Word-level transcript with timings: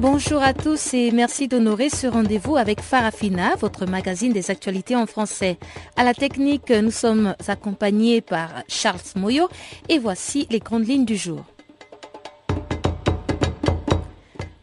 Bonjour 0.00 0.42
à 0.42 0.54
tous 0.54 0.94
et 0.94 1.10
merci 1.10 1.46
d'honorer 1.46 1.90
ce 1.90 2.06
rendez-vous 2.06 2.56
avec 2.56 2.80
Farafina, 2.80 3.54
votre 3.56 3.84
magazine 3.84 4.32
des 4.32 4.50
actualités 4.50 4.96
en 4.96 5.04
français. 5.04 5.58
À 5.94 6.04
la 6.04 6.14
technique, 6.14 6.70
nous 6.70 6.90
sommes 6.90 7.34
accompagnés 7.46 8.22
par 8.22 8.48
Charles 8.66 8.98
Moyo 9.14 9.50
et 9.90 9.98
voici 9.98 10.46
les 10.50 10.60
grandes 10.60 10.88
lignes 10.88 11.04
du 11.04 11.18
jour. 11.18 11.44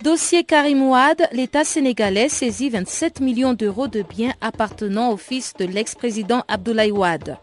Dossier 0.04 0.44
Karim 0.44 0.82
Ouad, 0.82 1.30
l'État 1.32 1.64
sénégalais 1.64 2.30
saisit 2.30 2.72
27 2.72 3.20
millions 3.20 3.54
d'euros 3.54 3.88
de 3.88 4.02
biens 4.02 4.34
appartenant 4.42 5.12
au 5.12 5.18
fils 5.18 5.54
de 5.60 5.66
l'ex-président 5.66 6.46
Abdoulaye 6.48 6.90
Ouad. 6.90 7.38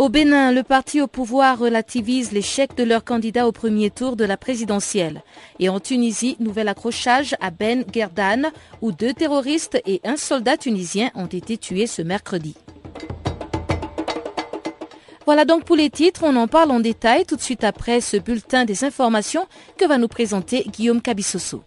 Au 0.00 0.08
Bénin, 0.08 0.50
le 0.50 0.62
parti 0.62 1.02
au 1.02 1.06
pouvoir 1.06 1.58
relativise 1.58 2.32
l'échec 2.32 2.74
de 2.74 2.84
leur 2.84 3.04
candidat 3.04 3.46
au 3.46 3.52
premier 3.52 3.90
tour 3.90 4.16
de 4.16 4.24
la 4.24 4.38
présidentielle. 4.38 5.22
Et 5.58 5.68
en 5.68 5.78
Tunisie, 5.78 6.38
nouvel 6.40 6.68
accrochage 6.68 7.36
à 7.38 7.50
Ben 7.50 7.84
Gerdan, 7.92 8.50
où 8.80 8.92
deux 8.92 9.12
terroristes 9.12 9.78
et 9.84 10.00
un 10.02 10.16
soldat 10.16 10.56
tunisien 10.56 11.10
ont 11.14 11.26
été 11.26 11.58
tués 11.58 11.86
ce 11.86 12.00
mercredi. 12.00 12.54
Voilà 15.26 15.44
donc 15.44 15.64
pour 15.64 15.76
les 15.76 15.90
titres, 15.90 16.22
on 16.24 16.34
en 16.36 16.48
parle 16.48 16.70
en 16.70 16.80
détail 16.80 17.26
tout 17.26 17.36
de 17.36 17.42
suite 17.42 17.62
après 17.62 18.00
ce 18.00 18.16
bulletin 18.16 18.64
des 18.64 18.84
informations 18.84 19.46
que 19.76 19.84
va 19.84 19.98
nous 19.98 20.08
présenter 20.08 20.62
Guillaume 20.62 21.02
Cabissoso. 21.02 21.62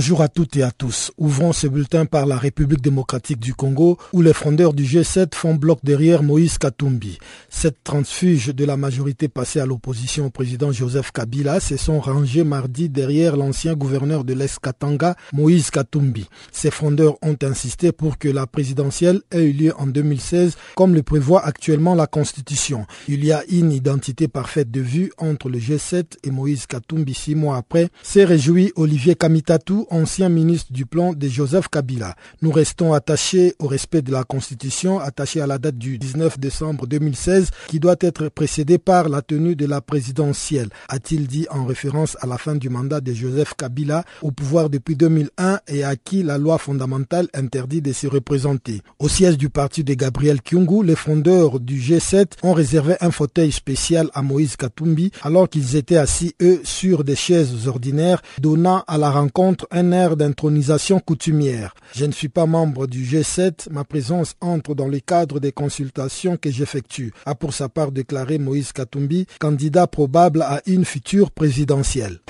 Bonjour 0.00 0.22
à 0.22 0.28
toutes 0.28 0.56
et 0.56 0.62
à 0.62 0.70
tous. 0.70 1.12
Ouvrons 1.18 1.52
ce 1.52 1.66
bulletin 1.66 2.06
par 2.06 2.24
la 2.24 2.38
République 2.38 2.80
démocratique 2.80 3.38
du 3.38 3.52
Congo 3.52 3.98
où 4.14 4.22
les 4.22 4.32
frondeurs 4.32 4.72
du 4.72 4.82
G7 4.84 5.34
font 5.34 5.54
bloc 5.54 5.80
derrière 5.82 6.22
Moïse 6.22 6.56
Katumbi. 6.56 7.18
Cette 7.50 7.84
transfuge 7.84 8.46
de 8.46 8.64
la 8.64 8.78
majorité 8.78 9.28
passée 9.28 9.60
à 9.60 9.66
l'opposition 9.66 10.24
au 10.24 10.30
président 10.30 10.72
Joseph 10.72 11.12
Kabila 11.12 11.60
se 11.60 11.76
sont 11.76 12.00
rangés 12.00 12.44
mardi 12.44 12.88
derrière 12.88 13.36
l'ancien 13.36 13.74
gouverneur 13.74 14.24
de 14.24 14.32
l'Est-Katanga, 14.32 15.16
Moïse 15.34 15.68
Katumbi. 15.68 16.30
Ces 16.50 16.70
frondeurs 16.70 17.16
ont 17.20 17.36
insisté 17.42 17.92
pour 17.92 18.16
que 18.16 18.30
la 18.30 18.46
présidentielle 18.46 19.20
ait 19.30 19.44
eu 19.44 19.52
lieu 19.52 19.74
en 19.76 19.86
2016 19.86 20.56
comme 20.76 20.94
le 20.94 21.02
prévoit 21.02 21.44
actuellement 21.44 21.94
la 21.94 22.06
Constitution. 22.06 22.86
Il 23.06 23.22
y 23.22 23.32
a 23.32 23.44
une 23.50 23.70
identité 23.70 24.28
parfaite 24.28 24.70
de 24.70 24.80
vue 24.80 25.12
entre 25.18 25.50
le 25.50 25.58
G7 25.58 26.04
et 26.24 26.30
Moïse 26.30 26.64
Katumbi 26.64 27.12
six 27.12 27.34
mois 27.34 27.58
après, 27.58 27.90
s'est 28.02 28.24
réjoui 28.24 28.72
Olivier 28.76 29.14
Kamitatou 29.14 29.88
ancien 29.90 30.28
ministre 30.28 30.72
du 30.72 30.86
plan 30.86 31.12
de 31.12 31.28
Joseph 31.28 31.68
Kabila. 31.68 32.14
Nous 32.42 32.50
restons 32.50 32.92
attachés 32.92 33.54
au 33.58 33.66
respect 33.66 34.02
de 34.02 34.12
la 34.12 34.24
Constitution, 34.24 34.98
attachés 35.00 35.40
à 35.40 35.46
la 35.46 35.58
date 35.58 35.76
du 35.78 35.98
19 35.98 36.38
décembre 36.38 36.86
2016, 36.86 37.50
qui 37.68 37.80
doit 37.80 37.96
être 38.00 38.28
précédée 38.28 38.78
par 38.78 39.08
la 39.08 39.22
tenue 39.22 39.56
de 39.56 39.66
la 39.66 39.80
présidentielle, 39.80 40.68
a-t-il 40.88 41.26
dit 41.26 41.46
en 41.50 41.64
référence 41.64 42.16
à 42.20 42.26
la 42.26 42.38
fin 42.38 42.54
du 42.54 42.68
mandat 42.68 43.00
de 43.00 43.12
Joseph 43.12 43.54
Kabila 43.54 44.04
au 44.22 44.30
pouvoir 44.30 44.70
depuis 44.70 44.96
2001 44.96 45.60
et 45.68 45.84
à 45.84 45.96
qui 45.96 46.22
la 46.22 46.38
loi 46.38 46.58
fondamentale 46.58 47.28
interdit 47.34 47.82
de 47.82 47.92
se 47.92 48.06
représenter. 48.06 48.82
Au 48.98 49.08
siège 49.08 49.36
du 49.38 49.50
parti 49.50 49.84
de 49.84 49.94
Gabriel 49.94 50.40
Kyungu, 50.42 50.84
les 50.84 50.96
fondeurs 50.96 51.60
du 51.60 51.78
G7 51.80 52.26
ont 52.42 52.52
réservé 52.52 52.94
un 53.00 53.10
fauteuil 53.10 53.52
spécial 53.52 54.10
à 54.14 54.22
Moïse 54.22 54.56
Katumbi 54.56 55.10
alors 55.22 55.48
qu'ils 55.48 55.76
étaient 55.76 55.96
assis, 55.96 56.34
eux, 56.42 56.60
sur 56.64 57.04
des 57.04 57.16
chaises 57.16 57.66
ordinaires, 57.66 58.22
donnant 58.40 58.84
à 58.86 58.98
la 58.98 59.10
rencontre 59.10 59.66
un 59.70 59.79
air 59.92 60.16
d'intronisation 60.16 61.00
coutumière. 61.00 61.74
Je 61.94 62.04
ne 62.04 62.12
suis 62.12 62.28
pas 62.28 62.46
membre 62.46 62.86
du 62.86 63.02
G7, 63.04 63.70
ma 63.70 63.84
présence 63.84 64.34
entre 64.40 64.74
dans 64.74 64.88
le 64.88 65.00
cadre 65.00 65.40
des 65.40 65.52
consultations 65.52 66.36
que 66.36 66.50
j'effectue, 66.50 67.12
a 67.26 67.34
pour 67.34 67.54
sa 67.54 67.68
part 67.68 67.92
déclaré 67.92 68.38
Moïse 68.38 68.72
Katumbi, 68.72 69.26
candidat 69.38 69.86
probable 69.86 70.42
à 70.42 70.60
une 70.66 70.84
future 70.84 71.30
présidentielle 71.30 72.20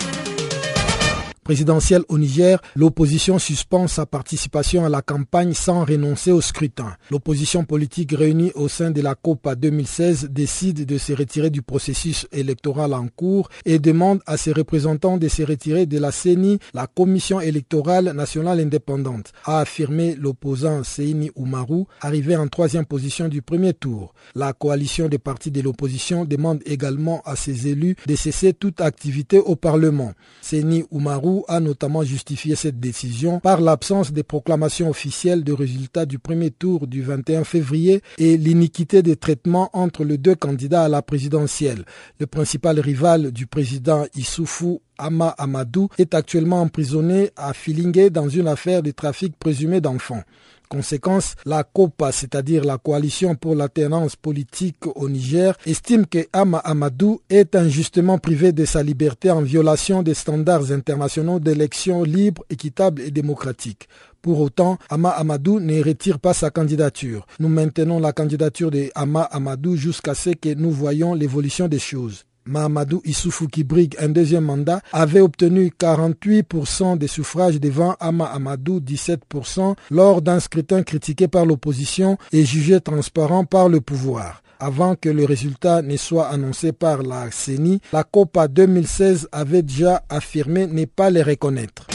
présidentielle 1.51 2.05
au 2.09 2.17
Niger, 2.17 2.61
l'opposition 2.77 3.41
suspend 3.41 3.89
sa 3.89 4.07
participation 4.07 4.85
à 4.85 4.89
la 4.89 5.03
campagne 5.03 5.53
sans 5.53 5.85
renoncer 5.85 6.31
au 6.31 6.41
scrutin. 6.41 6.95
L'opposition 7.11 7.65
politique 7.65 8.13
réunie 8.13 8.53
au 8.55 8.69
sein 8.69 8.93
de 8.93 9.01
la 9.01 9.17
COPA 9.17 9.57
2016 9.57 10.29
décide 10.31 10.87
de 10.87 10.97
se 10.97 11.13
retirer 11.13 11.51
du 11.51 11.61
processus 11.61 12.29
électoral 12.31 12.95
en 12.95 13.09
cours 13.09 13.49
et 13.65 13.81
demande 13.81 14.21
à 14.27 14.37
ses 14.37 14.53
représentants 14.53 15.17
de 15.17 15.27
se 15.27 15.43
retirer 15.43 15.87
de 15.87 15.99
la 15.99 16.13
CENI, 16.13 16.61
la 16.73 16.87
Commission 16.87 17.41
électorale 17.41 18.13
nationale 18.15 18.61
indépendante, 18.61 19.33
a 19.45 19.59
affirmé 19.59 20.15
l'opposant 20.15 20.85
Seini 20.85 21.33
Oumarou, 21.35 21.89
arrivé 22.01 22.37
en 22.37 22.47
troisième 22.47 22.87
position 22.87 23.27
du 23.27 23.43
premier 23.43 23.75
tour. 23.75 24.15
La 24.37 24.53
coalition 24.53 25.09
des 25.09 25.19
partis 25.19 25.51
de 25.51 25.63
l'opposition 25.63 26.25
demande 26.25 26.61
également 26.65 27.23
à 27.25 27.35
ses 27.35 27.67
élus 27.67 27.97
de 28.07 28.15
cesser 28.15 28.53
toute 28.53 28.81
activité 28.81 29.39
au 29.41 29.57
Parlement. 29.57 30.13
Seini 30.43 30.85
Oumarou 30.93 31.40
a 31.49 31.61
notamment 31.61 32.03
justifié 32.03 32.57
cette 32.57 32.81
décision 32.81 33.41
par 33.41 33.61
l'absence 33.61 34.13
des 34.13 34.23
proclamations 34.23 34.89
officielles 34.89 35.45
de 35.45 35.53
résultats 35.53 36.07
du 36.07 36.19
premier 36.19 36.51
tour 36.51 36.87
du 36.87 37.03
21 37.03 37.45
février 37.45 38.03
et 38.19 38.37
l'iniquité 38.37 39.03
des 39.03 39.17
traitements 39.17 39.71
entre 39.73 40.05
les 40.05 40.19
deux 40.19 40.35
candidats 40.35 40.85
à 40.85 40.89
la 40.89 41.03
présidentielle. 41.03 41.85
Le 42.19 42.27
principal 42.27 42.81
rival 42.81 43.33
du 43.33 43.47
président 43.47 44.07
Issoufou 44.15 44.81
Ama 44.99 45.29
Amadou 45.39 45.89
est 45.99 46.15
actuellement 46.15 46.61
emprisonné 46.61 47.31
à 47.37 47.53
Filingue 47.55 48.09
dans 48.11 48.29
une 48.29 48.49
affaire 48.49 48.83
de 48.83 48.91
trafic 48.91 49.37
présumé 49.39 49.81
d'enfants. 49.81 50.23
Conséquence, 50.71 51.35
la 51.47 51.65
COPA, 51.65 52.13
c'est-à-dire 52.13 52.63
la 52.65 52.79
coalition 52.79 53.35
pour 53.35 53.57
l'alternance 53.57 54.15
politique 54.15 54.87
au 54.87 55.09
Niger, 55.09 55.57
estime 55.67 56.07
que 56.07 56.29
Ama 56.33 56.59
Amadou 56.59 57.21
est 57.29 57.57
injustement 57.57 58.19
privé 58.19 58.53
de 58.53 58.65
sa 58.65 58.81
liberté 58.85 59.33
en 59.33 59.43
violation 59.43 60.05
des 60.05 60.15
standards 60.15 60.71
internationaux 60.71 61.41
d'élections 61.41 62.05
libres, 62.05 62.45
équitables 62.51 63.03
et 63.03 63.11
démocratiques. 63.11 63.89
Pour 64.23 64.39
autant, 64.41 64.79
Ama 64.91 65.09
Amadou 65.11 65.59
ne 65.59 65.83
retire 65.83 66.21
pas 66.21 66.35
sa 66.35 66.51
candidature. 66.51 67.27
Nous 67.41 67.49
maintenons 67.49 67.99
la 67.99 68.13
candidature 68.13 68.71
de 68.71 68.91
Ama 68.95 69.23
Amadou 69.23 69.75
jusqu'à 69.75 70.15
ce 70.15 70.31
que 70.31 70.55
nous 70.55 70.71
voyons 70.71 71.15
l'évolution 71.15 71.67
des 71.67 71.81
choses. 71.81 72.27
Mahamadou 72.47 73.03
Issoufou 73.05 73.47
qui 73.47 73.65
brigue 73.65 73.97
un 74.01 74.09
deuxième 74.09 74.45
mandat 74.45 74.81
avait 74.93 75.21
obtenu 75.21 75.73
48% 75.79 76.99
des 76.99 77.07
suffrages 77.07 77.61
devant 77.61 77.97
Ama 78.01 78.25
Amadou 78.27 78.81
17% 78.81 79.75
lors 79.91 80.23
d'un 80.23 80.41
scrutin 80.41 80.83
critiqué 80.83 81.29
par 81.29 81.47
l'opposition 81.47 82.19
et 82.33 82.45
jugé 82.45 82.81
transparent 82.81 83.45
par 83.45 83.69
le 83.69 83.81
pouvoir. 83.81 84.43
Avant 84.59 84.95
que 84.95 85.09
le 85.09 85.25
résultat 85.25 85.81
ne 85.81 85.97
soit 85.97 86.29
annoncé 86.29 86.73
par 86.73 87.03
la 87.03 87.31
CENI, 87.31 87.81
la 87.95 88.05
COPA 88.05 88.47
2016 88.49 89.29
avait 89.33 89.63
déjà 89.63 90.03
affirmé 90.11 90.67
ne 90.67 90.85
pas 90.85 91.09
les 91.09 91.23
reconnaître. 91.23 91.87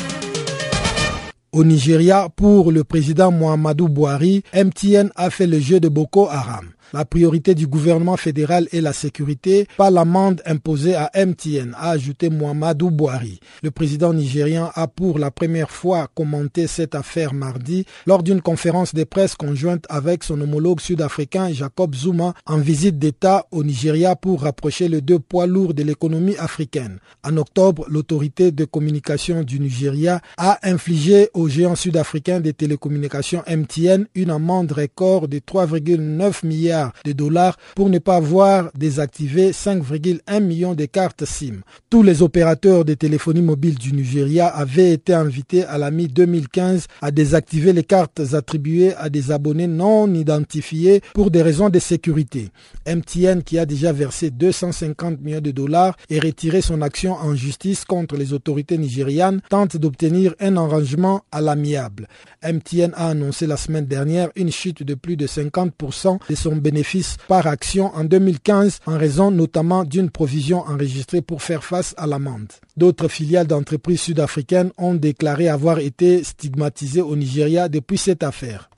Au 1.52 1.64
Nigeria, 1.64 2.28
pour 2.36 2.72
le 2.72 2.84
président 2.84 3.32
Muhammadu 3.32 3.88
Buhari, 3.88 4.44
MTN 4.54 5.10
a 5.16 5.30
fait 5.30 5.48
le 5.48 5.60
jeu 5.60 5.80
de 5.80 5.88
Boko 5.88 6.28
Haram. 6.28 6.72
La 6.94 7.04
priorité 7.06 7.56
du 7.56 7.68
gouvernement 7.68 8.16
fédéral 8.18 8.68
est 8.72 8.82
la 8.82 8.94
sécurité, 8.94 9.68
pas 9.78 9.90
l'amende 9.90 10.42
imposée 10.46 10.96
à 10.96 11.10
MTN, 11.16 11.74
a 11.78 11.90
ajouté 11.92 12.30
Muhammadu 12.30 12.90
Buhari. 12.92 13.40
Le 13.64 13.72
président 13.72 14.14
nigérian 14.14 14.70
a 14.76 14.88
pour 14.88 15.20
la 15.20 15.32
première 15.32 15.72
fois 15.72 16.08
commenté 16.14 16.68
cette 16.68 16.96
affaire 16.96 17.34
mardi 17.34 17.86
lors 18.06 18.24
d'une 18.24 18.42
conférence 18.42 18.94
de 18.94 19.04
presse 19.04 19.36
conjointe 19.36 19.86
avec 19.90 20.24
son 20.24 20.40
homologue 20.42 20.80
sud-africain 20.80 21.52
Jacob 21.52 21.96
Zuma 21.96 22.34
en 22.46 22.58
visite 22.58 23.00
d'État 23.00 23.46
au 23.52 23.64
Nigeria 23.64 24.16
pour 24.16 24.42
rapprocher 24.44 24.88
les 24.88 25.02
deux 25.02 25.20
poids 25.20 25.48
lourds 25.48 25.74
de 25.74 25.84
l'économie 25.84 26.38
africaine. 26.38 27.00
En 27.24 27.36
octobre, 27.38 27.86
l'autorité 27.90 28.52
de 28.52 28.66
communication 28.66 29.44
du 29.44 29.60
Nigeria 29.60 30.22
a 30.38 30.60
infligé 30.64 31.30
au 31.34 31.48
géant 31.50 31.76
sud-africain 31.76 32.40
des 32.40 32.54
télécommunications 32.54 33.44
MTN 33.50 34.06
une 34.16 34.30
amende 34.30 34.72
record 34.72 35.28
de 35.28 35.40
3,9 35.40 36.46
milliards 36.46 36.75
de 37.04 37.12
dollars 37.12 37.58
pour 37.76 37.90
ne 37.90 38.00
pas 38.00 38.20
voir 38.20 38.70
désactiver 38.78 39.52
5,1 39.52 40.40
millions 40.42 40.74
de 40.74 40.86
cartes 40.86 41.26
SIM. 41.26 41.62
Tous 41.90 42.04
les 42.04 42.22
opérateurs 42.22 42.86
de 42.86 42.94
téléphonie 42.94 43.42
mobile 43.42 43.76
du 43.76 43.94
Nigeria 43.94 44.48
avaient 44.48 44.92
été 44.92 45.14
invités 45.14 45.64
à 45.66 45.78
la 45.78 45.92
mi-2015 45.92 46.86
à 47.02 47.12
désactiver 47.12 47.74
les 47.74 47.84
cartes 47.84 48.22
attribuées 48.34 48.94
à 48.96 49.10
des 49.10 49.32
abonnés 49.32 49.68
non 49.68 50.14
identifiés 50.14 51.02
pour 51.14 51.32
des 51.32 51.42
raisons 51.42 51.70
de 51.70 51.80
sécurité. 51.80 52.50
MTN, 52.88 53.42
qui 53.44 53.58
a 53.60 53.66
déjà 53.66 53.92
versé 53.92 54.30
250 54.30 55.22
millions 55.22 55.42
de 55.42 55.52
dollars 55.52 55.96
et 56.10 56.20
retiré 56.20 56.62
son 56.62 56.82
action 56.82 57.14
en 57.14 57.36
justice 57.36 57.86
contre 57.86 58.16
les 58.18 58.34
autorités 58.34 58.78
nigérianes, 58.78 59.42
tente 59.50 59.78
d'obtenir 59.78 60.34
un 60.40 60.58
arrangement 60.58 61.22
à 61.32 61.42
l'amiable. 61.42 62.08
MTN 62.44 62.92
a 62.96 63.10
annoncé 63.10 63.48
la 63.48 63.58
semaine 63.58 63.86
dernière 63.86 64.30
une 64.36 64.52
chute 64.52 64.84
de 64.84 64.94
plus 64.94 65.18
de 65.18 65.28
50% 65.28 66.20
de 66.30 66.36
son 66.36 66.56
bénéfice 66.66 67.18
par 67.28 67.46
action 67.46 67.94
en 67.96 68.04
2015 68.06 68.80
en 68.88 68.98
raison 68.98 69.30
notamment 69.30 69.84
d'une 69.84 70.10
provision 70.10 70.62
enregistrée 70.62 71.22
pour 71.22 71.44
faire 71.44 71.64
face 71.64 71.94
à 71.96 72.08
l'amende. 72.08 72.48
D'autres 72.76 73.08
filiales 73.08 73.46
d'entreprises 73.46 74.02
sud-africaines 74.02 74.72
ont 74.80 74.96
déclaré 74.96 75.48
avoir 75.48 75.78
été 75.78 76.24
stigmatisées 76.24 77.04
au 77.04 77.16
Nigeria 77.16 77.70
depuis 77.70 78.00
cette 78.00 78.24
affaire. 78.24 78.70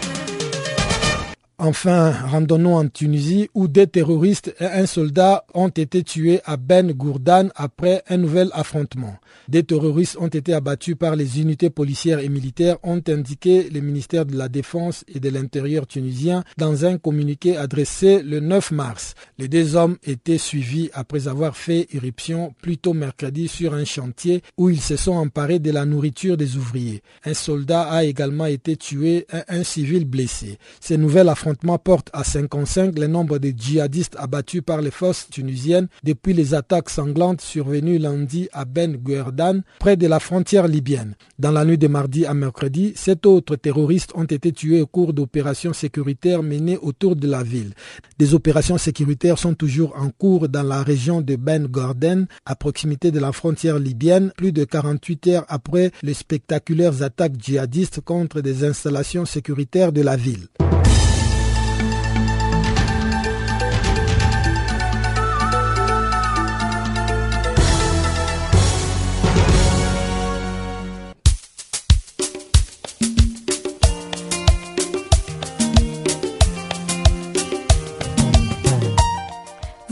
Enfin, 1.59 2.11
rendons-nous 2.11 2.69
en 2.69 2.87
Tunisie 2.87 3.49
où 3.55 3.67
des 3.67 3.87
terroristes 3.87 4.53
et 4.59 4.65
un 4.65 4.85
soldat 4.85 5.43
ont 5.55 5.69
été 5.69 6.03
tués 6.03 6.39
à 6.45 6.55
Ben 6.55 6.91
Gourdan 6.91 7.49
après 7.55 8.03
un 8.09 8.17
nouvel 8.17 8.51
affrontement. 8.53 9.15
Des 9.47 9.63
terroristes 9.63 10.17
ont 10.19 10.27
été 10.27 10.53
abattus 10.53 10.95
par 10.95 11.15
les 11.15 11.41
unités 11.41 11.71
policières 11.71 12.19
et 12.19 12.29
militaires, 12.29 12.77
ont 12.83 13.01
indiqué 13.07 13.71
le 13.71 13.79
ministère 13.79 14.27
de 14.27 14.37
la 14.37 14.49
Défense 14.49 15.03
et 15.07 15.19
de 15.19 15.29
l'Intérieur 15.29 15.87
tunisien 15.87 16.43
dans 16.57 16.85
un 16.85 16.99
communiqué 16.99 17.57
adressé 17.57 18.21
le 18.21 18.39
9 18.39 18.69
mars. 18.69 19.15
Les 19.39 19.47
deux 19.47 19.75
hommes 19.75 19.97
étaient 20.03 20.37
suivis 20.37 20.91
après 20.93 21.27
avoir 21.27 21.57
fait 21.57 21.87
irruption 21.91 22.53
plus 22.61 22.77
tôt 22.77 22.93
mercredi 22.93 23.47
sur 23.47 23.73
un 23.73 23.83
chantier 23.85 24.43
où 24.57 24.69
ils 24.69 24.81
se 24.81 24.95
sont 24.95 25.13
emparés 25.15 25.57
de 25.57 25.71
la 25.71 25.85
nourriture 25.85 26.37
des 26.37 26.55
ouvriers. 26.55 27.01
Un 27.25 27.33
soldat 27.33 27.89
a 27.89 28.03
également 28.03 28.45
été 28.45 28.75
tué 28.77 29.25
et 29.33 29.41
un 29.47 29.63
civil 29.63 30.05
blessé. 30.05 30.59
Ces 30.79 30.97
nouvelles 30.99 31.29
affrontement 31.47 31.77
porte 31.77 32.09
à 32.11 32.25
55 32.25 32.99
le 32.99 33.07
nombre 33.07 33.37
de 33.37 33.53
djihadistes 33.55 34.17
abattus 34.19 34.61
par 34.61 34.81
les 34.81 34.91
forces 34.91 35.29
tunisiennes 35.29 35.87
depuis 36.03 36.33
les 36.33 36.53
attaques 36.53 36.89
sanglantes 36.89 37.39
survenues 37.39 37.99
lundi 37.99 38.49
à 38.51 38.65
Ben 38.65 38.97
Guerdan, 38.97 39.61
près 39.79 39.95
de 39.95 40.07
la 40.07 40.19
frontière 40.19 40.67
libyenne. 40.67 41.15
Dans 41.39 41.51
la 41.51 41.63
nuit 41.63 41.77
de 41.77 41.87
mardi 41.87 42.25
à 42.25 42.33
mercredi, 42.33 42.91
sept 42.97 43.25
autres 43.25 43.55
terroristes 43.55 44.11
ont 44.15 44.25
été 44.25 44.51
tués 44.51 44.81
au 44.81 44.87
cours 44.87 45.13
d'opérations 45.13 45.71
sécuritaires 45.71 46.43
menées 46.43 46.77
autour 46.81 47.15
de 47.15 47.27
la 47.27 47.43
ville. 47.43 47.73
Des 48.19 48.33
opérations 48.33 48.77
sécuritaires 48.77 49.37
sont 49.39 49.53
toujours 49.53 49.95
en 49.97 50.09
cours 50.09 50.49
dans 50.49 50.63
la 50.63 50.83
région 50.83 51.21
de 51.21 51.37
Ben 51.37 51.65
Gorden, 51.67 52.27
à 52.45 52.55
proximité 52.55 53.11
de 53.11 53.19
la 53.21 53.31
frontière 53.31 53.79
libyenne, 53.79 54.33
plus 54.35 54.51
de 54.51 54.65
48 54.65 55.27
heures 55.27 55.45
après 55.47 55.91
les 56.03 56.13
spectaculaires 56.13 57.03
attaques 57.03 57.39
djihadistes 57.39 58.01
contre 58.01 58.41
des 58.41 58.65
installations 58.65 59.23
sécuritaires 59.25 59.93
de 59.93 60.01
la 60.01 60.17
ville. 60.17 60.49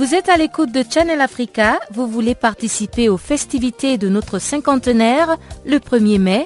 Vous 0.05 0.13
êtes 0.13 0.29
à 0.29 0.37
l'écoute 0.37 0.71
de 0.71 0.83
Channel 0.87 1.19
Africa, 1.19 1.79
vous 1.91 2.05
voulez 2.05 2.35
participer 2.35 3.09
aux 3.09 3.17
festivités 3.17 3.97
de 3.97 4.07
notre 4.07 4.37
cinquantenaire 4.37 5.37
le 5.65 5.79
1er 5.79 6.19
mai. 6.19 6.45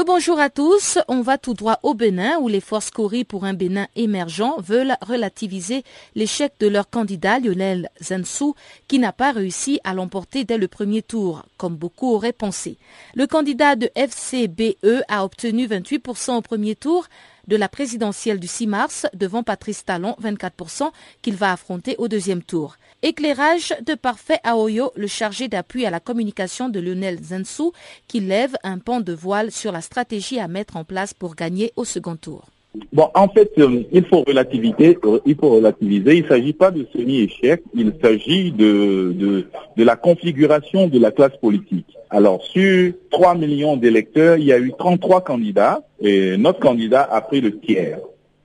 Rebonjour 0.00 0.40
à 0.40 0.48
tous, 0.48 0.98
on 1.08 1.20
va 1.20 1.36
tout 1.36 1.52
droit 1.52 1.78
au 1.82 1.92
Bénin 1.92 2.38
où 2.38 2.48
les 2.48 2.62
forces 2.62 2.90
Cori 2.90 3.22
pour 3.22 3.44
un 3.44 3.52
Bénin 3.52 3.86
émergent 3.96 4.56
veulent 4.62 4.96
relativiser 5.02 5.84
l'échec 6.14 6.54
de 6.58 6.68
leur 6.68 6.88
candidat 6.88 7.38
Lionel 7.38 7.90
Zensou 8.00 8.54
qui 8.88 8.98
n'a 8.98 9.12
pas 9.12 9.30
réussi 9.30 9.78
à 9.84 9.92
l'emporter 9.92 10.44
dès 10.44 10.56
le 10.56 10.68
premier 10.68 11.02
tour, 11.02 11.44
comme 11.58 11.76
beaucoup 11.76 12.14
auraient 12.14 12.32
pensé. 12.32 12.78
Le 13.14 13.26
candidat 13.26 13.76
de 13.76 13.90
FCBE 13.94 15.04
a 15.08 15.22
obtenu 15.22 15.66
28% 15.66 16.34
au 16.34 16.40
premier 16.40 16.76
tour 16.76 17.06
de 17.50 17.56
la 17.56 17.68
présidentielle 17.68 18.38
du 18.38 18.46
6 18.46 18.68
mars 18.68 19.06
devant 19.12 19.42
Patrice 19.42 19.84
Talon, 19.84 20.14
24%, 20.22 20.92
qu'il 21.20 21.34
va 21.34 21.52
affronter 21.52 21.96
au 21.98 22.06
deuxième 22.06 22.44
tour. 22.44 22.76
Éclairage 23.02 23.74
de 23.84 23.94
Parfait 23.94 24.38
Aoyo, 24.44 24.92
le 24.94 25.08
chargé 25.08 25.48
d'appui 25.48 25.84
à 25.84 25.90
la 25.90 25.98
communication 25.98 26.68
de 26.68 26.78
Lionel 26.78 27.18
Zensou, 27.22 27.72
qui 28.06 28.20
lève 28.20 28.56
un 28.62 28.78
pan 28.78 29.00
de 29.00 29.12
voile 29.12 29.50
sur 29.50 29.72
la 29.72 29.80
stratégie 29.80 30.38
à 30.38 30.46
mettre 30.46 30.76
en 30.76 30.84
place 30.84 31.12
pour 31.12 31.34
gagner 31.34 31.72
au 31.74 31.84
second 31.84 32.16
tour. 32.16 32.46
Bon, 32.92 33.08
en 33.14 33.28
fait, 33.28 33.50
euh, 33.58 33.82
il 33.90 34.04
faut 34.04 34.22
relativiser. 34.22 34.96
Euh, 35.04 35.18
il 35.26 35.34
faut 35.34 35.50
relativiser. 35.50 36.18
Il 36.18 36.22
ne 36.22 36.28
s'agit 36.28 36.52
pas 36.52 36.70
de 36.70 36.86
semi-échec. 36.92 37.62
Il 37.74 37.92
s'agit 38.00 38.52
de, 38.52 39.12
de, 39.12 39.46
de 39.76 39.84
la 39.84 39.96
configuration 39.96 40.86
de 40.86 40.98
la 40.98 41.10
classe 41.10 41.36
politique. 41.40 41.86
Alors, 42.10 42.42
sur 42.44 42.92
3 43.10 43.34
millions 43.34 43.76
d'électeurs, 43.76 44.36
il 44.36 44.44
y 44.44 44.52
a 44.52 44.58
eu 44.58 44.72
33 44.78 45.22
candidats 45.22 45.82
et 46.00 46.36
notre 46.36 46.60
candidat 46.60 47.02
a 47.02 47.20
pris 47.20 47.40
le 47.40 47.58
tiers. 47.58 47.98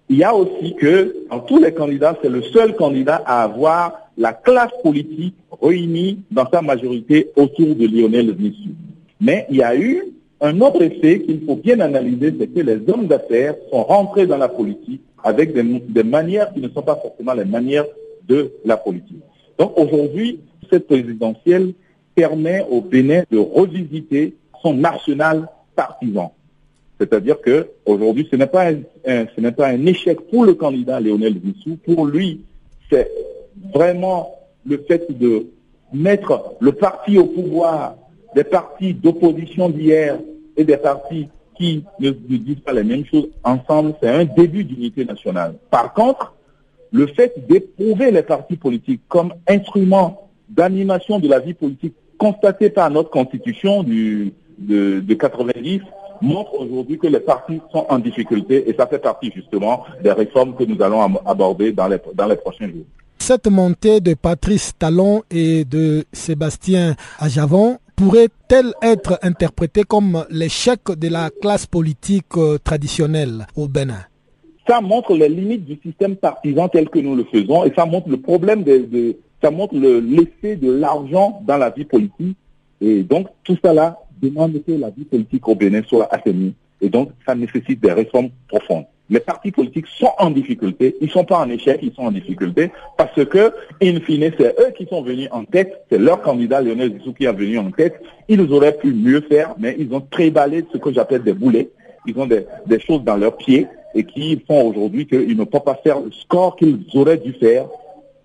Il 0.10 0.17
y 0.17 0.24
a 0.24 0.36
aussi 0.36 0.75
que, 0.75 1.15
dans 1.29 1.39
tous 1.39 1.60
les 1.60 1.74
candidats, 1.74 2.17
c'est 2.22 2.29
le 2.29 2.41
seul 2.44 2.75
candidat 2.75 3.24
à 3.25 3.44
avoir 3.44 3.94
la 4.17 4.34
classe 4.34 4.72
politique 4.84 5.36
réunie 5.62 6.20
dans 6.32 6.48
sa 6.50 6.62
majorité 6.62 7.29
autour 7.36 7.75
de 7.75 7.88
Lionel 7.88 8.36
Zissou. 8.39 8.70
Mais 9.20 9.46
il 9.50 9.58
y 9.58 9.63
a 9.63 9.75
eu 9.75 10.03
un 10.42 10.62
autre 10.62 10.82
effet 10.82 11.22
qu'il 11.22 11.42
faut 11.46 11.56
bien 11.56 11.80
analyser, 11.80 12.34
c'est 12.38 12.48
que 12.48 12.60
les 12.60 12.80
hommes 12.89 13.08
d'affaires 13.08 13.56
sont 13.72 13.84
rentrés 13.84 14.27
dans 14.27 14.38
la 14.38 14.50
politique 14.50 15.01
avec 15.24 15.54
des, 15.54 16.04
manières 16.04 16.54
qui 16.54 16.60
ne 16.60 16.70
sont 16.70 16.82
pas 16.82 16.96
forcément 16.96 17.34
les 17.34 17.46
manières 17.46 17.86
de 18.27 18.51
la 18.63 18.77
politique. 18.77 19.24
Donc 19.58 19.77
aujourd'hui, 19.77 20.39
cette 20.70 20.88
présidentielle 20.88 21.74
permet 22.13 22.65
au 22.70 22.82
Bénin 22.82 23.24
de 23.32 23.38
revisiter 23.38 24.36
son 24.62 24.84
arsenal 24.84 25.48
partisan. 25.75 26.34
C'est-à-dire 27.00 27.42
que 27.42 27.68
aujourd'hui, 27.86 28.27
ce 28.30 28.36
n'est 28.36 28.48
pas 28.48 28.70
un, 28.70 28.77
ce 29.06 29.42
n'est 29.42 29.51
pas 29.51 29.68
un 29.68 29.86
échec 29.86 30.20
pour 30.30 30.46
le 30.46 30.54
candidat 30.54 31.00
Lionel 31.00 31.36
Zissou. 31.44 31.77
Pour 31.84 32.06
lui, 32.06 32.42
c'est 32.89 33.10
vraiment 33.74 34.36
le 34.65 34.77
fait 34.88 35.06
de 35.18 35.48
mettre 35.94 36.56
le 36.60 36.72
parti 36.72 37.18
au 37.18 37.25
pouvoir, 37.25 37.96
des 38.36 38.44
partis 38.44 38.94
d'opposition 38.94 39.70
d'hier 39.70 40.20
et 40.58 40.63
des 40.63 40.77
partis 40.77 41.30
qui 41.58 41.86
ne, 42.00 42.12
disent 42.12 42.60
pas 42.60 42.74
les 42.74 42.84
mêmes 42.84 43.06
choses 43.06 43.30
ensemble, 43.44 43.96
c'est 44.01 44.10
un 44.10 44.25
début 44.25 44.65
d'unité 44.65 45.06
nationale. 45.06 45.56
Par 45.72 45.94
contre, 45.94 46.34
le 46.92 47.08
fait 47.08 47.34
d'éprouver 47.48 48.12
les 48.12 48.24
partis 48.24 48.58
politiques 48.58 49.01
comme 49.08 49.34
instrument 49.48 50.30
d'animation 50.50 51.20
de 51.20 51.27
la 51.30 51.39
vie 51.39 51.54
politique 51.54 51.96
constaté 52.18 52.70
par 52.70 52.89
notre 52.92 53.10
constitution 53.10 53.84
du, 53.84 54.34
de, 54.58 55.00
de 55.00 55.13
90 55.13 55.82
montre 56.22 56.54
aujourd'hui 56.60 56.98
que 56.98 57.08
les 57.08 57.20
partis 57.20 57.62
sont 57.72 57.86
en 57.89 58.00
difficulté 58.00 58.70
et 58.70 58.74
ça 58.74 58.88
fait 58.88 59.00
partie 59.00 59.32
justement 59.34 59.84
des 60.04 60.12
réformes 60.12 60.56
que 60.56 60.63
nous 60.63 60.82
allons 60.82 61.01
aborder 61.25 61.72
dans 61.72 61.88
les, 61.88 61.98
dans 62.13 62.27
les 62.27 62.38
prochains 62.38 62.68
jours. 62.68 62.86
Cette 63.18 63.48
montée 63.48 64.01
de 64.01 64.13
Patrice 64.13 64.74
Talon 64.77 65.24
et 65.32 65.65
de 65.65 66.06
Sébastien 66.13 66.96
Ajavon 67.20 67.80
pourrait-elle 67.95 68.73
être 68.81 69.19
interprétée 69.21 69.83
comme 69.83 70.25
l'échec 70.29 70.79
de 70.97 71.07
la 71.07 71.29
classe 71.41 71.65
politique 71.65 72.37
euh, 72.37 72.57
traditionnelle 72.63 73.47
au 73.55 73.67
Bénin? 73.67 74.03
Ça 74.67 74.81
montre 74.81 75.15
les 75.15 75.29
limites 75.29 75.65
du 75.65 75.79
système 75.83 76.15
partisan 76.15 76.67
tel 76.69 76.89
que 76.89 76.99
nous 76.99 77.15
le 77.15 77.23
faisons 77.25 77.65
et 77.65 77.73
ça 77.75 77.85
montre 77.85 78.09
le 78.09 78.17
problème 78.17 78.63
de, 78.63 79.15
ça 79.41 79.51
montre 79.51 79.75
l'effet 79.75 80.55
de 80.55 80.71
l'argent 80.71 81.41
dans 81.45 81.57
la 81.57 81.69
vie 81.69 81.85
politique 81.85 82.37
Et 82.81 83.03
donc, 83.03 83.27
tout 83.43 83.57
ça 83.63 83.73
là 83.73 83.97
demande 84.21 84.53
que 84.65 84.71
la 84.71 84.89
vie 84.89 85.05
politique 85.05 85.47
au 85.47 85.55
Bénin 85.55 85.81
soit 85.87 86.07
assainie. 86.13 86.53
Et 86.81 86.89
donc, 86.89 87.11
ça 87.25 87.35
nécessite 87.35 87.79
des 87.81 87.91
réformes 87.93 88.29
profondes. 88.47 88.85
Les 89.09 89.19
partis 89.19 89.51
politiques 89.51 89.85
sont 89.88 90.12
en 90.17 90.31
difficulté, 90.31 90.95
ils 91.00 91.07
ne 91.07 91.12
sont 91.12 91.25
pas 91.25 91.39
en 91.39 91.50
échec, 91.50 91.79
ils 91.83 91.93
sont 91.93 92.03
en 92.03 92.12
difficulté 92.12 92.71
parce 92.97 93.24
que, 93.25 93.53
in 93.81 94.00
fine, 94.00 94.31
c'est 94.38 94.59
eux 94.59 94.71
qui 94.75 94.88
sont 94.88 95.03
venus 95.03 95.29
en 95.31 95.43
tête, 95.43 95.85
c'est 95.89 96.00
leur 96.00 96.21
candidat 96.21 96.62
Lionel 96.62 96.97
Zissou 96.97 97.13
qui 97.13 97.25
est 97.25 97.31
venu 97.31 97.59
en 97.59 97.69
tête. 97.69 98.01
Ils 98.27 98.41
auraient 98.51 98.75
pu 98.75 98.93
mieux 98.93 99.21
faire, 99.21 99.53
mais 99.59 99.75
ils 99.77 99.93
ont 99.93 100.01
tréballé 100.01 100.65
ce 100.74 100.79
que 100.79 100.91
j'appelle 100.91 101.21
des 101.21 101.33
boulets. 101.33 101.69
Ils 102.07 102.17
ont 102.17 102.25
des, 102.25 102.45
choses 102.79 103.03
dans 103.03 103.17
leurs 103.17 103.38
pieds 103.38 103.67
et 103.93 104.03
qui 104.03 104.41
font 104.47 104.69
aujourd'hui 104.69 105.05
qu'ils 105.05 105.38
ne 105.38 105.43
peuvent 105.43 105.63
pas 105.63 105.79
faire 105.83 106.00
le 106.00 106.12
score 106.12 106.55
qu'ils 106.55 106.79
auraient 106.95 107.17
dû 107.17 107.33
faire 107.33 107.67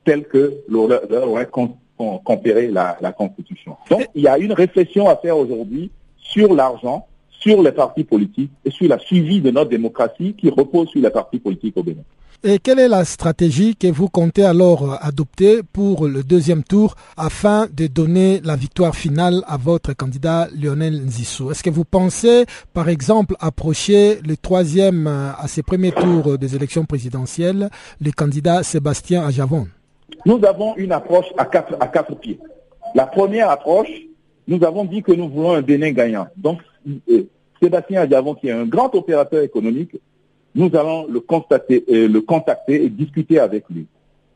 tel 0.04 0.25
que 0.25 0.54
leur, 0.68 1.28
aurait 1.28 1.49
conféré 2.25 2.68
la, 2.68 2.96
la 3.02 3.12
Constitution. 3.12 3.76
Donc, 3.90 4.06
il 4.14 4.22
y 4.22 4.28
a 4.28 4.38
une 4.38 4.52
réflexion 4.52 5.08
à 5.08 5.16
faire 5.16 5.37
aujourd'hui 5.37 5.90
sur 6.16 6.54
l'argent, 6.54 7.06
sur 7.40 7.62
les 7.62 7.73
partis 7.73 8.04
politiques 8.04 8.52
et 8.64 8.70
sur 8.70 8.88
la 8.88 8.99
suivi 8.99 9.40
de 9.40 9.50
notre 9.50 9.70
démocratie 9.70 10.35
qui 10.38 10.50
repose 10.50 10.88
sur 10.88 11.00
les 11.02 11.11
partis 11.11 11.38
politiques 11.38 11.76
au 11.76 11.82
Bénin. 11.82 12.02
Et 12.42 12.59
quelle 12.59 12.78
est 12.78 12.88
la 12.88 13.04
stratégie 13.04 13.76
que 13.76 13.87
vous 13.88 14.09
comptez 14.09 14.44
alors 14.44 14.97
adopter 15.02 15.61
pour 15.75 16.09
le 16.09 16.23
deuxième 16.23 16.62
tour 16.62 16.94
afin 17.18 17.66
de 17.70 17.87
donner 17.87 18.40
la 18.42 18.56
victoire 18.56 18.97
finale 18.97 19.42
à 19.47 19.59
votre 19.59 19.92
candidat 19.92 20.49
Lionel 20.59 21.04
Nzissou 21.04 21.50
Est-ce 21.50 21.62
que 21.62 21.68
vous 21.68 21.85
pensez, 21.85 22.47
par 22.73 22.88
exemple, 22.88 23.35
approcher 23.40 24.20
le 24.26 24.38
troisième 24.38 25.06
à 25.06 25.47
ces 25.49 25.62
premiers 25.62 25.92
tours 25.92 26.38
des 26.38 26.56
élections 26.56 26.87
présidentielles, 26.87 27.68
le 28.00 28.11
candidat 28.11 28.62
Sébastien 28.62 29.23
Ajavon? 29.23 29.66
Nous 30.25 30.40
avons 30.47 30.75
une 30.76 30.92
approche 30.92 31.26
à 31.37 31.44
quatre, 31.44 31.76
à 31.78 31.88
quatre 31.88 32.14
pieds. 32.16 32.38
La 32.94 33.04
première 33.04 33.50
approche, 33.50 33.90
nous 34.49 34.64
avons 34.64 34.87
dit 34.87 35.02
que 35.02 35.12
nous 35.12 35.28
voulons 35.28 35.52
un 35.52 35.62
Bénin 35.62 35.90
gagnant. 35.92 36.26
Donc, 36.38 36.61
euh, 36.61 36.69
Sébastien 37.62 38.02
Ajavon, 38.02 38.34
qui 38.34 38.49
est 38.49 38.52
un 38.52 38.66
grand 38.66 38.94
opérateur 38.94 39.42
économique, 39.42 39.96
nous 40.54 40.70
allons 40.75 41.06
le 41.06 41.20
constater, 41.20 41.84
euh, 41.90 42.08
le 42.08 42.20
contacter 42.20 42.84
et 42.84 42.88
discuter 42.88 43.38
avec 43.38 43.64
lui, 43.70 43.87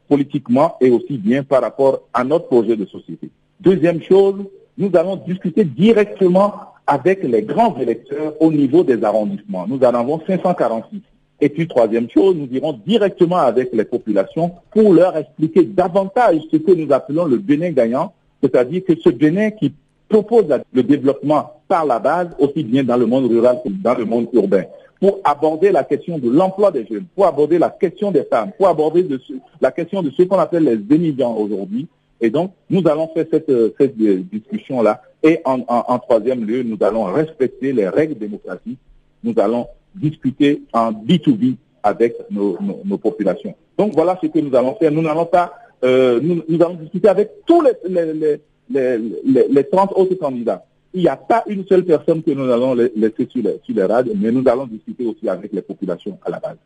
politiquement 0.08 0.76
et 0.80 0.90
aussi 0.90 1.18
bien 1.18 1.42
par 1.42 1.62
rapport 1.62 2.02
à 2.12 2.22
notre 2.22 2.46
projet 2.46 2.76
de 2.76 2.84
société. 2.86 3.30
Deuxième 3.60 4.02
chose, 4.02 4.36
nous 4.76 4.90
allons 4.94 5.16
discuter 5.16 5.64
directement 5.64 6.54
avec 6.86 7.22
les 7.22 7.42
grands 7.42 7.76
électeurs 7.78 8.34
au 8.40 8.52
niveau 8.52 8.84
des 8.84 9.02
arrondissements. 9.02 9.66
Nous 9.66 9.78
en 9.78 9.94
avons 9.94 10.20
546. 10.26 11.00
Et 11.40 11.48
puis, 11.48 11.66
troisième 11.66 12.08
chose, 12.10 12.36
nous 12.36 12.48
irons 12.52 12.78
directement 12.86 13.38
avec 13.38 13.70
les 13.72 13.84
populations 13.84 14.52
pour 14.70 14.92
leur 14.92 15.16
expliquer 15.16 15.64
davantage 15.64 16.40
ce 16.50 16.56
que 16.56 16.72
nous 16.72 16.92
appelons 16.92 17.24
le 17.24 17.38
Bénin 17.38 17.70
gagnant, 17.70 18.12
c'est-à-dire 18.42 18.84
que 18.84 18.92
ce 19.02 19.08
Bénin 19.08 19.50
qui 19.50 19.72
propose 20.08 20.46
le 20.72 20.82
développement 20.82 21.60
par 21.68 21.84
la 21.84 21.98
base, 21.98 22.28
aussi 22.38 22.62
bien 22.62 22.84
dans 22.84 22.96
le 22.96 23.06
monde 23.06 23.30
rural 23.30 23.60
que 23.64 23.70
dans 23.70 23.94
le 23.94 24.04
monde 24.04 24.28
urbain, 24.32 24.64
pour 25.00 25.18
aborder 25.24 25.72
la 25.72 25.84
question 25.84 26.18
de 26.18 26.30
l'emploi 26.30 26.70
des 26.70 26.86
jeunes, 26.86 27.04
pour 27.14 27.26
aborder 27.26 27.58
la 27.58 27.70
question 27.70 28.10
des 28.10 28.24
femmes, 28.24 28.52
pour 28.56 28.68
aborder 28.68 29.06
la 29.60 29.70
question 29.70 30.02
de 30.02 30.10
ce 30.10 30.22
qu'on 30.22 30.38
appelle 30.38 30.64
les 30.64 30.94
émigrants 30.94 31.36
aujourd'hui. 31.36 31.86
Et 32.20 32.30
donc, 32.30 32.52
nous 32.70 32.82
allons 32.86 33.08
faire 33.08 33.26
cette, 33.30 33.52
cette 33.78 33.96
discussion-là. 33.96 35.02
Et 35.22 35.40
en, 35.44 35.98
troisième 35.98 36.44
lieu, 36.44 36.62
nous 36.62 36.76
allons 36.80 37.04
respecter 37.04 37.72
les 37.72 37.88
règles 37.88 38.16
démocratiques. 38.16 38.78
Nous 39.22 39.34
allons 39.38 39.66
discuter 39.94 40.62
en 40.72 40.92
B2B 40.92 41.56
avec 41.82 42.14
nos, 42.30 42.56
populations. 42.98 43.54
Donc, 43.76 43.94
voilà 43.94 44.18
ce 44.22 44.26
que 44.28 44.38
nous 44.38 44.54
allons 44.54 44.74
faire. 44.76 44.92
Nous 44.92 45.02
n'allons 45.02 45.26
pas, 45.26 45.52
euh, 45.82 46.20
nous, 46.22 46.62
allons 46.62 46.74
discuter 46.74 47.08
avec 47.08 47.30
tous 47.46 47.62
les 47.62 47.72
les, 47.88 48.12
les, 48.14 48.40
30 48.72 49.92
autres 49.94 50.14
candidats. 50.14 50.64
Il 50.92 51.00
n'y 51.02 51.08
a 51.08 51.16
pas 51.16 51.42
une 51.48 51.66
seule 51.66 51.84
personne 51.84 52.22
que 52.22 52.30
nous 52.30 52.50
allons 52.50 52.74
laisser 52.74 53.28
sur 53.28 53.42
les, 53.42 53.60
sur 53.64 53.74
les 53.74 53.84
rades, 53.84 54.10
mais 54.14 54.30
nous 54.30 54.46
allons 54.48 54.66
discuter 54.66 55.06
aussi 55.06 55.28
avec 55.28 55.52
les 55.52 55.62
populations 55.62 56.18
à 56.24 56.30
la 56.30 56.38
base 56.38 56.56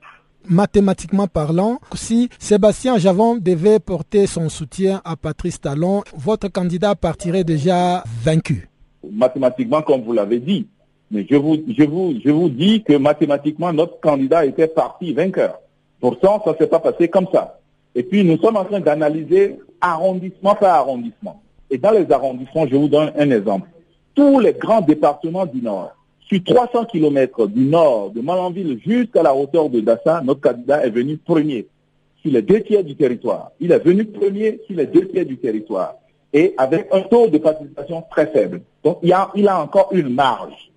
mathématiquement 0.48 1.26
parlant, 1.26 1.78
si 1.94 2.28
Sébastien 2.38 2.98
Javon 2.98 3.36
devait 3.36 3.78
porter 3.78 4.26
son 4.26 4.48
soutien 4.48 5.00
à 5.04 5.16
Patrice 5.16 5.60
Talon, 5.60 6.02
votre 6.16 6.48
candidat 6.48 6.94
partirait 6.94 7.44
déjà 7.44 8.02
vaincu. 8.22 8.68
Mathématiquement, 9.10 9.82
comme 9.82 10.02
vous 10.02 10.12
l'avez 10.12 10.38
dit, 10.38 10.66
mais 11.10 11.26
je 11.28 11.36
vous, 11.36 11.56
je, 11.76 11.84
vous, 11.84 12.14
je 12.24 12.30
vous 12.30 12.48
dis 12.48 12.82
que 12.82 12.94
mathématiquement, 12.94 13.72
notre 13.72 14.00
candidat 14.00 14.44
était 14.44 14.66
parti 14.66 15.12
vainqueur. 15.12 15.58
Pourtant, 16.00 16.42
ça 16.44 16.52
ne 16.52 16.56
s'est 16.56 16.66
pas 16.66 16.80
passé 16.80 17.08
comme 17.08 17.26
ça. 17.32 17.60
Et 17.94 18.02
puis, 18.02 18.24
nous 18.24 18.38
sommes 18.38 18.56
en 18.56 18.64
train 18.64 18.80
d'analyser 18.80 19.58
arrondissement 19.80 20.54
par 20.54 20.74
arrondissement. 20.74 21.40
Et 21.70 21.78
dans 21.78 21.90
les 21.90 22.10
arrondissements, 22.10 22.66
je 22.66 22.76
vous 22.76 22.88
donne 22.88 23.12
un 23.16 23.30
exemple. 23.30 23.68
Tous 24.14 24.40
les 24.40 24.52
grands 24.52 24.80
départements 24.80 25.46
du 25.46 25.60
Nord, 25.62 25.92
sur 26.28 26.44
300 26.44 26.84
km 26.86 27.46
du 27.46 27.64
nord 27.64 28.10
de 28.10 28.20
Malanville 28.20 28.78
jusqu'à 28.84 29.22
la 29.22 29.34
hauteur 29.34 29.70
de 29.70 29.80
Dassa, 29.80 30.20
notre 30.22 30.40
candidat 30.40 30.84
est 30.84 30.90
venu 30.90 31.16
premier 31.16 31.66
sur 32.20 32.32
les 32.32 32.42
deux 32.42 32.60
tiers 32.60 32.84
du 32.84 32.96
territoire. 32.96 33.52
Il 33.60 33.72
est 33.72 33.78
venu 33.78 34.04
premier 34.04 34.60
sur 34.66 34.76
les 34.76 34.86
deux 34.86 35.08
tiers 35.08 35.24
du 35.24 35.38
territoire 35.38 35.94
et 36.32 36.52
avec 36.58 36.88
un 36.92 37.00
taux 37.02 37.28
de 37.28 37.38
participation 37.38 38.04
très 38.10 38.26
faible. 38.26 38.60
Donc 38.84 38.98
il, 39.02 39.12
a, 39.12 39.30
il 39.34 39.48
a 39.48 39.62
encore 39.62 39.88
une 39.92 40.10
marge. 40.10 40.70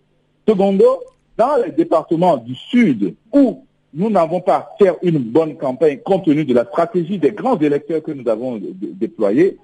Secondo, 0.48 1.04
dans 1.38 1.58
les 1.66 1.72
départements 1.72 2.38
du 2.38 2.56
sud 2.56 3.16
où 3.34 3.66
nous 3.94 4.10
n'avons 4.10 4.40
pas 4.40 4.70
fait 4.80 4.94
une 5.02 5.20
bonne 5.20 5.58
campagne 5.58 6.00
compte 6.00 6.24
tenu 6.26 6.46
de 6.46 6.54
la 6.54 6.64
stratégie 6.64 7.20
des 7.20 7.32
grands 7.32 7.58
électeurs 7.60 8.02
que 8.02 8.12
nous 8.12 8.30
avons 8.30 8.58
déployés, 8.62 9.58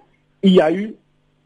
il 0.43 0.53
y 0.53 0.59
a 0.59 0.71
eu 0.71 0.95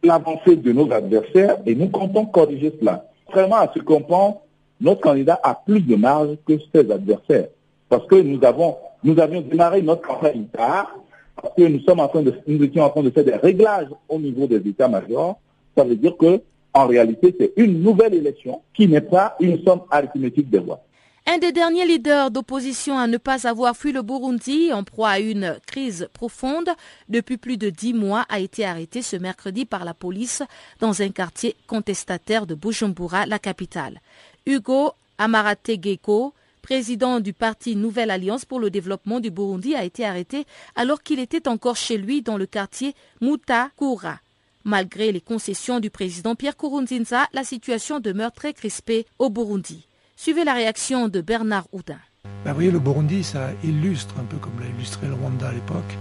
l'avancée 0.04 0.56
de 0.56 0.72
nos 0.72 0.92
adversaires 0.92 1.58
et 1.66 1.76
nous 1.76 1.90
comptons 1.90 2.26
corriger 2.26 2.74
cela. 2.80 3.06
Vraiment, 3.32 3.58
à 3.58 3.72
ce 3.74 3.80
qu'on 3.80 4.02
pense, 4.02 4.36
notre 4.80 5.02
candidat 5.02 5.40
a 5.44 5.56
plus 5.56 5.82
de 5.82 5.96
marge 5.96 6.38
que 6.48 6.54
ses 6.74 6.92
adversaires. 6.92 7.48
Parce 7.88 8.06
que 8.08 8.16
nous 8.16 8.44
avons, 8.44 8.78
nous 9.04 9.20
avions 9.20 9.42
démarré 9.42 9.82
notre 9.82 10.02
campagne 10.02 10.46
tard, 10.46 10.96
parce 11.42 11.54
que 11.56 11.64
nous 11.64 11.80
sommes 11.82 12.00
en 12.00 12.08
train 12.08 12.24
de, 12.24 12.34
nous 12.48 12.64
étions 12.64 12.84
en 12.84 12.90
train 12.90 13.04
de 13.04 13.10
faire 13.10 13.24
des 13.24 13.36
réglages 13.36 13.90
au 14.10 14.20
niveau 14.20 14.48
des 14.48 14.58
états-majors. 14.68 15.40
Ça 15.78 15.84
veut 15.84 15.96
dire 15.96 16.18
que, 16.18 16.42
en 16.74 16.88
réalité, 16.88 17.36
c'est 17.40 17.54
une 17.58 17.82
nouvelle 17.82 18.14
élection 18.14 18.62
qui 18.74 18.88
n'est 18.88 19.02
pas 19.02 19.36
une 19.40 19.62
somme 19.64 19.82
arithmétique 19.92 20.50
des 20.50 20.60
voix. 20.60 20.82
Un 21.28 21.38
des 21.38 21.52
derniers 21.52 21.86
leaders 21.86 22.32
d'opposition 22.32 22.98
à 22.98 23.06
ne 23.06 23.18
pas 23.18 23.48
avoir 23.48 23.78
fui 23.78 23.92
le 23.92 24.02
Burundi, 24.02 24.74
en 24.74 24.84
proie 24.84 25.10
à 25.10 25.20
une 25.20 25.60
crise 25.68 26.10
profonde 26.14 26.70
depuis 27.10 27.38
plus 27.38 27.58
de 27.58 27.70
dix 27.70 27.94
mois, 27.94 28.26
a 28.28 28.40
été 28.40 28.66
arrêté 28.66 29.04
ce 29.04 29.16
mercredi 29.16 29.66
par 29.66 29.86
la 29.86 29.94
police 29.94 30.42
dans 30.80 31.02
un 31.04 31.10
quartier 31.10 31.56
contestataire 31.68 32.48
de 32.48 32.56
Bujumbura, 32.56 33.28
la 33.28 33.38
capitale. 33.38 34.02
Hugo 34.48 34.94
Amarate 35.20 35.80
Geko, 35.80 36.34
président 36.64 37.20
du 37.20 37.34
parti 37.34 37.76
Nouvelle 37.76 38.10
Alliance 38.10 38.46
pour 38.46 38.60
le 38.60 38.72
développement 38.72 39.20
du 39.20 39.30
Burundi, 39.30 39.76
a 39.76 39.84
été 39.84 40.04
arrêté 40.04 40.46
alors 40.76 41.04
qu'il 41.04 41.20
était 41.20 41.48
encore 41.48 41.78
chez 41.78 41.98
lui 41.98 42.24
dans 42.24 42.38
le 42.38 42.48
quartier 42.48 42.96
Mutakura. 43.22 44.20
Malgré 44.64 45.12
les 45.12 45.22
concessions 45.22 45.80
du 45.80 45.92
président 45.92 46.36
Pierre 46.36 46.58
Kourounzinza, 46.58 47.28
la 47.34 47.44
situation 47.44 48.00
demeure 48.00 48.32
très 48.32 48.54
crispée 48.54 49.06
au 49.20 49.30
Burundi. 49.30 49.86
Suivez 50.24 50.44
la 50.44 50.54
réaction 50.54 51.08
de 51.08 51.20
Bernard 51.20 51.66
Houdin. 51.72 51.98
Ben, 52.46 52.52
vous 52.52 52.54
voyez, 52.54 52.70
le 52.70 52.78
Burundi, 52.78 53.24
ça 53.24 53.50
illustre, 53.64 54.14
un 54.20 54.24
peu 54.24 54.38
comme 54.38 54.54
l'a 54.60 54.68
illustré 54.68 55.08
le 55.08 55.16
Rwanda 55.16 55.50
à 55.50 55.52
l'époque, 55.52 55.98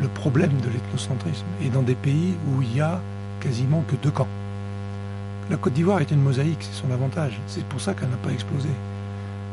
le 0.00 0.08
problème 0.08 0.52
de 0.62 0.70
l'ethnocentrisme. 0.70 1.44
Et 1.62 1.68
dans 1.68 1.82
des 1.82 1.94
pays 1.94 2.32
où 2.48 2.62
il 2.62 2.74
y 2.74 2.80
a 2.80 3.02
quasiment 3.38 3.84
que 3.86 3.96
deux 3.96 4.12
camps. 4.12 4.30
La 5.50 5.58
Côte 5.58 5.74
d'Ivoire 5.74 6.00
est 6.00 6.10
une 6.10 6.22
mosaïque, 6.22 6.56
c'est 6.62 6.80
son 6.80 6.90
avantage. 6.90 7.38
C'est 7.46 7.62
pour 7.64 7.82
ça 7.82 7.92
qu'elle 7.92 8.08
n'a 8.08 8.16
pas 8.16 8.30
explosé. 8.30 8.70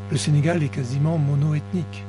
Le 0.10 0.16
Sénégal 0.16 0.64
est 0.64 0.70
quasiment 0.70 1.18
mono-ethnique. 1.18 2.06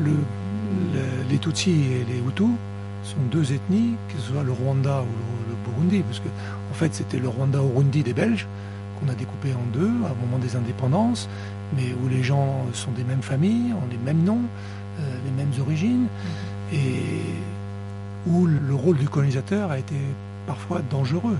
les 0.00 1.38
Tutsis 1.38 1.70
et 1.70 2.04
les 2.12 2.18
Hutus 2.18 2.56
sont 3.04 3.22
deux 3.30 3.52
ethnies, 3.52 3.94
que 4.08 4.20
ce 4.20 4.32
soit 4.32 4.42
le 4.42 4.50
Rwanda 4.50 5.02
ou 5.02 5.48
le, 5.48 5.54
Burundi, 5.64 6.02
parce 6.02 6.18
que 6.18 6.28
en 6.28 6.74
fait 6.74 6.92
c'était 6.92 7.20
le 7.20 7.28
Rwanda-Urundi 7.28 8.02
des 8.02 8.14
Belges, 8.14 8.48
qu'on 9.00 9.10
a 9.10 9.14
découpé 9.14 9.52
en 9.54 9.66
deux 9.72 9.90
à 10.04 10.10
un 10.10 10.26
moment 10.26 10.38
des 10.40 10.56
indépendances, 10.56 11.28
mais 11.76 11.94
où 12.02 12.08
les 12.08 12.22
gens 12.22 12.66
sont 12.72 12.90
des 12.92 13.04
mêmes 13.04 13.22
familles, 13.22 13.72
ont 13.72 13.88
les 13.90 13.98
mêmes 13.98 14.22
noms, 14.22 14.42
euh, 14.98 15.02
les 15.24 15.30
mêmes 15.30 15.52
origines, 15.60 16.06
mhm. 16.72 16.78
et 16.78 17.00
où 18.26 18.46
le 18.46 18.74
rôle 18.74 18.98
du 18.98 19.08
colonisateur 19.08 19.70
a 19.70 19.78
été 19.78 19.96
parfois 20.46 20.80
dangereux. 20.90 21.38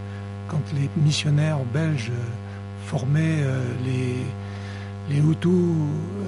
Quand 0.49 0.63
les 0.75 0.89
missionnaires 1.03 1.59
belges 1.73 2.13
formaient 2.87 3.43
euh, 3.43 3.63
les, 3.85 5.15
les 5.15 5.21
Hutus, 5.21 5.53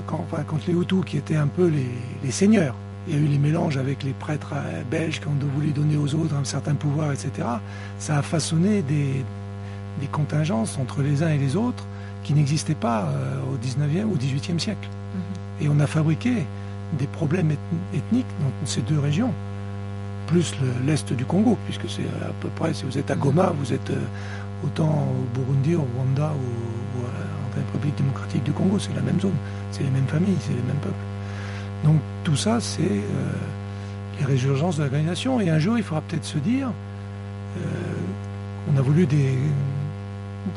quand, 0.07 0.27
les 0.67 0.75
Hutus 0.75 1.05
qui 1.05 1.17
étaient 1.17 1.37
un 1.37 1.47
peu 1.47 1.69
les, 1.69 1.91
les, 2.23 2.31
seigneurs, 2.31 2.75
il 3.09 3.15
y 3.15 3.17
a 3.17 3.21
eu 3.21 3.27
les 3.27 3.39
mélanges 3.39 3.79
avec 3.79 4.03
les 4.03 4.13
prêtres 4.13 4.55
euh, 4.55 4.83
belges 4.91 5.21
qui 5.21 5.27
ont 5.27 5.37
voulu 5.55 5.73
donner 5.73 5.97
aux 5.97 6.15
autres 6.15 6.35
un 6.37 6.45
certain 6.45 6.75
pouvoir, 6.75 7.13
etc. 7.13 7.49
Ça 7.99 8.19
a 8.19 8.23
façonné 8.23 8.83
des, 8.83 9.25
des 10.01 10.07
contingences 10.07 10.79
entre 10.79 11.03
les 11.03 11.23
uns 11.23 11.31
et 11.31 11.39
les 11.39 11.57
autres 11.57 11.85
qui 12.25 12.35
n'existaient 12.35 12.75
pas 12.75 13.09
euh, 13.09 13.41
au 13.53 13.57
19e 13.57 14.05
ou 14.05 14.17
18e 14.17 14.59
siècle. 14.59 14.89
Mhm. 15.15 15.65
Et 15.65 15.69
on 15.69 15.81
a 15.81 15.87
fabriqué 15.87 16.47
des 16.99 17.07
problèmes 17.07 17.51
ethniques 17.95 18.27
dans 18.41 18.67
ces 18.67 18.83
deux 18.83 18.99
régions. 18.99 19.33
plus 20.27 20.55
l'est 20.87 21.13
du 21.13 21.25
Congo, 21.25 21.59
puisque 21.67 21.91
c'est 21.91 22.07
à 22.23 22.33
peu 22.41 22.49
près, 22.49 22.73
si 22.73 22.85
vous 22.85 22.97
êtes 22.97 23.11
à 23.11 23.17
Goma, 23.17 23.53
vous 23.59 23.73
êtes 23.73 23.93
autant 24.65 25.09
au 25.09 25.39
Burundi, 25.39 25.75
au 25.75 25.87
Rwanda 25.95 26.33
ou, 26.33 27.01
en 27.01 27.57
République 27.57 27.97
démocratique 27.97 28.43
du 28.45 28.53
Congo, 28.53 28.79
c'est 28.79 28.95
la 28.95 29.03
même 29.03 29.21
zone, 29.21 29.35
c'est 29.73 29.83
les 29.83 29.91
mêmes 29.91 30.07
familles, 30.07 30.37
c'est 30.41 30.55
les 30.55 30.63
mêmes 30.63 30.81
peuples. 30.81 30.95
Donc 31.85 31.97
tout 32.25 32.37
ça, 32.37 32.61
c'est 32.61 33.03
les 34.19 34.25
résurgences 34.25 34.77
de 34.77 34.83
l'organisation. 34.83 35.41
Et 35.41 35.51
un 35.51 35.59
jour, 35.59 35.77
il 35.77 35.85
faudra 35.85 36.03
peut-être 36.03 36.25
se 36.25 36.39
dire, 36.39 36.71
on 38.73 38.79
a 38.79 38.81
voulu 38.81 39.07
des, 39.07 39.37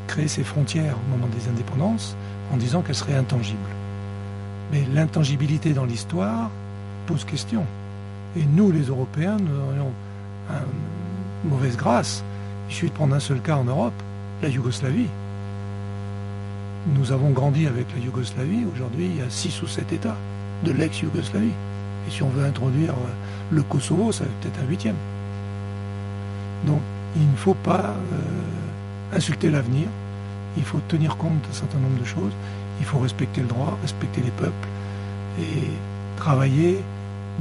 créer 0.08 0.28
ces 0.28 0.44
frontières 0.44 0.96
au 0.96 1.12
moment 1.12 1.28
des 1.28 1.50
indépendances 1.50 2.16
en 2.54 2.58
disant 2.58 2.82
qu'elles 2.82 2.96
seraient 2.96 3.16
intangibles. 3.16 3.60
Mais 4.72 4.84
l'intangibilité 4.94 5.74
dans 5.74 5.86
l'histoire 5.86 6.50
pose 7.08 7.24
question. 7.24 7.64
Et 8.38 8.44
nous, 8.46 8.72
les 8.72 8.84
Européens, 8.84 9.38
nous 9.40 9.56
aurions 9.56 9.92
une 11.44 11.50
mauvaise 11.50 11.78
grâce. 11.78 12.24
Il 12.70 12.76
suffit 12.76 12.90
de 12.90 12.96
prendre 12.96 13.16
un 13.16 13.20
seul 13.20 13.40
cas 13.42 13.56
en 13.56 13.64
Europe, 13.64 13.94
la 14.42 14.50
Yougoslavie. 14.50 15.08
Nous 16.88 17.12
avons 17.12 17.30
grandi 17.32 17.68
avec 17.68 17.88
la 17.96 18.04
Yougoslavie. 18.04 18.66
Aujourd'hui, 18.74 19.06
il 19.06 19.18
y 19.18 19.22
a 19.22 19.30
six 19.30 19.62
ou 19.62 19.68
sept 19.68 19.92
États 19.92 20.18
de 20.64 20.72
l'ex-Yougoslavie. 20.72 21.54
Et 22.08 22.12
si 22.12 22.24
on 22.24 22.30
veut 22.30 22.46
introduire 22.46 22.94
le 23.52 23.62
Kosovo, 23.64 24.12
ça 24.12 24.24
va 24.24 24.30
peut-être 24.42 24.60
un 24.64 24.70
huitième. 24.70 24.96
Donc, 26.66 26.82
il 27.16 27.30
ne 27.30 27.36
faut 27.36 27.56
pas 27.56 27.96
euh, 28.14 28.20
insulter 29.16 29.50
l'avenir. 29.50 29.88
Il 30.58 30.64
faut 30.64 30.80
tenir 30.88 31.18
compte 31.18 31.42
d'un 31.42 31.54
certain 31.54 31.80
nombre 31.80 32.00
de 32.00 32.06
choses. 32.06 32.32
Il 32.80 32.86
faut 32.86 33.00
respecter 33.00 33.42
le 33.42 33.48
droit, 33.48 33.78
respecter 33.82 34.22
les 34.22 34.32
peuples 34.32 34.68
et 35.40 35.68
travailler 36.18 36.80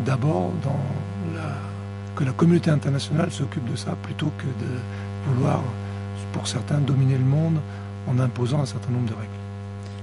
d'abord 0.04 0.52
dans 0.62 1.34
la, 1.34 1.54
que 2.16 2.24
la 2.24 2.32
communauté 2.32 2.70
internationale 2.70 3.30
s'occupe 3.30 3.70
de 3.70 3.76
ça 3.76 3.96
plutôt 4.02 4.30
que 4.38 4.44
de 4.44 4.70
vouloir, 5.26 5.62
pour 6.32 6.46
certains, 6.46 6.78
dominer 6.78 7.18
le 7.18 7.24
monde 7.24 7.58
en 8.08 8.18
imposant 8.18 8.60
un 8.60 8.66
certain 8.66 8.90
nombre 8.90 9.08
de 9.08 9.14
règles. 9.14 9.30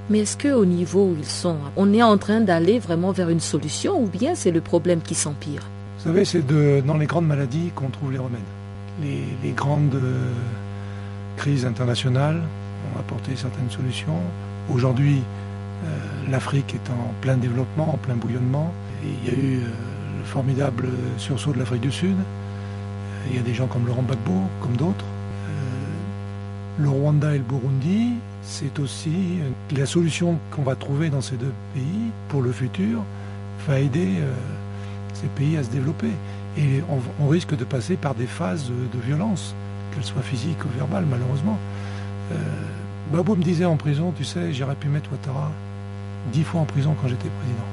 Mais 0.09 0.19
est-ce 0.19 0.37
qu'au 0.37 0.65
niveau 0.65 1.05
où 1.05 1.15
ils 1.17 1.25
sont, 1.25 1.57
on 1.77 1.93
est 1.93 2.03
en 2.03 2.17
train 2.17 2.41
d'aller 2.41 2.79
vraiment 2.79 3.11
vers 3.11 3.29
une 3.29 3.39
solution 3.39 4.01
ou 4.01 4.07
bien 4.07 4.35
c'est 4.35 4.51
le 4.51 4.61
problème 4.61 5.01
qui 5.01 5.15
s'empire? 5.15 5.61
Vous 5.97 6.05
savez, 6.05 6.25
c'est 6.25 6.45
dans 6.85 6.97
les 6.97 7.05
grandes 7.05 7.27
maladies 7.27 7.71
qu'on 7.75 7.89
trouve 7.89 8.11
les 8.11 8.17
remèdes. 8.17 8.41
Les, 9.01 9.51
grandes 9.51 9.95
euh, 9.95 10.31
crises 11.37 11.65
internationales 11.65 12.41
ont 12.93 12.99
apporté 12.99 13.35
certaines 13.35 13.69
solutions. 13.69 14.19
Aujourd'hui, 14.69 15.21
euh, 15.85 15.97
l'Afrique 16.29 16.75
est 16.75 16.89
en 16.89 17.13
plein 17.21 17.37
développement, 17.37 17.93
en 17.93 17.97
plein 17.97 18.15
bouillonnement. 18.15 18.71
il 19.03 19.29
y 19.29 19.35
a 19.35 19.37
eu 19.37 19.55
euh, 19.57 19.67
le 20.19 20.23
formidable 20.25 20.89
sursaut 21.17 21.53
de 21.53 21.59
l'Afrique 21.59 21.81
du 21.81 21.91
Sud. 21.91 22.15
Il 23.29 23.35
y 23.35 23.39
a 23.39 23.43
des 23.43 23.53
gens 23.53 23.67
comme 23.67 23.85
Laurent 23.87 24.03
Gbagbo, 24.03 24.41
comme 24.61 24.75
d'autres. 24.75 25.05
le 26.79 26.89
Rwanda 26.89 27.35
et 27.35 27.37
le 27.37 27.43
Burundi, 27.43 28.13
c'est 28.41 28.79
aussi 28.79 29.39
la 29.75 29.85
solution 29.85 30.39
qu'on 30.49 30.63
va 30.63 30.75
trouver 30.75 31.09
dans 31.09 31.21
ces 31.21 31.35
deux 31.35 31.53
pays 31.75 32.09
pour 32.29 32.41
le 32.41 32.51
futur 32.51 33.03
va 33.67 33.79
aider 33.79 34.17
ces 35.13 35.27
pays 35.27 35.57
à 35.57 35.63
se 35.63 35.69
développer. 35.69 36.11
Et 36.57 36.81
on, 37.19 37.27
risque 37.27 37.55
de 37.55 37.63
passer 37.63 37.95
par 37.95 38.13
des 38.13 38.25
phases 38.25 38.69
de, 38.69 38.99
violence, 38.99 39.55
qu'elles 39.91 40.05
soient 40.05 40.21
physiques 40.21 40.63
ou 40.65 40.69
verbales, 40.77 41.05
malheureusement. 41.09 41.57
Euh, 42.31 42.35
Babou 43.11 43.35
me 43.35 43.43
disait 43.43 43.65
en 43.65 43.77
prison, 43.77 44.13
tu 44.15 44.23
sais, 44.23 44.53
j'aurais 44.53 44.75
pu 44.75 44.87
mettre 44.87 45.11
Ouattara 45.11 45.51
dix 46.31 46.43
fois 46.43 46.61
en 46.61 46.65
prison 46.65 46.95
quand 47.01 47.07
j'étais 47.07 47.29
président. 47.29 47.65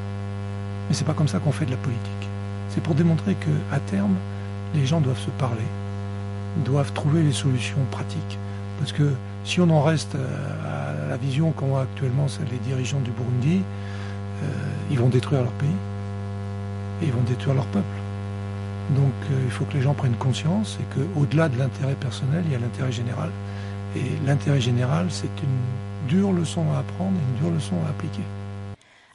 Mais 0.88 0.94
c'est 0.94 1.04
pas 1.04 1.14
comme 1.14 1.28
ça 1.28 1.38
qu'on 1.38 1.52
fait 1.52 1.66
de 1.66 1.70
la 1.70 1.76
politique. 1.76 2.28
C'est 2.70 2.82
pour 2.82 2.94
démontrer 2.94 3.34
qu'à 3.34 3.78
terme, 3.80 4.14
les 4.74 4.86
gens 4.86 5.00
doivent 5.00 5.18
se 5.18 5.30
parler, 5.30 5.66
doivent 6.64 6.92
trouver 6.92 7.22
les 7.22 7.32
solutions 7.32 7.78
pratiques. 7.90 8.38
Parce 8.78 8.92
que 8.92 9.12
si 9.44 9.60
on 9.60 9.70
en 9.70 9.82
reste 9.82 10.16
à 10.16 11.08
la 11.08 11.16
vision 11.16 11.52
qu'ont 11.52 11.78
actuellement 11.78 12.26
les 12.50 12.58
dirigeants 12.58 13.00
du 13.00 13.10
Burundi, 13.10 13.62
euh, 14.42 14.46
ils 14.90 14.98
vont 14.98 15.08
détruire 15.08 15.42
leur 15.42 15.52
pays 15.52 15.68
et 17.02 17.06
ils 17.06 17.12
vont 17.12 17.22
détruire 17.22 17.54
leur 17.54 17.66
peuple. 17.66 17.86
Donc 18.90 19.12
euh, 19.30 19.42
il 19.44 19.50
faut 19.50 19.64
que 19.64 19.74
les 19.74 19.82
gens 19.82 19.94
prennent 19.94 20.16
conscience 20.16 20.78
et 20.80 20.94
qu'au-delà 20.94 21.48
de 21.48 21.58
l'intérêt 21.58 21.94
personnel, 21.94 22.42
il 22.46 22.52
y 22.52 22.54
a 22.54 22.58
l'intérêt 22.58 22.92
général. 22.92 23.30
Et 23.96 24.26
l'intérêt 24.26 24.60
général, 24.60 25.06
c'est 25.10 25.26
une 25.42 26.08
dure 26.08 26.32
leçon 26.32 26.64
à 26.72 26.78
apprendre 26.78 27.16
et 27.16 27.32
une 27.32 27.42
dure 27.42 27.54
leçon 27.54 27.76
à 27.86 27.90
appliquer. 27.90 28.22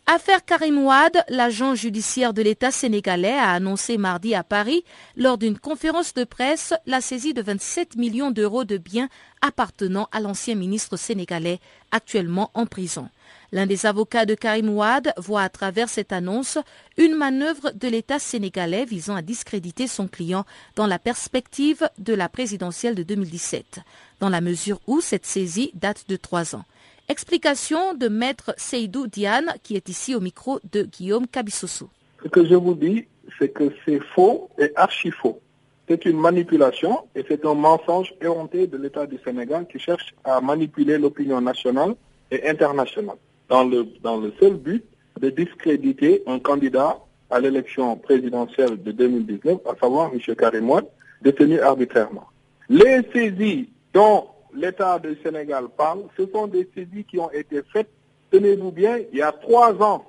Affaire 0.05 0.43
Karim 0.43 0.79
Ouad, 0.79 1.23
l'agent 1.29 1.75
judiciaire 1.75 2.33
de 2.33 2.41
l'État 2.41 2.71
sénégalais 2.71 3.31
a 3.37 3.51
annoncé 3.51 3.97
mardi 3.97 4.35
à 4.35 4.43
Paris, 4.43 4.83
lors 5.15 5.37
d'une 5.37 5.57
conférence 5.57 6.13
de 6.13 6.25
presse, 6.25 6.73
la 6.85 6.99
saisie 6.99 7.33
de 7.33 7.41
27 7.41 7.95
millions 7.95 8.29
d'euros 8.29 8.65
de 8.65 8.77
biens 8.77 9.07
appartenant 9.41 10.09
à 10.11 10.19
l'ancien 10.19 10.55
ministre 10.55 10.97
sénégalais, 10.97 11.59
actuellement 11.91 12.51
en 12.53 12.65
prison. 12.65 13.07
L'un 13.53 13.67
des 13.67 13.85
avocats 13.85 14.25
de 14.25 14.33
Karim 14.33 14.67
Ouad 14.67 15.13
voit 15.15 15.43
à 15.43 15.49
travers 15.49 15.87
cette 15.87 16.11
annonce 16.11 16.57
une 16.97 17.13
manœuvre 17.13 17.69
de 17.75 17.87
l'État 17.87 18.17
sénégalais 18.17 18.83
visant 18.83 19.15
à 19.15 19.21
discréditer 19.21 19.85
son 19.85 20.07
client 20.07 20.43
dans 20.75 20.87
la 20.87 20.97
perspective 20.97 21.87
de 21.99 22.15
la 22.15 22.29
présidentielle 22.29 22.95
de 22.95 23.03
2017, 23.03 23.81
dans 24.19 24.29
la 24.29 24.41
mesure 24.41 24.79
où 24.87 25.01
cette 25.01 25.27
saisie 25.27 25.69
date 25.75 26.05
de 26.09 26.15
trois 26.15 26.55
ans. 26.55 26.63
Explication 27.09 27.93
de 27.93 28.07
maître 28.07 28.55
Seydou 28.57 29.05
Diane, 29.05 29.53
qui 29.61 29.75
est 29.75 29.87
ici 29.87 30.15
au 30.15 30.19
micro 30.19 30.59
de 30.71 30.81
Guillaume 30.81 31.27
Cabissoso. 31.27 31.89
Ce 32.23 32.29
que 32.29 32.47
je 32.47 32.55
vous 32.55 32.73
dis, 32.73 33.05
c'est 33.37 33.49
que 33.49 33.71
c'est 33.85 34.01
faux 34.15 34.49
et 34.57 34.71
archi 34.75 35.11
faux. 35.11 35.39
C'est 35.87 36.05
une 36.05 36.17
manipulation 36.17 37.01
et 37.13 37.23
c'est 37.27 37.45
un 37.45 37.53
mensonge 37.53 38.15
éhonté 38.19 38.65
de 38.65 38.77
l'État 38.77 39.05
du 39.05 39.19
Sénégal 39.23 39.67
qui 39.71 39.77
cherche 39.77 40.15
à 40.23 40.41
manipuler 40.41 40.97
l'opinion 40.97 41.39
nationale 41.39 41.93
et 42.31 42.49
internationale 42.49 43.17
dans 43.49 43.63
le, 43.63 43.87
dans 44.01 44.17
le 44.17 44.33
seul 44.39 44.55
but 44.55 44.83
de 45.19 45.29
discréditer 45.29 46.23
un 46.27 46.39
candidat 46.39 46.97
à 47.29 47.39
l'élection 47.39 47.95
présidentielle 47.97 48.81
de 48.81 48.91
2019, 48.91 49.59
à 49.65 49.75
savoir 49.79 50.11
M. 50.13 50.35
Karim 50.35 50.69
Ouad, 50.69 50.85
détenu 51.21 51.59
arbitrairement. 51.59 52.27
Les 52.69 53.01
saisies 53.11 53.69
dont 53.93 54.27
l'État 54.53 54.99
du 54.99 55.17
Sénégal 55.23 55.65
parle, 55.75 56.03
ce 56.17 56.25
sont 56.27 56.47
des 56.47 56.69
saisies 56.75 57.05
qui 57.05 57.19
ont 57.19 57.31
été 57.31 57.61
faites, 57.71 57.89
tenez-vous 58.31 58.71
bien, 58.71 58.99
il 59.11 59.17
y 59.17 59.21
a 59.21 59.31
trois 59.31 59.73
ans, 59.81 60.05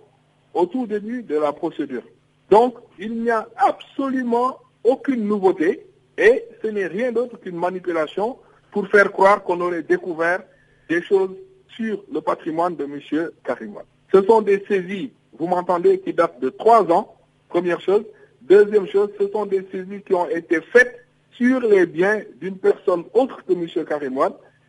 au 0.53 0.67
tout 0.67 0.87
début 0.87 1.23
de 1.23 1.37
la 1.37 1.53
procédure. 1.53 2.03
Donc, 2.51 2.77
il 2.99 3.23
n'y 3.23 3.31
a 3.31 3.49
absolument 3.57 4.59
aucune 4.85 5.27
nouveauté 5.27 5.87
et 6.17 6.45
ce 6.63 6.69
n'est 6.69 6.87
rien 6.87 7.11
d'autre 7.11 7.39
qu'une 7.41 7.57
manipulation 7.57 8.39
pour 8.71 8.87
faire 8.89 9.11
croire 9.13 9.43
qu'on 9.43 9.61
aurait 9.61 9.83
découvert 9.83 10.43
des 10.89 11.03
choses 11.03 11.31
sur 11.77 12.03
le 12.13 12.21
patrimoine 12.21 12.77
de 12.77 12.85
M. 12.85 13.31
Karim. 13.45 13.75
Ce 14.13 14.23
sont 14.23 14.43
des 14.43 14.65
saisies, 14.69 15.13
vous 15.39 15.47
m'entendez, 15.47 15.99
qui 16.01 16.13
datent 16.13 16.41
de 16.41 16.51
trois 16.51 16.83
ans, 16.93 17.15
première 17.49 17.81
chose. 17.81 18.05
Deuxième 18.43 18.87
chose, 18.89 19.11
ce 19.19 19.29
sont 19.29 19.47
des 19.47 19.67
saisies 19.73 20.03
qui 20.07 20.15
ont 20.15 20.29
été 20.29 20.61
faites 20.61 21.05
sur 21.33 21.61
les 21.61 21.87
biens 21.87 22.23
d'une 22.41 22.59
personne 22.59 23.05
autre 23.13 23.45
que 23.45 23.53
M. 23.53 23.67
Karim 23.87 24.19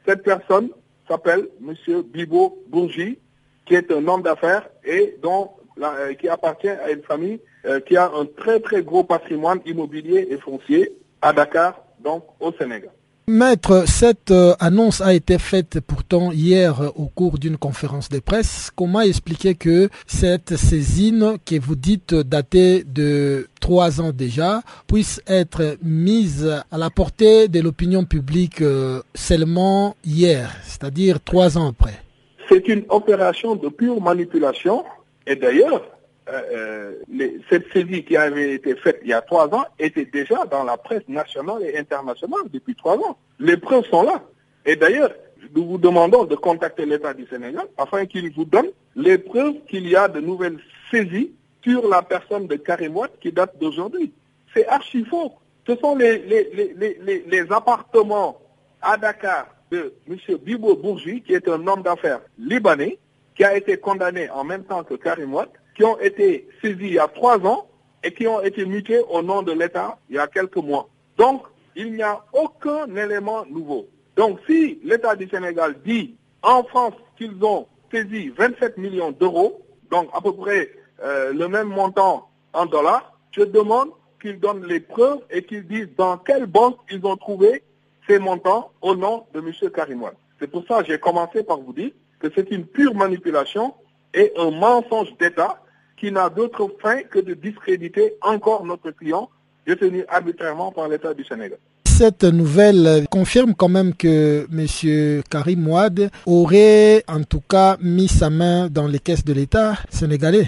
Cette 0.07 0.23
personne 0.23 0.69
s'appelle 1.07 1.47
M. 1.61 2.01
Bibo 2.03 2.63
Bourgi, 2.67 3.19
qui 3.65 3.75
est 3.75 3.91
un 3.91 4.07
homme 4.07 4.21
d'affaires 4.21 4.67
et 4.83 5.17
dont 5.21 5.51
euh, 5.81 6.13
qui 6.13 6.29
appartient 6.29 6.69
à 6.69 6.89
une 6.91 7.03
famille 7.03 7.39
euh, 7.65 7.81
qui 7.81 7.97
a 7.97 8.09
un 8.09 8.25
très 8.25 8.61
très 8.61 8.81
gros 8.81 9.03
patrimoine 9.03 9.59
immobilier 9.65 10.27
et 10.29 10.37
foncier 10.37 10.97
à 11.21 11.33
Dakar, 11.33 11.81
donc 11.99 12.23
au 12.39 12.53
Sénégal. 12.53 12.91
Maître, 13.27 13.85
cette 13.87 14.29
euh, 14.29 14.53
annonce 14.59 15.01
a 15.01 15.15
été 15.15 15.39
faite 15.39 15.79
pourtant 15.79 16.31
hier 16.31 16.79
euh, 16.79 16.89
au 16.95 17.07
cours 17.07 17.39
d'une 17.39 17.57
conférence 17.57 18.07
de 18.07 18.19
presse. 18.19 18.69
Comment 18.75 19.01
expliquer 19.01 19.55
que 19.55 19.89
cette 20.05 20.55
saisine, 20.57 21.37
que 21.43 21.59
vous 21.59 21.75
dites 21.75 22.13
datée 22.13 22.83
de 22.83 23.47
trois 23.59 23.99
ans 23.99 24.11
déjà, 24.11 24.61
puisse 24.85 25.21
être 25.25 25.79
mise 25.81 26.45
à 26.69 26.77
la 26.77 26.91
portée 26.91 27.47
de 27.47 27.61
l'opinion 27.61 28.05
publique 28.05 28.61
euh, 28.61 29.01
seulement 29.15 29.95
hier, 30.05 30.55
c'est-à-dire 30.63 31.19
trois 31.19 31.57
ans 31.57 31.69
après? 31.69 31.99
C'est 32.47 32.67
une 32.67 32.83
opération 32.89 33.55
de 33.55 33.69
pure 33.69 33.99
manipulation. 34.01 34.83
Et 35.25 35.35
d'ailleurs, 35.35 35.81
euh, 36.27 36.93
euh, 37.19 37.29
cette 37.49 37.71
saisie 37.71 38.03
qui 38.03 38.17
avait 38.17 38.53
été 38.53 38.75
faite 38.75 38.99
il 39.03 39.09
y 39.09 39.13
a 39.13 39.21
trois 39.21 39.47
ans 39.53 39.65
était 39.77 40.05
déjà 40.05 40.45
dans 40.45 40.63
la 40.63 40.75
presse 40.75 41.07
nationale 41.07 41.61
et 41.63 41.77
internationale 41.77 42.41
depuis 42.51 42.75
trois 42.75 42.97
ans. 42.97 43.17
Les 43.39 43.57
preuves 43.57 43.85
sont 43.85 44.01
là. 44.03 44.23
Et 44.65 44.75
d'ailleurs, 44.75 45.11
nous 45.55 45.65
vous 45.67 45.77
demandons 45.77 46.25
de 46.25 46.35
contacter 46.35 46.85
l'État 46.85 47.13
du 47.13 47.27
Sénégal 47.27 47.67
afin 47.77 48.05
qu'il 48.07 48.33
vous 48.33 48.45
donne 48.45 48.69
les 48.95 49.19
preuves 49.19 49.55
qu'il 49.69 49.87
y 49.87 49.95
a 49.95 50.07
de 50.07 50.19
nouvelles 50.19 50.57
saisies 50.89 51.31
sur 51.63 51.87
la 51.87 52.01
personne 52.01 52.47
de 52.47 52.55
Karim 52.55 52.95
qui 53.21 53.31
date 53.31 53.57
d'aujourd'hui. 53.59 54.11
C'est 54.53 54.67
archi 54.67 55.03
faux. 55.05 55.33
Ce 55.67 55.75
sont 55.77 55.95
les, 55.95 56.17
les, 56.19 57.45
appartements 57.51 58.39
à 58.81 58.97
Dakar 58.97 59.47
de 59.71 59.93
M. 60.07 60.17
Bibo 60.43 60.75
Bourgi, 60.75 61.21
qui 61.21 61.33
est 61.33 61.47
un 61.47 61.65
homme 61.67 61.81
d'affaires 61.81 62.21
libanais, 62.37 62.99
qui 63.35 63.43
a 63.43 63.55
été 63.57 63.77
condamné 63.77 64.29
en 64.29 64.43
même 64.43 64.63
temps 64.63 64.83
que 64.83 64.93
Karim 64.93 65.35
qui 65.75 65.83
ont 65.83 65.99
été 65.99 66.47
saisis 66.61 66.77
il 66.81 66.93
y 66.93 66.99
a 66.99 67.07
trois 67.07 67.37
ans 67.45 67.67
et 68.03 68.11
qui 68.13 68.27
ont 68.27 68.41
été 68.41 68.65
mutés 68.65 68.99
au 69.09 69.21
nom 69.21 69.41
de 69.41 69.51
l'État 69.51 69.97
il 70.09 70.15
y 70.15 70.19
a 70.19 70.27
quelques 70.27 70.57
mois. 70.57 70.87
Donc, 71.17 71.43
il 71.75 71.93
n'y 71.93 72.03
a 72.03 72.23
aucun 72.33 72.93
élément 72.95 73.45
nouveau. 73.49 73.87
Donc, 74.15 74.39
si 74.47 74.79
l'État 74.83 75.15
du 75.15 75.27
Sénégal 75.27 75.75
dit 75.85 76.15
en 76.41 76.63
France 76.63 76.93
qu'ils 77.17 77.43
ont 77.43 77.67
saisi 77.91 78.29
27 78.29 78.77
millions 78.77 79.11
d'euros, 79.11 79.61
donc 79.91 80.09
à 80.13 80.21
peu 80.21 80.33
près 80.33 80.71
euh, 81.03 81.33
le 81.33 81.47
même 81.47 81.67
montant 81.67 82.29
en 82.53 82.65
dollars, 82.65 83.13
je 83.31 83.41
demande 83.43 83.89
qu'ils 84.21 84.39
donnent 84.39 84.65
les 84.65 84.79
preuves 84.79 85.19
et 85.29 85.43
qu'ils 85.43 85.67
disent 85.67 85.89
dans 85.97 86.17
quelle 86.17 86.45
banque 86.45 86.77
ils 86.89 87.05
ont 87.05 87.17
trouvé 87.17 87.63
ces 88.07 88.19
montants 88.19 88.71
au 88.81 88.95
nom 88.95 89.25
de 89.33 89.39
M. 89.39 89.51
Karimouane. 89.71 90.13
C'est 90.39 90.47
pour 90.49 90.65
ça 90.67 90.81
que 90.81 90.87
j'ai 90.91 90.99
commencé 90.99 91.43
par 91.43 91.59
vous 91.59 91.73
dire 91.73 91.91
que 92.19 92.27
c'est 92.33 92.49
une 92.51 92.65
pure 92.65 92.95
manipulation 92.95 93.73
et 94.13 94.31
un 94.37 94.51
mensonge 94.51 95.15
d'État 95.17 95.61
qui 95.97 96.11
n'a 96.11 96.29
d'autre 96.29 96.69
fin 96.81 97.01
que 97.03 97.19
de 97.19 97.33
discréditer 97.33 98.15
encore 98.21 98.65
notre 98.65 98.91
client 98.91 99.29
détenu 99.65 100.03
arbitrairement 100.07 100.71
par 100.71 100.87
l'État 100.87 101.13
du 101.13 101.23
Sénégal. 101.23 101.57
Cette 101.85 102.25
nouvelle 102.25 103.05
confirme 103.09 103.55
quand 103.55 103.69
même 103.69 103.93
que 103.95 104.45
M. 104.51 105.23
Karim 105.29 105.67
Ouad 105.67 106.11
aurait 106.25 107.03
en 107.07 107.23
tout 107.23 107.39
cas 107.39 107.77
mis 107.79 108.07
sa 108.09 108.29
main 108.29 108.67
dans 108.67 108.87
les 108.87 108.99
caisses 108.99 109.23
de 109.23 109.33
l'État 109.33 109.75
sénégalais. 109.89 110.47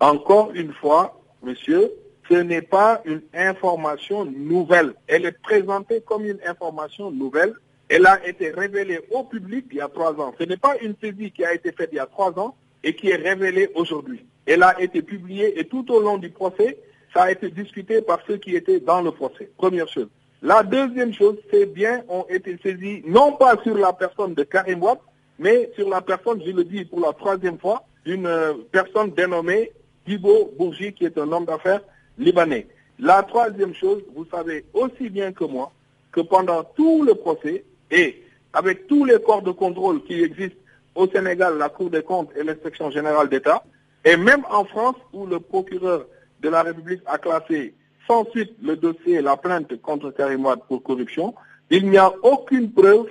Encore 0.00 0.52
une 0.54 0.72
fois, 0.72 1.20
monsieur, 1.42 1.92
ce 2.28 2.34
n'est 2.34 2.62
pas 2.62 3.02
une 3.04 3.20
information 3.34 4.24
nouvelle. 4.24 4.94
Elle 5.06 5.26
est 5.26 5.38
présentée 5.42 6.02
comme 6.04 6.24
une 6.24 6.38
information 6.46 7.10
nouvelle. 7.10 7.52
Elle 7.88 8.06
a 8.06 8.26
été 8.26 8.50
révélée 8.50 9.00
au 9.10 9.22
public 9.24 9.66
il 9.70 9.76
y 9.76 9.80
a 9.80 9.88
trois 9.88 10.12
ans. 10.14 10.34
Ce 10.38 10.44
n'est 10.44 10.56
pas 10.56 10.76
une 10.82 10.94
saisie 11.00 11.30
qui 11.30 11.44
a 11.44 11.54
été 11.54 11.72
faite 11.72 11.90
il 11.92 11.96
y 11.96 12.00
a 12.00 12.06
trois 12.06 12.36
ans 12.38 12.56
et 12.82 12.96
qui 12.96 13.10
est 13.10 13.16
révélée 13.16 13.70
aujourd'hui. 13.74 14.24
Elle 14.46 14.62
a 14.62 14.80
été 14.80 15.02
publiée 15.02 15.58
et 15.58 15.64
tout 15.64 15.90
au 15.92 16.00
long 16.00 16.18
du 16.18 16.30
procès, 16.30 16.78
ça 17.12 17.24
a 17.24 17.30
été 17.30 17.50
discuté 17.50 18.02
par 18.02 18.20
ceux 18.26 18.36
qui 18.36 18.54
étaient 18.54 18.80
dans 18.80 19.02
le 19.02 19.10
procès. 19.10 19.50
Première 19.56 19.88
chose. 19.88 20.08
La 20.42 20.62
deuxième 20.62 21.12
chose, 21.14 21.36
ces 21.50 21.66
biens 21.66 22.02
ont 22.08 22.26
été 22.28 22.56
saisis 22.62 23.02
non 23.06 23.32
pas 23.32 23.56
sur 23.62 23.76
la 23.76 23.92
personne 23.92 24.34
de 24.34 24.42
Karim 24.44 24.82
Wab, 24.82 24.98
mais 25.38 25.70
sur 25.74 25.88
la 25.88 26.00
personne, 26.00 26.42
je 26.44 26.50
le 26.52 26.64
dis 26.64 26.84
pour 26.84 27.00
la 27.00 27.12
troisième 27.12 27.58
fois, 27.58 27.84
d'une 28.04 28.26
euh, 28.26 28.52
personne 28.70 29.10
dénommée 29.10 29.72
Dibo 30.06 30.52
Bourgi, 30.56 30.92
qui 30.92 31.04
est 31.04 31.18
un 31.18 31.30
homme 31.32 31.44
d'affaires 31.44 31.80
libanais. 32.18 32.68
La 32.98 33.22
troisième 33.22 33.74
chose, 33.74 34.02
vous 34.14 34.26
savez 34.30 34.64
aussi 34.72 35.10
bien 35.10 35.32
que 35.32 35.44
moi 35.44 35.72
que 36.12 36.20
pendant 36.22 36.64
tout 36.64 37.02
le 37.02 37.14
procès 37.14 37.64
et 37.90 38.22
avec 38.54 38.86
tous 38.86 39.04
les 39.04 39.20
corps 39.20 39.42
de 39.42 39.50
contrôle 39.50 40.02
qui 40.04 40.22
existent 40.22 40.56
au 40.94 41.06
Sénégal, 41.08 41.58
la 41.58 41.68
Cour 41.68 41.90
des 41.90 42.02
comptes 42.02 42.30
et 42.36 42.42
l'inspection 42.42 42.90
générale 42.90 43.28
d'État, 43.28 43.62
et 44.06 44.16
même 44.16 44.44
en 44.50 44.64
France 44.64 44.94
où 45.12 45.26
le 45.26 45.40
procureur 45.40 46.06
de 46.40 46.48
la 46.48 46.62
République 46.62 47.02
a 47.06 47.18
classé 47.18 47.74
sans 48.06 48.24
suite 48.30 48.52
le 48.62 48.76
dossier, 48.76 49.20
la 49.20 49.36
plainte 49.36 49.80
contre 49.82 50.12
Karim 50.12 50.46
Wade 50.46 50.60
pour 50.68 50.80
corruption, 50.82 51.34
il 51.70 51.90
n'y 51.90 51.98
a 51.98 52.12
aucune 52.22 52.70
preuve 52.70 53.08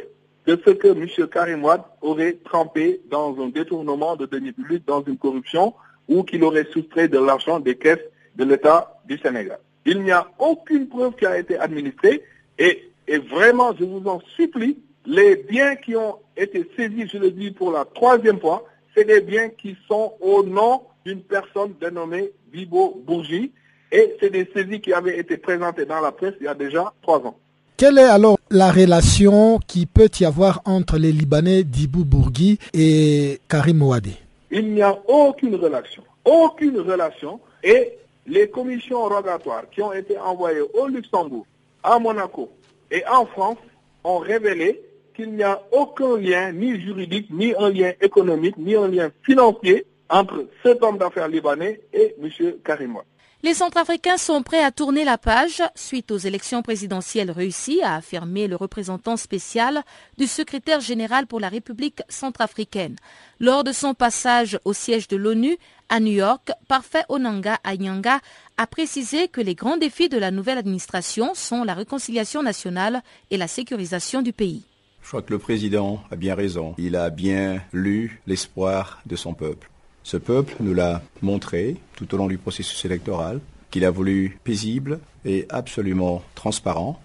de 0.47 0.58
ce 0.65 0.71
que 0.71 0.88
M. 0.88 1.27
Karim 1.27 1.65
Wade 1.65 1.81
aurait 2.01 2.38
trempé 2.45 3.01
dans 3.12 3.36
un 3.41 3.49
détournement 3.49 4.15
de 4.15 4.25
deniers 4.25 4.53
publics, 4.53 4.86
dans 4.88 5.03
une 5.03 5.17
corruption, 5.17 5.73
ou 6.08 6.23
qu'il 6.23 6.41
aurait 6.45 6.67
soustrait 6.71 7.10
de 7.10 7.19
l'argent 7.19 7.60
des 7.60 7.75
caisses 7.75 7.99
de 8.38 8.45
l'État 8.45 9.01
du 9.05 9.17
Sénégal. 9.17 9.60
Il 9.86 10.01
n'y 10.01 10.12
a 10.13 10.27
aucune 10.39 10.88
preuve 10.88 11.15
qui 11.15 11.25
a 11.25 11.38
été 11.38 11.58
administrée 11.60 12.23
et, 12.58 12.89
et 13.10 13.17
vraiment, 13.17 13.75
je 13.77 13.84
vous 13.84 14.08
en 14.08 14.21
supplie, 14.38 14.77
les 15.05 15.36
biens 15.36 15.75
qui 15.75 15.97
ont 15.97 16.15
été 16.38 16.65
saisis, 16.77 17.10
je 17.12 17.17
le 17.17 17.31
dis 17.31 17.51
pour 17.51 17.73
la 17.73 17.84
troisième 17.84 18.39
fois, 18.39 18.65
c'est 18.95 19.05
des 19.05 19.21
biens 19.21 19.49
qui 19.49 19.75
sont 19.88 20.13
au 20.21 20.43
nom 20.43 20.81
d'une 21.05 21.21
personne 21.21 21.73
dénommée 21.79 22.31
Bibo 22.51 23.01
Bourgi 23.05 23.51
et 23.91 24.15
c'est 24.19 24.29
des 24.29 24.49
saisies 24.53 24.81
qui 24.81 24.93
avaient 24.93 25.19
été 25.19 25.38
présentées 25.38 25.86
dans 25.86 26.01
la 26.01 26.12
presse 26.12 26.34
il 26.39 26.45
y 26.45 26.47
a 26.47 26.55
déjà 26.55 26.93
trois 27.01 27.19
ans. 27.19 27.38
Quelle 27.77 27.97
est 27.97 28.03
alors 28.03 28.38
la 28.49 28.71
relation 28.71 29.60
qui 29.67 29.86
peut 29.86 30.10
y 30.19 30.25
avoir 30.25 30.62
entre 30.65 30.97
les 30.97 31.12
Libanais 31.12 31.63
Dibou 31.63 32.05
Bourgui 32.05 32.58
et 32.73 33.41
Karim 33.49 33.84
Ouadi 33.84 34.17
Il 34.49 34.73
n'y 34.73 34.81
a 34.81 34.97
aucune 35.08 35.55
relation. 35.55 36.03
Aucune 36.23 36.79
relation. 36.79 37.41
Et 37.63 37.93
les 38.25 38.49
commissions 38.49 39.03
rogatoires 39.03 39.69
qui 39.69 39.81
ont 39.81 39.91
été 39.91 40.17
envoyées 40.17 40.63
au 40.73 40.88
Luxembourg, 40.88 41.45
à 41.84 41.99
Monaco 41.99 42.49
et 42.89 43.03
en 43.12 43.25
France 43.25 43.58
ont 44.03 44.19
révélé 44.19 44.81
qu'il 45.15 45.34
n'y 45.34 45.43
a 45.43 45.62
aucun 45.71 46.17
lien, 46.17 46.51
ni 46.51 46.80
juridique, 46.82 47.28
ni 47.32 47.54
un 47.56 47.69
lien 47.69 47.93
économique, 48.01 48.58
ni 48.58 48.75
un 48.75 48.88
lien 48.88 49.10
financier 49.23 49.86
entre 50.10 50.47
cet 50.63 50.84
homme 50.84 50.97
d'affaires 50.97 51.28
libanais 51.28 51.82
et 51.93 52.15
M. 52.21 52.30
Karim 52.63 52.95
Ouadi. 52.95 53.08
Les 53.45 53.54
Centrafricains 53.54 54.17
sont 54.17 54.41
prêts 54.41 54.63
à 54.63 54.71
tourner 54.71 55.04
la 55.04 55.19
page 55.19 55.62
suite 55.75 56.10
aux 56.10 56.17
élections 56.17 56.63
présidentielles 56.63 57.30
réussies, 57.30 57.84
a 57.84 57.95
affirmé 57.97 58.47
le 58.47 58.56
représentant 58.56 59.17
spécial 59.17 59.84
du 60.17 60.25
secrétaire 60.25 60.80
général 60.80 61.28
pour 61.28 61.39
la 61.39 61.49
République 61.49 62.01
centrafricaine. 62.10 62.95
Lors 63.39 63.63
de 63.63 63.71
son 63.71 63.93
passage 63.93 64.58
au 64.65 64.73
siège 64.73 65.08
de 65.08 65.15
l'ONU 65.15 65.58
à 65.89 65.99
New 65.99 66.13
York, 66.13 66.49
Parfait 66.67 67.04
Onanga 67.08 67.60
Anyanga 67.63 68.19
a 68.58 68.65
précisé 68.65 69.28
que 69.28 69.41
les 69.41 69.54
grands 69.54 69.78
défis 69.78 70.10
de 70.10 70.17
la 70.17 70.32
nouvelle 70.32 70.58
administration 70.58 71.36
sont 71.36 71.63
la 71.63 71.75
réconciliation 71.75 72.41
nationale 72.41 73.04
et 73.30 73.38
la 73.38 73.47
sécurisation 73.47 74.23
du 74.23 74.34
pays. 74.34 74.63
Je 75.06 75.12
crois 75.12 75.22
que 75.22 75.34
le 75.34 75.38
président 75.38 76.02
a 76.10 76.15
bien 76.15 76.34
raison. 76.34 76.74
Il 76.80 76.96
a 76.96 77.12
bien 77.12 77.62
lu 77.72 78.20
l'espoir 78.26 79.04
de 79.06 79.15
son 79.15 79.36
peuple. 79.36 79.70
Ce 80.02 80.18
peuple 80.18 80.56
nous 80.62 80.74
l'a 80.74 81.04
montré 81.22 81.76
tout 81.96 82.12
au 82.15 82.18
long 82.18 82.26
du 82.26 82.39
processus 82.39 82.84
électoral, 82.86 83.39
qu'il 83.70 83.86
a 83.86 83.91
voulu 83.91 84.39
paisible 84.44 85.00
et 85.24 85.46
absolument 85.50 86.24
transparent. 86.34 87.00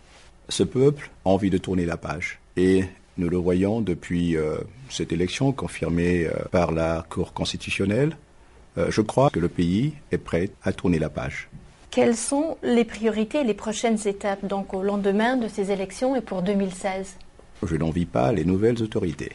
Ce 0.49 0.63
peuple 0.63 1.11
a 1.27 1.29
envie 1.29 1.51
de 1.51 1.59
tourner 1.59 1.85
la 1.85 1.99
page. 1.99 2.41
Et 2.57 2.87
nous 3.19 3.29
le 3.29 3.37
voyons 3.37 3.83
depuis 3.83 4.35
euh, 4.35 4.57
cette 4.89 5.13
élection 5.13 5.53
confirmée 5.53 6.25
euh, 6.25 6.33
par 6.51 6.73
la 6.73 7.05
Cour 7.11 7.35
constitutionnelle. 7.35 8.17
Euh, 8.79 8.87
je 8.91 9.03
crois 9.03 9.29
que 9.29 9.41
le 9.41 9.51
pays 9.51 9.93
est 10.11 10.17
prêt 10.17 10.49
à 10.63 10.73
tourner 10.73 10.99
la 10.99 11.11
page. 11.11 11.51
Quelles 11.91 12.17
sont 12.17 12.57
les 12.63 12.87
priorités 12.87 13.41
et 13.41 13.45
les 13.45 13.53
prochaines 13.53 14.09
étapes 14.09 14.47
donc 14.47 14.73
au 14.73 14.83
lendemain 14.83 15.37
de 15.37 15.49
ces 15.49 15.71
élections 15.71 16.17
et 16.17 16.23
pour 16.23 16.41
2016 16.41 17.17
Je 17.67 17.77
n'envie 17.77 18.07
pas 18.07 18.33
les 18.33 18.45
nouvelles 18.45 18.83
autorités 18.83 19.33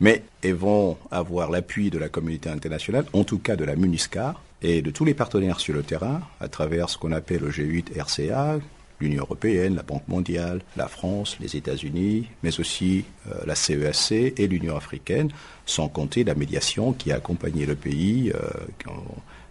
mais 0.00 0.22
elles 0.42 0.54
vont 0.54 0.96
avoir 1.10 1.50
l'appui 1.50 1.90
de 1.90 1.98
la 1.98 2.08
communauté 2.08 2.50
internationale, 2.50 3.06
en 3.12 3.24
tout 3.24 3.38
cas 3.38 3.56
de 3.56 3.64
la 3.64 3.76
MUNISCA 3.76 4.34
et 4.62 4.82
de 4.82 4.90
tous 4.90 5.04
les 5.04 5.14
partenaires 5.14 5.60
sur 5.60 5.74
le 5.74 5.82
terrain, 5.82 6.22
à 6.40 6.48
travers 6.48 6.88
ce 6.88 6.98
qu'on 6.98 7.12
appelle 7.12 7.40
le 7.40 7.50
G8 7.50 7.98
RCA, 7.98 8.58
l'Union 9.00 9.22
européenne, 9.22 9.76
la 9.76 9.82
Banque 9.82 10.06
mondiale, 10.08 10.62
la 10.76 10.88
France, 10.88 11.36
les 11.40 11.56
États-Unis, 11.56 12.28
mais 12.42 12.58
aussi 12.60 13.04
euh, 13.28 13.34
la 13.46 13.54
CEAC 13.54 14.12
e 14.12 14.32
et 14.36 14.46
l'Union 14.46 14.76
africaine, 14.76 15.30
sans 15.66 15.88
compter 15.88 16.24
la 16.24 16.34
médiation 16.34 16.92
qui 16.92 17.12
a 17.12 17.16
accompagné 17.16 17.66
le 17.66 17.74
pays 17.74 18.32
euh, 18.34 18.40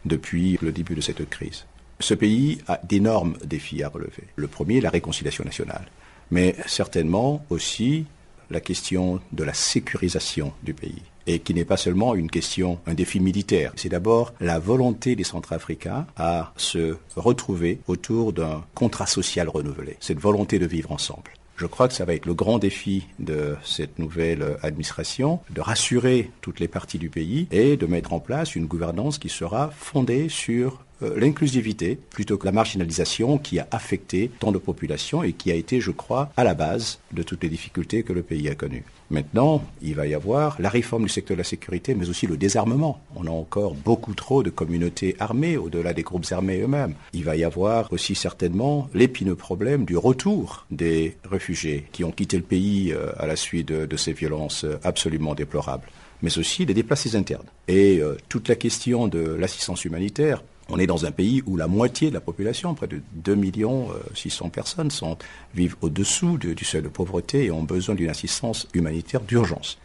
depuis 0.06 0.58
le 0.62 0.72
début 0.72 0.96
de 0.96 1.02
cette 1.02 1.30
crise. 1.30 1.66
Ce 2.00 2.14
pays 2.14 2.60
a 2.68 2.80
d'énormes 2.84 3.38
défis 3.44 3.84
à 3.84 3.90
relever. 3.90 4.24
Le 4.36 4.48
premier, 4.48 4.82
la 4.82 4.90
réconciliation 4.90 5.44
nationale, 5.44 5.86
mais 6.34 6.56
certainement 6.66 7.46
aussi 7.52 8.06
la 8.50 8.60
question 8.60 9.22
de 9.32 9.44
la 9.44 9.54
sécurisation 9.54 10.52
du 10.64 10.74
pays 10.74 11.04
et 11.28 11.40
qui 11.40 11.54
n'est 11.54 11.64
pas 11.64 11.78
seulement 11.78 12.16
une 12.16 12.30
question, 12.30 12.80
un 12.86 12.96
défi 12.96 13.20
militaire. 13.20 13.72
C'est 13.78 13.88
d'abord 13.88 14.34
la 14.42 14.60
volonté 14.60 15.16
des 15.16 15.24
Centrafricains 15.24 16.06
à 16.18 16.52
se 16.58 16.98
retrouver 17.16 17.80
autour 17.88 18.34
d'un 18.34 18.64
contrat 18.74 19.06
social 19.06 19.48
renouvelé, 19.48 19.96
cette 20.02 20.20
volonté 20.20 20.60
de 20.60 20.66
vivre 20.66 20.92
ensemble. 20.92 21.32
Je 21.56 21.68
crois 21.68 21.88
que 21.88 21.94
ça 21.94 22.04
va 22.04 22.16
être 22.16 22.26
le 22.26 22.34
grand 22.34 22.58
défi 22.58 23.06
de 23.20 23.56
cette 23.64 24.00
nouvelle 24.00 24.58
administration, 24.64 25.40
de 25.52 25.62
rassurer 25.62 26.32
toutes 26.42 26.60
les 26.60 26.68
parties 26.68 26.98
du 26.98 27.10
pays 27.10 27.48
et 27.52 27.78
de 27.78 27.86
mettre 27.86 28.12
en 28.12 28.20
place 28.20 28.56
une 28.56 28.66
gouvernance 28.66 29.20
qui 29.20 29.30
sera 29.30 29.70
fondée 29.70 30.30
sur 30.30 30.84
l'inclusivité 31.16 31.98
plutôt 32.10 32.38
que 32.38 32.46
la 32.46 32.52
marginalisation 32.52 33.38
qui 33.38 33.60
a 33.60 33.68
affecté 33.72 34.32
tant 34.40 34.52
de 34.52 34.58
populations 34.58 35.24
et 35.24 35.34
qui 35.34 35.52
a 35.52 35.56
été, 35.56 35.82
je 35.82 35.92
crois, 35.92 36.32
à 36.38 36.44
la 36.44 36.54
base 36.54 37.00
de 37.12 37.24
toutes 37.24 37.44
les 37.44 37.50
difficultés 37.50 38.04
que 38.04 38.14
le 38.14 38.24
pays 38.24 38.50
a 38.50 38.56
connues. 38.56 38.86
Maintenant, 39.10 39.64
il 39.84 39.94
va 39.94 40.08
y 40.08 40.16
avoir 40.16 40.60
la 40.60 40.70
réforme 40.70 41.04
du 41.04 41.10
secteur 41.10 41.36
de 41.36 41.42
la 41.42 41.44
sécurité, 41.44 41.94
mais 41.94 42.10
aussi 42.10 42.26
le 42.26 42.36
désarmement. 42.36 43.00
On 43.16 43.28
a 43.28 43.30
encore 43.30 43.76
beaucoup 43.76 44.16
trop 44.16 44.42
de 44.42 44.50
communautés 44.50 45.16
armées 45.20 45.56
au-delà 45.56 45.94
des 45.94 46.02
groupes 46.02 46.26
armés 46.32 46.62
eux-mêmes. 46.62 46.96
Il 47.14 47.24
va 47.24 47.36
y 47.36 47.44
avoir 47.44 47.94
aussi 47.94 48.16
certainement 48.16 48.90
l'épineux 48.96 49.36
problème 49.36 49.86
du 49.86 49.98
retour 49.98 50.66
des 50.72 51.16
réfugiés 51.30 51.86
qui 51.92 52.04
ont 52.04 52.12
quitté 52.12 52.38
le 52.38 52.44
pays 52.44 52.92
euh, 52.92 53.12
à 53.20 53.28
la 53.28 53.36
suite 53.36 53.68
de, 53.68 53.98
ces 53.98 54.14
violences 54.14 54.64
euh, 54.64 54.80
absolument 54.84 55.36
déplorables 55.36 55.88
mais 56.24 56.38
aussi 56.38 56.66
des 56.66 56.74
déplacés 56.74 57.18
internes. 57.18 57.46
Et 57.68 58.02
toute 58.30 58.48
la 58.48 58.56
question 58.56 59.10
de 59.10 59.20
l'assistance 59.20 59.84
humanitaire, 59.84 60.42
on 60.70 60.80
est 60.80 60.88
dans 60.88 61.06
un 61.06 61.12
pays 61.12 61.44
où 61.46 61.58
la 61.58 61.68
moitié 61.68 62.10
de 62.10 62.14
la 62.14 62.22
population, 62.22 62.74
près 62.74 62.88
de 62.88 63.02
2 63.14 63.36
millions 63.36 63.90
600 64.16 64.46
euh, 64.46 64.50
personnes, 64.50 64.90
vivent 65.54 65.76
au-dessous 65.82 66.38
du 66.38 66.66
seuil 66.66 66.82
de 66.82 66.88
pauvreté 66.88 67.46
et 67.46 67.52
ont 67.52 67.64
besoin 67.64 67.96
d'une 67.96 68.10
assistance 68.10 68.68
humanitaire 68.74 69.22
d'urgence. 69.22 69.78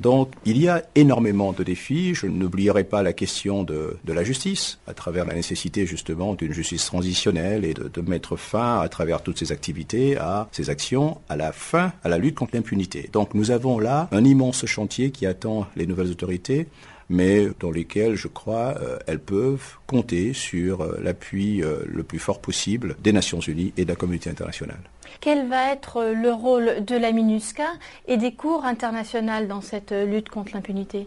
Donc 0.00 0.32
il 0.44 0.58
y 0.58 0.68
a 0.68 0.82
énormément 0.94 1.52
de 1.52 1.62
défis. 1.62 2.14
Je 2.14 2.26
n'oublierai 2.26 2.84
pas 2.84 3.02
la 3.02 3.12
question 3.12 3.62
de, 3.62 3.96
la 4.06 4.24
justice, 4.24 4.78
à 4.86 4.94
travers 4.94 5.24
la 5.24 5.34
nécessité 5.34 5.86
justement 5.86 6.34
d'une 6.34 6.52
justice 6.52 6.86
transitionnelle 6.86 7.64
et 7.64 7.74
de, 7.74 7.88
de, 7.88 8.00
mettre 8.00 8.36
fin, 8.36 8.80
à 8.80 8.88
travers 8.88 9.22
toutes 9.22 9.38
ces 9.38 9.52
activités, 9.52 10.16
à 10.16 10.48
ces 10.52 10.68
actions, 10.68 11.18
à 11.28 11.36
la 11.36 11.52
fin, 11.52 11.92
à 12.02 12.08
la 12.08 12.18
lutte 12.18 12.34
contre 12.34 12.54
l'impunité. 12.54 13.08
Donc 13.12 13.34
nous 13.34 13.50
avons 13.50 13.78
là 13.78 14.08
un 14.10 14.24
immense 14.24 14.66
chantier 14.66 15.10
qui 15.10 15.26
attend 15.26 15.66
les 15.76 15.86
nouvelles 15.86 16.10
autorités 16.10 16.66
mais 17.08 17.48
dans 17.60 17.70
lesquelles, 17.70 18.14
je 18.14 18.28
crois, 18.28 18.74
euh, 18.80 18.98
elles 19.06 19.20
peuvent 19.20 19.76
compter 19.86 20.32
sur 20.32 20.82
euh, 20.82 20.98
l'appui 21.02 21.62
euh, 21.62 21.84
le 21.86 22.02
plus 22.02 22.18
fort 22.18 22.40
possible 22.40 22.96
des 23.02 23.12
Nations 23.12 23.40
Unies 23.40 23.72
et 23.76 23.84
de 23.84 23.90
la 23.90 23.96
communauté 23.96 24.30
internationale. 24.30 24.80
Quel 25.20 25.48
va 25.48 25.72
être 25.72 26.04
le 26.04 26.32
rôle 26.32 26.84
de 26.84 26.96
la 26.96 27.12
MINUSCA 27.12 27.68
et 28.08 28.16
des 28.16 28.32
cours 28.32 28.64
internationales 28.64 29.48
dans 29.48 29.60
cette 29.60 29.92
lutte 29.92 30.28
contre 30.28 30.52
l'impunité? 30.54 31.06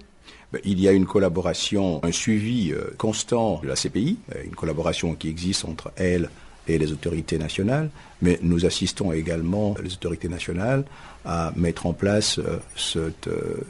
Ben, 0.54 0.62
il 0.64 0.80
y 0.80 0.88
a 0.88 0.92
une 0.94 1.06
collaboration, 1.06 2.00
un 2.04 2.12
suivi 2.12 2.74
constant 2.98 3.60
de 3.62 3.68
la 3.68 3.76
CPI, 3.76 4.18
une 4.46 4.56
collaboration 4.56 5.14
qui 5.14 5.28
existe 5.30 5.66
entre 5.66 5.92
elle 5.98 6.30
et 6.68 6.78
les 6.78 6.92
autorités 6.92 7.38
nationales, 7.38 7.90
mais 8.22 8.40
nous 8.42 8.66
assistons 8.66 9.12
également 9.12 9.76
les 9.84 9.94
autorités 9.94 10.28
nationales 10.28 10.84
à 11.26 11.52
mettre 11.56 11.86
en 11.86 11.94
place 11.94 12.40
euh, 12.40 12.60
euh, 12.96 13.12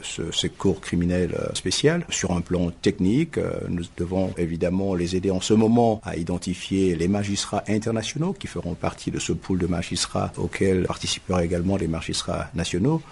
ce, 0.02 0.22
ces 0.32 0.48
cours 0.48 0.80
criminels 0.80 1.34
euh, 1.34 1.52
spéciales 1.54 2.06
sur 2.08 2.32
un 2.32 2.40
plan 2.40 2.70
technique. 2.70 3.38
Nous 3.68 3.82
devons 3.96 4.32
évidemment 4.38 4.94
les 4.94 5.16
aider 5.16 5.30
en 5.30 5.40
ce 5.40 5.54
moment 5.54 6.00
à 6.04 6.16
identifier 6.16 6.94
les 6.94 7.08
magistrats 7.08 7.64
internationaux 7.68 8.32
qui 8.32 8.46
feront 8.46 8.74
partie 8.74 9.10
de 9.10 9.18
ce 9.18 9.32
pool 9.32 9.58
de 9.58 9.66
magistrats 9.66 10.32
auquel 10.36 10.84
participeront 10.84 11.40
également 11.40 11.76
les 11.76 11.88
magistrats 11.88 12.48
nationaux. 12.54 13.02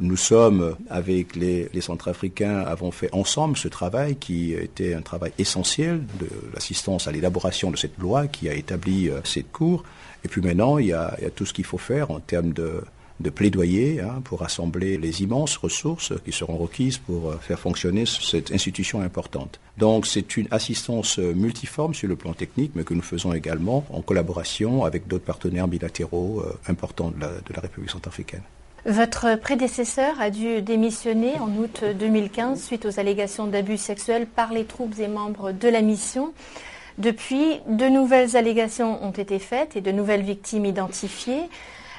Nous 0.00 0.16
sommes, 0.16 0.76
avec 0.90 1.36
les, 1.36 1.68
Centrafricains, 1.80 2.60
avons 2.60 2.90
fait 2.90 3.08
ensemble 3.12 3.56
ce 3.56 3.68
travail 3.68 4.16
qui 4.16 4.52
était 4.52 4.94
un 4.94 5.02
travail 5.02 5.32
essentiel 5.38 6.02
de 6.18 6.28
l'assistance 6.52 7.06
à 7.06 7.12
l'élaboration 7.12 7.70
de 7.70 7.76
cette 7.76 7.98
loi 7.98 8.26
qui 8.26 8.48
a 8.48 8.54
établi 8.54 9.10
cette 9.24 9.52
cour. 9.52 9.84
Et 10.24 10.28
puis 10.28 10.40
maintenant, 10.40 10.78
il 10.78 10.86
y 10.86 10.92
a, 10.92 11.16
tout 11.34 11.44
ce 11.44 11.52
qu'il 11.52 11.64
faut 11.64 11.78
faire 11.78 12.10
en 12.10 12.18
termes 12.18 12.52
de, 12.52 12.82
plaidoyer 13.34 14.00
hein, 14.00 14.20
pour 14.24 14.40
rassembler 14.40 14.98
les 14.98 15.22
immenses 15.22 15.56
ressources 15.56 16.12
qui 16.24 16.32
seront 16.32 16.56
requises 16.56 16.98
pour 16.98 17.30
euh, 17.30 17.36
faire 17.40 17.58
fonctionner 17.58 18.04
cette 18.06 18.52
institution 18.52 19.00
importante. 19.00 19.60
Donc 19.78 20.06
c'est 20.06 20.36
une 20.36 20.46
assistance 20.50 21.18
euh, 21.18 21.32
multiforme 21.32 21.94
sur 21.94 22.08
le 22.08 22.16
plan 22.16 22.34
technique, 22.34 22.72
mais 22.74 22.84
que 22.84 22.92
nous 22.92 23.02
faisons 23.02 23.32
également 23.32 23.86
en 23.90 24.02
collaboration 24.02 24.84
avec 24.84 25.06
d'autres 25.06 25.24
partenaires 25.24 25.68
bilatéraux 25.68 26.42
euh, 26.44 26.52
importants 26.68 27.12
de 27.12 27.54
la 27.54 27.60
République 27.60 27.90
centrafricaine. 27.90 28.42
Votre 28.86 29.36
prédécesseur 29.36 30.20
a 30.20 30.28
dû 30.28 30.60
démissionner 30.60 31.40
en 31.40 31.48
août 31.56 31.82
2015 31.98 32.62
suite 32.62 32.84
aux 32.84 33.00
allégations 33.00 33.46
d'abus 33.46 33.78
sexuels 33.78 34.26
par 34.26 34.52
les 34.52 34.66
troupes 34.66 34.98
et 34.98 35.08
membres 35.08 35.52
de 35.52 35.68
la 35.68 35.80
mission. 35.80 36.34
Depuis, 36.98 37.60
de 37.66 37.86
nouvelles 37.86 38.36
allégations 38.36 39.02
ont 39.02 39.10
été 39.10 39.38
faites 39.38 39.74
et 39.74 39.80
de 39.80 39.90
nouvelles 39.90 40.22
victimes 40.22 40.66
identifiées. 40.66 41.48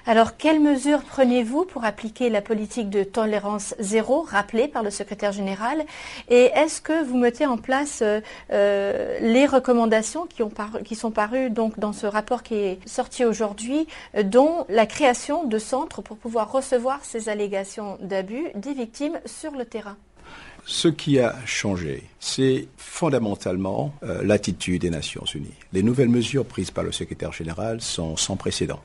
Alors, 0.08 0.38
quelles 0.38 0.60
mesures 0.60 1.02
prenez-vous 1.02 1.66
pour 1.66 1.84
appliquer 1.84 2.30
la 2.30 2.44
politique 2.44 2.92
de 2.92 3.04
tolérance 3.04 3.74
zéro 3.80 4.22
rappelée 4.22 4.68
par 4.68 4.84
le 4.84 4.92
secrétaire 4.92 5.32
général? 5.32 5.84
Et 6.30 6.52
est-ce 6.54 6.80
que 6.80 7.04
vous 7.04 7.18
mettez 7.18 7.48
en 7.48 7.58
place 7.58 8.04
euh, 8.04 8.22
euh, 8.52 9.18
les 9.20 9.48
recommandations 9.48 10.28
qui, 10.28 10.44
ont 10.44 10.52
qui, 10.84 10.94
sont 10.94 11.10
parues 11.10 11.50
dans 11.50 11.92
ce 11.92 12.06
rapport 12.06 12.44
qui 12.44 12.54
est 12.54 12.80
sorti 12.88 13.26
aujourd'hui, 13.26 13.88
euh, 14.16 14.22
dont 14.22 14.68
la 14.70 14.86
création 14.86 15.44
de 15.44 15.58
centres 15.58 16.04
pour 16.04 16.18
pouvoir 16.18 16.52
recevoir 16.52 17.00
ces 17.04 17.28
allégations 17.28 17.98
d'abus 18.00 18.46
des 18.54 18.74
victimes 18.74 19.20
sur 19.26 19.54
le 19.54 19.66
terrain? 19.66 19.98
Ce 20.68 20.88
qui 20.88 21.20
a 21.20 21.36
changé, 21.48 22.04
c'est 22.20 22.68
fondamentalement 22.78 23.94
l'attitude 24.02 24.82
des 24.82 24.90
Nations 24.90 25.26
Unies. 25.36 25.54
Les 25.74 25.84
nouvelles 25.84 26.10
mesures 26.10 26.46
prises 26.46 26.72
par 26.72 26.84
le 26.84 26.92
secrétaire 26.92 27.34
général 27.34 27.82
sont 27.82 28.18
sans 28.18 28.36
précédent. 28.36 28.82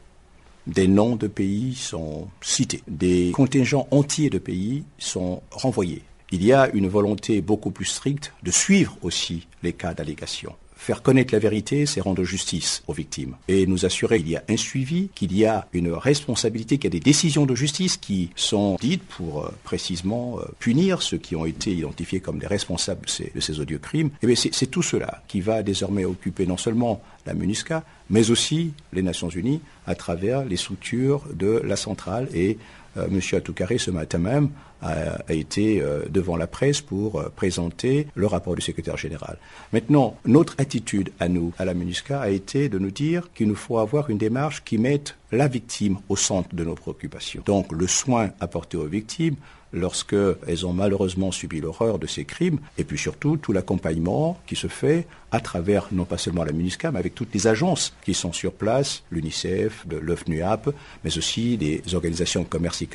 Des 0.66 0.88
noms 0.88 1.16
de 1.16 1.26
pays 1.26 1.74
sont 1.74 2.28
cités. 2.40 2.82
Des 2.86 3.32
contingents 3.32 3.88
entiers 3.90 4.30
de 4.30 4.38
pays 4.38 4.84
sont 4.98 5.42
renvoyés. 5.50 6.02
Il 6.32 6.44
y 6.44 6.52
a 6.52 6.68
une 6.74 6.88
volonté 6.88 7.40
beaucoup 7.40 7.70
plus 7.70 7.86
stricte 7.86 8.32
de 8.42 8.50
suivre 8.50 8.96
aussi 9.02 9.48
les 9.62 9.72
cas 9.72 9.94
d'allégation. 9.94 10.54
Faire 10.80 11.02
connaître 11.02 11.34
la 11.34 11.40
vérité, 11.40 11.84
c'est 11.84 12.00
rendre 12.00 12.24
justice 12.24 12.82
aux 12.86 12.94
victimes. 12.94 13.36
Et 13.48 13.66
nous 13.66 13.84
assurer 13.84 14.16
qu'il 14.16 14.30
y 14.30 14.36
a 14.36 14.42
un 14.48 14.56
suivi, 14.56 15.10
qu'il 15.14 15.36
y 15.36 15.44
a 15.44 15.68
une 15.74 15.92
responsabilité, 15.92 16.78
qu'il 16.78 16.84
y 16.84 16.96
a 16.96 16.98
des 16.98 17.00
décisions 17.00 17.44
de 17.44 17.54
justice 17.54 17.98
qui 17.98 18.30
sont 18.34 18.78
dites 18.80 19.02
pour 19.02 19.44
euh, 19.44 19.50
précisément 19.62 20.38
euh, 20.38 20.44
punir 20.58 21.02
ceux 21.02 21.18
qui 21.18 21.36
ont 21.36 21.44
été 21.44 21.70
identifiés 21.70 22.20
comme 22.20 22.38
des 22.38 22.46
responsables 22.46 23.02
de 23.04 23.40
ces, 23.40 23.60
odieux 23.60 23.78
crimes. 23.78 24.08
Eh 24.22 24.34
c'est 24.34 24.68
tout 24.68 24.82
cela 24.82 25.22
qui 25.28 25.42
va 25.42 25.62
désormais 25.62 26.06
occuper 26.06 26.46
non 26.46 26.56
seulement 26.56 27.02
la 27.26 27.34
MINUSCA, 27.34 27.84
mais 28.08 28.30
aussi 28.30 28.72
les 28.94 29.02
Nations 29.02 29.28
Unies 29.28 29.60
à 29.86 29.94
travers 29.94 30.46
les 30.46 30.56
structures 30.56 31.24
de 31.34 31.60
la 31.62 31.76
centrale 31.76 32.26
et 32.32 32.56
euh, 32.96 33.06
M. 33.06 33.20
Atoukaré, 33.32 33.78
ce 33.78 33.90
matin 33.90 34.18
même, 34.18 34.50
a, 34.82 35.18
été 35.28 35.80
euh, 35.82 36.04
devant 36.08 36.36
la 36.36 36.46
presse 36.46 36.80
pour 36.80 37.20
euh, 37.20 37.28
présenter 37.34 38.06
le 38.14 38.26
rapport 38.26 38.54
du 38.54 38.62
secrétaire 38.62 38.96
général. 38.96 39.36
Maintenant, 39.72 40.16
notre 40.24 40.54
attitude 40.58 41.12
à 41.20 41.28
nous, 41.28 41.52
à 41.58 41.64
la 41.64 41.74
MINUSCA, 41.74 42.20
a 42.20 42.30
été 42.30 42.68
de 42.68 42.78
nous 42.78 42.90
dire 42.90 43.28
qu'il 43.34 43.48
nous 43.48 43.54
faut 43.54 43.78
avoir 43.78 44.10
une 44.10 44.18
démarche 44.18 44.64
qui 44.64 44.78
mette 44.78 45.16
la 45.32 45.48
victime 45.48 45.98
au 46.08 46.16
centre 46.16 46.54
de 46.54 46.64
nos 46.64 46.74
préoccupations. 46.74 47.42
Donc, 47.44 47.72
le 47.72 47.86
soin 47.86 48.30
apporté 48.40 48.76
aux 48.76 48.86
victimes, 48.86 49.36
lorsqu'elles 49.72 50.66
ont 50.66 50.72
malheureusement 50.72 51.32
subi 51.32 51.60
l'horreur 51.60 51.98
de 51.98 52.06
ces 52.06 52.24
crimes, 52.24 52.58
et 52.78 52.84
puis 52.84 52.98
surtout 52.98 53.36
tout 53.36 53.52
l'accompagnement 53.52 54.40
qui 54.46 54.56
se 54.56 54.66
fait 54.66 55.06
à 55.32 55.40
travers 55.40 55.88
non 55.92 56.04
pas 56.04 56.18
seulement 56.18 56.44
la 56.44 56.52
MINUSCA, 56.52 56.90
mais 56.90 56.98
avec 56.98 57.14
toutes 57.14 57.32
les 57.34 57.46
agences 57.46 57.94
qui 58.04 58.14
sont 58.14 58.32
sur 58.32 58.52
place, 58.52 59.02
l'UNICEF, 59.10 59.86
l'OFNUAP, 59.88 60.74
mais 61.04 61.16
aussi 61.16 61.56
des 61.56 61.82
organisations 61.94 62.44
comme 62.44 62.62
Mercy 62.62 62.88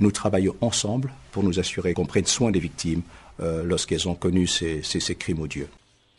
Nous 0.00 0.10
travaillons 0.10 0.54
ensemble 0.60 1.12
pour 1.32 1.42
nous 1.42 1.58
assurer 1.58 1.94
qu'on 1.94 2.06
prenne 2.06 2.26
soin 2.26 2.50
des 2.50 2.60
victimes 2.60 3.02
euh, 3.40 3.64
lorsqu'elles 3.64 4.08
ont 4.08 4.14
connu 4.14 4.46
ces 4.46 5.16
crimes 5.18 5.40
odieux. 5.40 5.68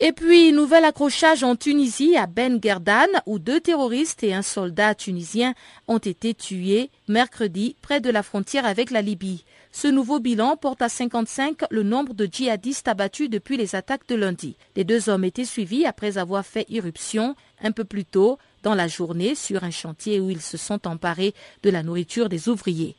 Et 0.06 0.12
puis, 0.12 0.52
nouvel 0.52 0.84
accrochage 0.84 1.44
en 1.44 1.56
Tunisie 1.56 2.14
à 2.14 2.26
Ben 2.26 2.60
Gerdan 2.62 3.08
où 3.24 3.38
deux 3.38 3.58
terroristes 3.58 4.22
et 4.22 4.34
un 4.34 4.42
soldat 4.42 4.94
tunisien 4.94 5.54
ont 5.88 5.96
été 5.96 6.34
tués 6.34 6.90
mercredi 7.08 7.74
près 7.80 8.02
de 8.02 8.10
la 8.10 8.22
frontière 8.22 8.66
avec 8.66 8.90
la 8.90 9.00
Libye. 9.00 9.46
Ce 9.72 9.88
nouveau 9.88 10.20
bilan 10.20 10.58
porte 10.58 10.82
à 10.82 10.90
55 10.90 11.62
le 11.70 11.84
nombre 11.84 12.12
de 12.12 12.28
djihadistes 12.30 12.86
abattus 12.86 13.30
depuis 13.30 13.56
les 13.56 13.76
attaques 13.76 14.06
de 14.06 14.14
lundi. 14.14 14.58
Les 14.76 14.84
deux 14.84 15.08
hommes 15.08 15.24
étaient 15.24 15.46
suivis 15.46 15.86
après 15.86 16.18
avoir 16.18 16.44
fait 16.44 16.66
irruption 16.68 17.34
un 17.62 17.72
peu 17.72 17.84
plus 17.84 18.04
tôt 18.04 18.38
dans 18.62 18.74
la 18.74 18.88
journée 18.88 19.34
sur 19.34 19.64
un 19.64 19.70
chantier 19.70 20.20
où 20.20 20.28
ils 20.28 20.42
se 20.42 20.58
sont 20.58 20.86
emparés 20.86 21.32
de 21.62 21.70
la 21.70 21.82
nourriture 21.82 22.28
des 22.28 22.50
ouvriers. 22.50 22.94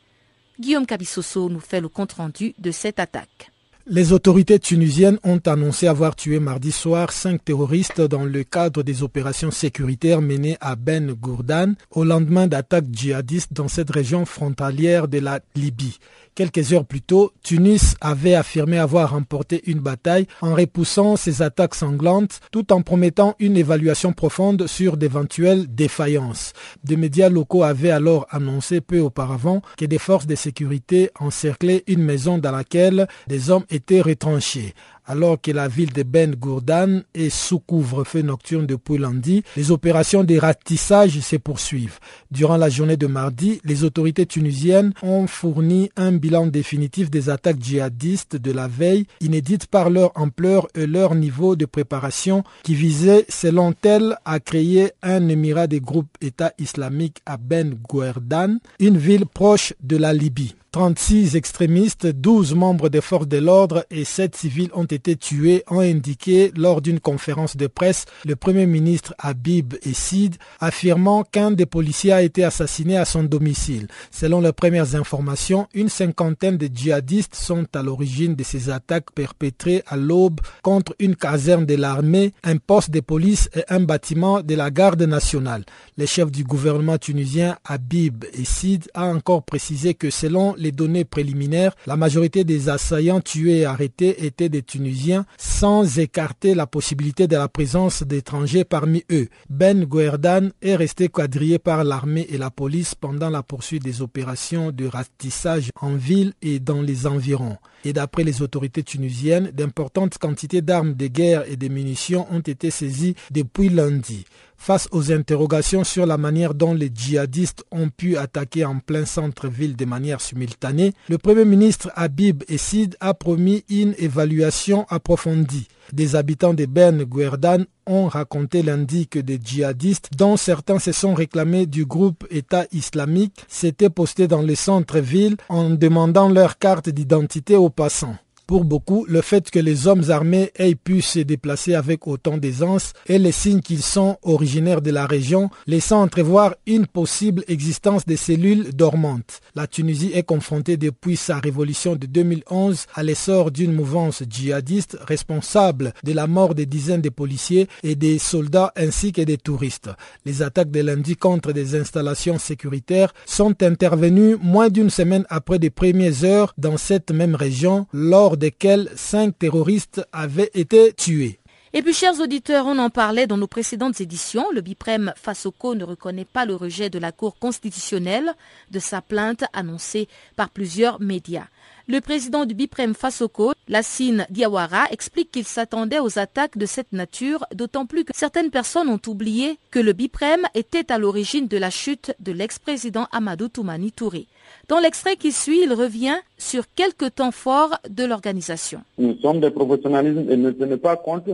Guillaume 0.59 0.87
Cabissoso 0.87 1.49
nous 1.49 1.59
fait 1.59 1.81
le 1.81 1.87
compte-rendu 1.87 2.55
de 2.57 2.71
cette 2.71 2.99
attaque. 2.99 3.51
Les 3.87 4.13
autorités 4.13 4.57
tunisiennes 4.57 5.19
ont 5.23 5.37
annoncé 5.45 5.85
avoir 5.87 6.15
tué 6.15 6.39
mardi 6.39 6.71
soir 6.71 7.11
cinq 7.11 7.45
terroristes 7.45 8.01
dans 8.01 8.23
le 8.23 8.43
cadre 8.43 8.81
des 8.81 9.03
opérations 9.03 9.51
sécuritaires 9.51 10.23
menées 10.23 10.57
à 10.59 10.75
Ben 10.75 11.13
Gourdan 11.13 11.75
au 11.91 12.03
lendemain 12.03 12.47
d'attaques 12.47 12.91
djihadistes 12.91 13.53
dans 13.53 13.67
cette 13.67 13.91
région 13.91 14.25
frontalière 14.25 15.07
de 15.07 15.19
la 15.19 15.39
Libye. 15.55 15.99
Quelques 16.35 16.73
heures 16.73 16.83
plus 16.83 17.01
tôt, 17.01 17.31
Tunis 17.43 17.95
avait 18.01 18.35
affirmé 18.35 18.77
avoir 18.77 19.11
remporté 19.11 19.61
une 19.71 19.79
bataille 19.79 20.27
en 20.41 20.53
repoussant 20.53 21.15
ces 21.15 21.41
attaques 21.41 21.75
sanglantes 21.75 22.41
tout 22.51 22.73
en 22.73 22.81
promettant 22.81 23.35
une 23.39 23.55
évaluation 23.55 24.11
profonde 24.11 24.67
sur 24.67 24.97
d'éventuelles 24.97 25.73
défaillances. 25.73 26.51
Des 26.83 26.97
médias 26.97 27.29
locaux 27.29 27.63
avaient 27.63 27.89
alors 27.89 28.27
annoncé 28.31 28.81
peu 28.81 28.99
auparavant 28.99 29.61
que 29.77 29.85
des 29.85 29.97
forces 29.97 30.27
de 30.27 30.35
sécurité 30.35 31.09
encerclaient 31.21 31.85
une 31.87 32.03
maison 32.03 32.37
dans 32.37 32.51
laquelle 32.51 33.07
des 33.27 33.49
hommes 33.49 33.65
étaient 33.69 34.01
retranchés. 34.01 34.73
Alors 35.07 35.39
que 35.39 35.51
la 35.51 35.67
ville 35.67 35.93
de 35.93 36.01
Ben 36.01 36.33
Gourdan 36.35 37.01
est 37.13 37.29
sous 37.29 37.59
couvre-feu 37.59 38.21
nocturne 38.23 38.65
depuis 38.65 38.97
lundi, 38.97 39.43
les 39.55 39.69
opérations 39.69 40.23
de 40.23 40.37
ratissage 40.39 41.19
se 41.19 41.35
poursuivent. 41.35 41.99
Durant 42.31 42.57
la 42.57 42.69
journée 42.69 42.97
de 42.97 43.05
mardi, 43.05 43.61
les 43.63 43.83
autorités 43.83 44.25
tunisiennes 44.25 44.93
ont 45.03 45.27
fourni 45.27 45.91
un 45.95 46.11
bilan 46.11 46.47
définitif 46.47 47.11
des 47.11 47.29
attaques 47.29 47.61
djihadistes 47.61 48.35
de 48.35 48.51
la 48.51 48.67
veille, 48.67 49.05
inédites 49.21 49.67
par 49.67 49.91
leur 49.91 50.11
ampleur 50.15 50.67
et 50.73 50.87
leur 50.87 51.13
niveau 51.13 51.55
de 51.55 51.65
préparation, 51.65 52.43
qui 52.63 52.73
visaient, 52.73 53.25
selon 53.29 53.75
elles, 53.83 54.17
à 54.25 54.39
créer 54.39 54.91
un 55.03 55.27
émirat 55.29 55.67
des 55.67 55.81
groupes 55.81 56.17
État 56.19 56.51
islamique 56.57 57.21
à 57.27 57.37
Ben 57.37 57.75
Gourdan, 57.75 58.57
une 58.79 58.97
ville 58.97 59.27
proche 59.27 59.73
de 59.83 59.97
la 59.97 60.13
Libye. 60.13 60.55
36 60.75 61.37
extrémistes, 61.37 62.05
12 62.05 62.53
membres 62.53 62.89
des 62.89 62.99
forces 62.99 63.29
de 63.29 63.37
l'ordre 63.37 63.85
et 63.91 64.03
7 64.03 64.35
civils 64.35 64.69
ont 64.73 64.83
été 64.83 65.15
tués, 65.15 65.63
ont 65.69 65.79
indiqué 65.79 66.51
lors 66.53 66.81
d'une 66.81 66.99
conférence 66.99 67.55
de 67.55 67.67
presse 67.67 68.03
le 68.25 68.35
Premier 68.35 68.65
ministre 68.65 69.13
Habib 69.17 69.75
Essid, 69.85 70.35
affirmant 70.59 71.23
qu'un 71.23 71.51
des 71.51 71.65
policiers 71.65 72.11
a 72.11 72.23
été 72.23 72.43
assassiné 72.43 72.97
à 72.97 73.05
son 73.05 73.23
domicile. 73.23 73.87
Selon 74.11 74.41
les 74.41 74.51
premières 74.51 74.95
informations, 74.95 75.69
une 75.73 75.87
cinquantaine 75.87 76.57
de 76.57 76.67
djihadistes 76.67 77.35
sont 77.35 77.65
à 77.73 77.81
l'origine 77.81 78.35
de 78.35 78.43
ces 78.43 78.69
attaques 78.69 79.11
perpétrées 79.15 79.81
à 79.87 79.95
l'aube 79.95 80.41
contre 80.61 80.93
une 80.99 81.15
caserne 81.15 81.65
de 81.65 81.75
l'armée, 81.75 82.33
un 82.43 82.57
poste 82.57 82.91
de 82.91 82.99
police 82.99 83.49
et 83.55 83.63
un 83.69 83.79
bâtiment 83.79 84.41
de 84.41 84.55
la 84.55 84.71
garde 84.71 85.03
nationale. 85.03 85.63
Le 85.97 86.05
chef 86.05 86.29
du 86.31 86.43
gouvernement 86.43 86.97
tunisien 86.97 87.57
Habib 87.63 88.25
Essid 88.33 88.89
a 88.93 89.05
encore 89.05 89.43
précisé 89.43 89.93
que 89.93 90.09
selon 90.09 90.53
les 90.64 90.64
données 90.71 91.05
préliminaires, 91.05 91.75
la 91.87 91.95
majorité 91.97 92.43
des 92.43 92.69
assaillants 92.69 93.21
tués 93.21 93.59
et 93.59 93.65
arrêtés 93.65 94.25
étaient 94.25 94.49
des 94.49 94.63
Tunisiens 94.63 95.25
sans 95.37 95.99
écarter 95.99 96.55
la 96.55 96.67
possibilité 96.67 97.27
de 97.27 97.35
la 97.35 97.47
présence 97.47 98.03
d'étrangers 98.03 98.63
parmi 98.63 99.03
eux. 99.11 99.27
Ben 99.49 99.85
Guerdan 99.85 100.49
est 100.61 100.75
resté 100.75 101.07
quadrillé 101.09 101.59
par 101.59 101.83
l'armée 101.83 102.25
et 102.29 102.37
la 102.37 102.49
police 102.51 102.95
pendant 102.95 103.29
la 103.29 103.43
poursuite 103.43 103.83
des 103.83 104.01
opérations 104.01 104.71
de 104.71 104.85
ratissage 104.87 105.69
en 105.81 105.95
ville 105.95 106.33
et 106.41 106.59
dans 106.59 106.81
les 106.81 107.07
environs. 107.07 107.57
Et 107.85 107.93
d'après 107.93 108.23
les 108.23 108.41
autorités 108.41 108.83
tunisiennes, 108.83 109.51
d'importantes 109.53 110.17
quantités 110.17 110.61
d'armes 110.61 110.95
de 110.95 111.05
guerre 111.07 111.43
et 111.49 111.55
de 111.55 111.67
munitions 111.67 112.25
ont 112.31 112.39
été 112.39 112.71
saisies 112.71 113.15
depuis 113.31 113.69
lundi. 113.69 114.25
Face 114.57 114.87
aux 114.91 115.11
interrogations 115.11 115.83
sur 115.83 116.07
la 116.07 116.17
manière 116.17 116.55
dont 116.55 116.73
les 116.73 116.89
djihadistes 116.93 117.63
ont 117.71 117.89
pu 117.89 118.17
attaquer 118.17 118.65
en 118.65 118.79
plein 118.79 119.05
centre-ville 119.05 119.75
de 119.75 119.85
manière 119.85 120.19
simultanée, 120.21 120.93
le 121.09 121.19
Premier 121.19 121.45
ministre 121.45 121.91
Habib 121.95 122.43
Essid 122.47 122.97
a 122.99 123.13
promis 123.13 123.63
une 123.69 123.93
évaluation 123.99 124.85
approfondie. 124.89 125.67
Des 125.93 126.15
habitants 126.15 126.55
de 126.55 126.65
Ben 126.65 127.03
Guerdan 127.03 127.65
ont 127.87 128.07
raconté 128.07 128.63
lundi 128.63 129.07
que 129.07 129.19
des 129.19 129.39
djihadistes, 129.43 130.09
dont 130.17 130.37
certains 130.37 130.79
se 130.79 130.91
sont 130.91 131.13
réclamés 131.13 131.65
du 131.65 131.85
groupe 131.85 132.25
État 132.29 132.65
islamique, 132.71 133.45
s'étaient 133.47 133.89
postés 133.89 134.27
dans 134.27 134.41
le 134.41 134.55
centre-ville 134.55 135.37
en 135.49 135.69
demandant 135.69 136.29
leur 136.29 136.57
carte 136.57 136.89
d'identité 136.89 137.55
aux 137.55 137.69
passants. 137.69 138.17
Pour 138.47 138.63
beaucoup, 138.63 139.05
le 139.09 139.21
fait 139.21 139.49
que 139.49 139.57
les 139.57 139.87
hommes 139.87 140.11
armés 140.11 140.51
aient 140.55 140.75
pu 140.75 141.01
se 141.01 141.17
déplacer 141.17 141.73
avec 141.73 142.05
autant 142.05 142.37
d'aisance 142.37 142.93
est 143.07 143.17
le 143.17 143.31
signe 143.31 143.59
qu'ils 143.59 143.81
sont 143.81 144.17
originaires 144.21 144.83
de 144.83 144.91
la 144.91 145.07
région, 145.07 145.49
laissant 145.65 146.03
entrevoir 146.03 146.53
une 146.67 146.85
possible 146.85 147.43
existence 147.47 148.05
de 148.05 148.15
cellules 148.15 148.71
dormantes. 148.75 149.41
La 149.55 149.65
Tunisie 149.65 150.11
est 150.13 150.21
confrontée 150.21 150.77
depuis 150.77 151.17
sa 151.17 151.39
révolution 151.39 151.95
de 151.95 152.05
2011 152.05 152.85
à 152.93 153.01
l'essor 153.01 153.49
d'une 153.49 153.73
mouvance 153.73 154.21
djihadiste 154.29 154.95
responsable 155.07 155.93
de 156.03 156.13
la 156.13 156.27
mort 156.27 156.53
des 156.53 156.67
dizaines 156.67 157.01
de 157.01 157.09
policiers 157.09 157.67
et 157.81 157.95
des 157.95 158.19
soldats 158.19 158.71
ainsi 158.75 159.11
que 159.11 159.23
des 159.23 159.37
touristes. 159.37 159.89
Les 160.23 160.43
attaques 160.43 160.69
de 160.69 160.81
lundi 160.81 161.15
contre 161.15 161.51
des 161.51 161.73
installations 161.75 162.37
sécuritaires 162.37 163.11
sont 163.25 163.63
intervenues 163.63 164.35
moins 164.39 164.69
d'une 164.69 164.91
semaine 164.91 165.25
après 165.31 165.57
les 165.57 165.71
premières 165.71 166.23
heures 166.23 166.53
dans 166.59 166.77
cette 166.77 167.09
même 167.09 167.33
région 167.33 167.87
lors 167.91 168.34
desquels 168.35 168.89
cinq 168.95 169.37
terroristes 169.37 170.01
avaient 170.11 170.51
été 170.53 170.93
tués. 170.93 171.39
Et 171.77 171.81
puis, 171.81 171.93
chers 171.93 172.21
auditeurs, 172.21 172.67
on 172.67 172.77
en 172.77 172.89
parlait 172.89 173.27
dans 173.27 173.35
nos 173.35 173.47
précédentes 173.47 173.99
éditions. 173.99 174.49
Le 174.53 174.61
Biprem 174.61 175.11
Fasoko 175.17 175.75
ne 175.75 175.83
reconnaît 175.83 176.23
pas 176.23 176.45
le 176.45 176.55
rejet 176.55 176.89
de 176.89 176.99
la 176.99 177.11
Cour 177.11 177.37
constitutionnelle 177.37 178.33
de 178.71 178.79
sa 178.79 179.01
plainte 179.01 179.43
annoncée 179.51 180.07
par 180.37 180.51
plusieurs 180.51 181.01
médias. 181.01 181.47
Le 181.89 181.99
président 181.99 182.45
du 182.45 182.55
Biprem 182.55 182.95
Fasoko, 182.95 183.51
Lassine 183.67 184.25
Diawara, 184.29 184.85
explique 184.89 185.31
qu'il 185.31 185.45
s'attendait 185.45 185.99
aux 185.99 186.17
attaques 186.17 186.57
de 186.57 186.65
cette 186.65 186.93
nature, 186.93 187.45
d'autant 187.53 187.85
plus 187.85 188.05
que 188.05 188.13
certaines 188.15 188.51
personnes 188.51 188.87
ont 188.87 189.01
oublié 189.05 189.59
que 189.69 189.79
le 189.79 189.91
Biprem 189.91 190.47
était 190.53 190.91
à 190.91 190.97
l'origine 190.97 191.49
de 191.49 191.57
la 191.57 191.69
chute 191.69 192.15
de 192.21 192.31
l'ex-président 192.31 193.07
Amadou 193.11 193.49
Toumani 193.49 193.91
Touré. 193.91 194.27
Dans 194.67 194.79
l'extrait 194.79 195.15
qui 195.15 195.31
suit, 195.31 195.61
il 195.63 195.73
revient 195.73 196.17
sur 196.37 196.63
quelques 196.73 197.13
temps 197.15 197.31
forts 197.31 197.77
de 197.87 198.03
l'organisation. 198.03 198.81
Nous 198.97 199.15
sommes 199.19 199.39
des 199.39 199.51
professionnels 199.51 200.25
et 200.29 200.37
ne 200.37 200.49
tenons 200.49 200.77
pas 200.79 200.95
compte 200.95 201.29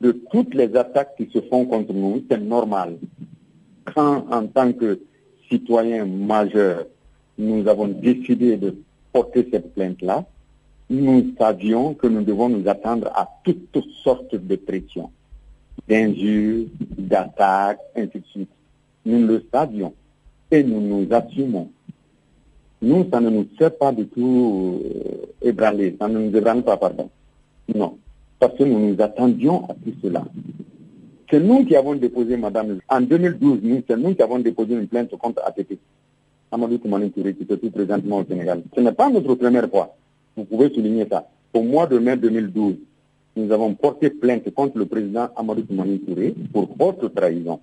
de 0.00 0.12
toutes 0.30 0.54
les 0.54 0.76
attaques 0.76 1.16
qui 1.16 1.28
se 1.32 1.40
font 1.40 1.66
contre 1.66 1.92
nous. 1.92 2.22
C'est 2.30 2.38
normal. 2.38 2.98
Quand, 3.94 4.26
en 4.30 4.46
tant 4.46 4.72
que 4.72 5.00
citoyens 5.50 6.04
majeurs, 6.04 6.86
nous 7.36 7.66
avons 7.66 7.88
décidé 7.88 8.56
de 8.56 8.76
porter 9.12 9.48
cette 9.50 9.74
plainte-là, 9.74 10.24
nous 10.90 11.34
savions 11.36 11.94
que 11.94 12.06
nous 12.06 12.22
devons 12.22 12.48
nous 12.48 12.68
attendre 12.68 13.08
à 13.14 13.28
toutes, 13.44 13.78
sortes 14.04 14.36
de 14.36 14.56
pressions, 14.56 15.10
d'injures, 15.88 16.66
d'attaques, 16.96 17.80
ainsi 17.96 18.20
de 18.20 18.24
suite. 18.30 18.50
Nous 19.04 19.26
le 19.26 19.44
savions 19.52 19.94
et 20.50 20.62
nous 20.62 20.80
nous 20.80 21.06
assumons. 21.12 21.70
Nous, 22.80 23.06
ça 23.10 23.20
ne 23.20 23.30
nous 23.30 23.46
sert 23.58 23.76
pas 23.76 23.92
du 23.92 24.06
tout 24.06 24.80
euh, 24.84 25.48
ébranler, 25.48 25.96
ça 25.98 26.06
ne 26.08 26.18
nous 26.18 26.36
ébranle 26.36 26.62
pas, 26.62 26.76
pardon. 26.76 27.08
Non, 27.74 27.98
parce 28.38 28.54
que 28.56 28.62
nous 28.64 28.78
nous 28.94 29.00
attendions 29.02 29.64
à 29.68 29.74
tout 29.74 29.92
cela. 30.02 30.24
C'est 31.30 31.40
nous 31.40 31.64
qui 31.66 31.76
avons 31.76 31.94
déposé, 31.96 32.36
madame, 32.36 32.78
en 32.88 33.00
2012, 33.00 33.58
nous, 33.62 33.82
c'est 33.86 33.96
nous 33.96 34.14
qui 34.14 34.22
avons 34.22 34.38
déposé 34.38 34.74
une 34.74 34.86
plainte 34.86 35.10
contre 35.16 35.42
ATP. 35.44 35.78
Amadou 36.50 36.78
Toumani 36.78 37.10
Touré, 37.10 37.34
qui 37.34 37.44
se 37.44 37.54
trouve 37.54 37.70
présentement 37.70 38.18
au 38.18 38.24
Sénégal. 38.24 38.62
Ce 38.74 38.80
n'est 38.80 38.92
pas 38.92 39.10
notre 39.10 39.34
première 39.34 39.68
fois. 39.68 39.94
Vous 40.36 40.44
pouvez 40.44 40.70
souligner 40.72 41.06
ça. 41.10 41.28
Au 41.52 41.62
mois 41.62 41.86
de 41.86 41.98
mai 41.98 42.16
2012, 42.16 42.76
nous 43.36 43.52
avons 43.52 43.74
porté 43.74 44.08
plainte 44.10 44.48
contre 44.54 44.78
le 44.78 44.86
président 44.86 45.28
Amadou 45.36 45.62
Toumani 45.62 45.98
Touré 46.00 46.34
pour 46.52 46.68
haute 46.80 47.14
trahison. 47.14 47.60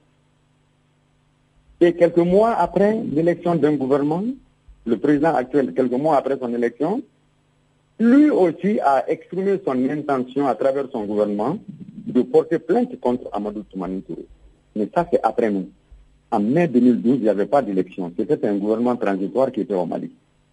Et 1.81 1.93
quelques 1.93 2.17
mois 2.17 2.51
après 2.53 3.01
l'élection 3.11 3.55
d'un 3.55 3.75
gouvernement, 3.75 4.23
le 4.85 4.97
président 4.97 5.33
actuel, 5.35 5.73
quelques 5.73 5.91
mois 5.93 6.17
après 6.17 6.37
son 6.39 6.53
élection, 6.53 7.01
lui 7.99 8.29
aussi 8.29 8.79
a 8.79 9.09
exprimé 9.09 9.59
son 9.65 9.89
intention 9.89 10.47
à 10.47 10.55
travers 10.55 10.85
son 10.91 11.05
gouvernement 11.05 11.57
de 12.05 12.21
porter 12.21 12.59
plainte 12.59 12.99
contre 12.99 13.29
Amadou 13.31 13.63
Toumani 13.63 14.01
Touré. 14.01 14.25
Mais 14.75 14.89
ça, 14.93 15.07
c'est 15.11 15.19
après 15.23 15.49
nous. 15.49 15.69
En 16.31 16.39
mai 16.39 16.67
2012, 16.67 17.15
il 17.17 17.21
n'y 17.21 17.29
avait 17.29 17.45
pas 17.45 17.61
d'élection. 17.61 18.11
C'était 18.17 18.45
un 18.47 18.55
gouvernement 18.57 18.95
transitoire 18.95 19.51
qui 19.51 19.61
était 19.61 19.73
au 19.73 19.85
Mali. 19.85 20.11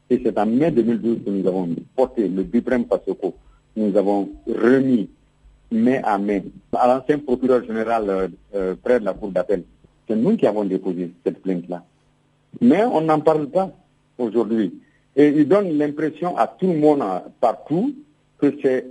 Et 0.09 0.21
c'est 0.25 0.38
en 0.38 0.47
mai 0.47 0.71
2012 0.71 1.25
que 1.25 1.31
nous 1.31 1.47
avons 1.47 1.68
porté 1.97 2.29
le 2.29 2.42
Bibrem 2.45 2.85
Pasoko. 2.85 3.35
Nous 3.77 3.97
avons 3.97 4.29
remis 4.47 5.09
mai 5.71 6.01
à 6.05 6.18
mai 6.18 6.45
à 6.73 6.87
l'ancien 6.87 7.18
procureur 7.18 7.64
général 7.64 8.09
euh, 8.09 8.29
euh, 8.55 8.75
près 8.83 9.01
de 9.01 9.05
la 9.05 9.14
Cour 9.14 9.31
d'appel. 9.31 9.64
C'est 10.07 10.16
nous 10.16 10.37
qui 10.37 10.47
avons 10.47 10.64
déposé 10.64 11.11
cette 11.25 11.42
plainte-là. 11.42 11.83
Mais 12.61 12.85
on 12.85 13.01
n'en 13.01 13.21
parle 13.21 13.49
pas 13.49 13.71
aujourd'hui. 14.22 14.72
Et 15.16 15.28
il 15.28 15.46
donne 15.46 15.76
l'impression 15.76 16.37
à 16.37 16.46
tout 16.46 16.66
le 16.66 16.78
monde 16.78 17.02
partout 17.40 17.94
que 18.38 18.54
c'est 18.62 18.87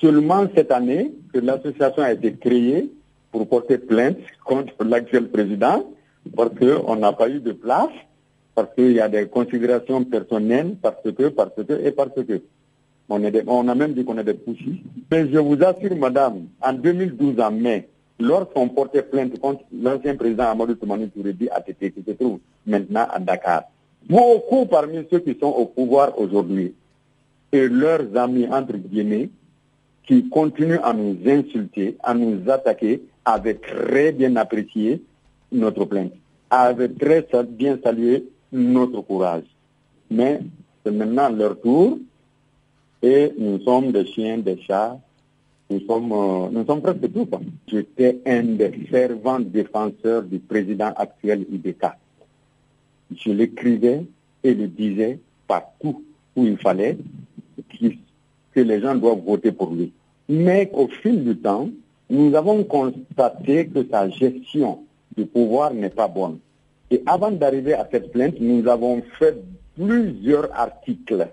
seulement 0.00 0.46
cette 0.54 0.70
année 0.70 1.12
que 1.32 1.38
l'association 1.38 2.02
a 2.02 2.12
été 2.12 2.34
créée 2.34 2.90
pour 3.32 3.48
porter 3.48 3.78
plainte 3.78 4.18
contre 4.44 4.72
l'actuel 4.84 5.28
président 5.28 5.84
parce 6.36 6.50
qu'on 6.58 6.96
n'a 6.96 7.12
pas 7.12 7.28
eu 7.28 7.40
de 7.40 7.52
place, 7.52 7.90
parce 8.54 8.74
qu'il 8.74 8.92
y 8.92 9.00
a 9.00 9.08
des 9.08 9.26
considérations 9.28 10.04
personnelles, 10.04 10.76
parce 10.80 11.02
que, 11.02 11.28
parce 11.28 11.50
que, 11.54 11.84
et 11.84 11.90
parce 11.90 12.14
que. 12.14 12.40
On, 13.10 13.22
est 13.22 13.44
on 13.46 13.68
a 13.68 13.74
même 13.74 13.92
dit 13.92 14.02
qu'on 14.02 14.16
est 14.16 14.24
des 14.24 14.32
poussis. 14.32 14.82
Mais 15.10 15.28
je 15.30 15.36
vous 15.38 15.62
assure, 15.62 15.94
madame, 15.94 16.46
en 16.62 16.72
2012, 16.72 17.38
en 17.38 17.50
mai, 17.50 17.86
lorsqu'on 18.18 18.70
portait 18.70 19.02
plainte 19.02 19.38
contre 19.40 19.62
l'ancien 19.78 20.16
président 20.16 20.44
Amadou 20.44 20.74
Toumani 20.74 21.10
Tourédi 21.10 21.48
ATT, 21.50 21.92
qui 21.92 22.02
se 22.06 22.12
trouve 22.12 22.38
maintenant 22.66 23.06
à 23.12 23.18
Dakar, 23.18 23.64
beaucoup 24.08 24.66
parmi 24.66 25.06
ceux 25.10 25.20
qui 25.20 25.36
sont 25.38 25.48
au 25.48 25.66
pouvoir 25.66 26.18
aujourd'hui 26.18 26.74
et 27.52 27.68
leurs 27.68 28.16
amis, 28.16 28.46
entre 28.50 28.76
guillemets, 28.76 29.30
qui 30.06 30.28
continuent 30.28 30.80
à 30.82 30.92
nous 30.92 31.16
insulter, 31.26 31.96
à 32.02 32.12
nous 32.14 32.50
attaquer, 32.50 33.02
avaient 33.24 33.54
très 33.54 34.12
bien 34.12 34.36
apprécié 34.36 35.02
notre 35.52 35.84
plainte, 35.84 36.12
avait 36.50 36.88
très 36.88 37.26
bien 37.48 37.78
salué 37.82 38.24
notre 38.52 39.00
courage. 39.02 39.44
Mais 40.10 40.40
c'est 40.84 40.92
maintenant 40.92 41.30
leur 41.30 41.60
tour 41.60 41.98
et 43.02 43.32
nous 43.38 43.60
sommes 43.60 43.92
des 43.92 44.06
chiens, 44.06 44.38
des 44.38 44.60
chats, 44.60 44.98
nous 45.70 45.80
sommes, 45.86 46.12
euh, 46.12 46.48
nous 46.50 46.66
sommes 46.66 46.82
presque 46.82 47.10
tout. 47.12 47.28
J'étais 47.66 48.20
un 48.26 48.42
des 48.42 48.70
fervents 48.90 49.40
défenseurs 49.40 50.22
du 50.22 50.38
président 50.38 50.92
actuel 50.96 51.46
IBK. 51.50 51.84
Je 53.16 53.30
l'écrivais 53.30 54.04
et 54.42 54.54
le 54.54 54.68
disais 54.68 55.18
partout 55.46 56.02
où 56.36 56.44
il 56.44 56.56
fallait 56.58 56.98
que 58.52 58.60
les 58.60 58.80
gens 58.80 58.94
doivent 58.94 59.24
voter 59.24 59.52
pour 59.52 59.74
lui. 59.74 59.92
Mais 60.28 60.70
au 60.72 60.88
fil 60.88 61.24
du 61.24 61.36
temps, 61.36 61.68
nous 62.10 62.34
avons 62.34 62.64
constaté 62.64 63.66
que 63.66 63.86
sa 63.90 64.08
gestion 64.08 64.80
du 65.16 65.26
pouvoir 65.26 65.72
n'est 65.74 65.90
pas 65.90 66.08
bonne. 66.08 66.38
Et 66.90 67.02
avant 67.06 67.30
d'arriver 67.30 67.74
à 67.74 67.88
cette 67.90 68.12
plainte, 68.12 68.40
nous 68.40 68.66
avons 68.68 69.02
fait 69.18 69.36
plusieurs 69.76 70.52
articles 70.54 71.28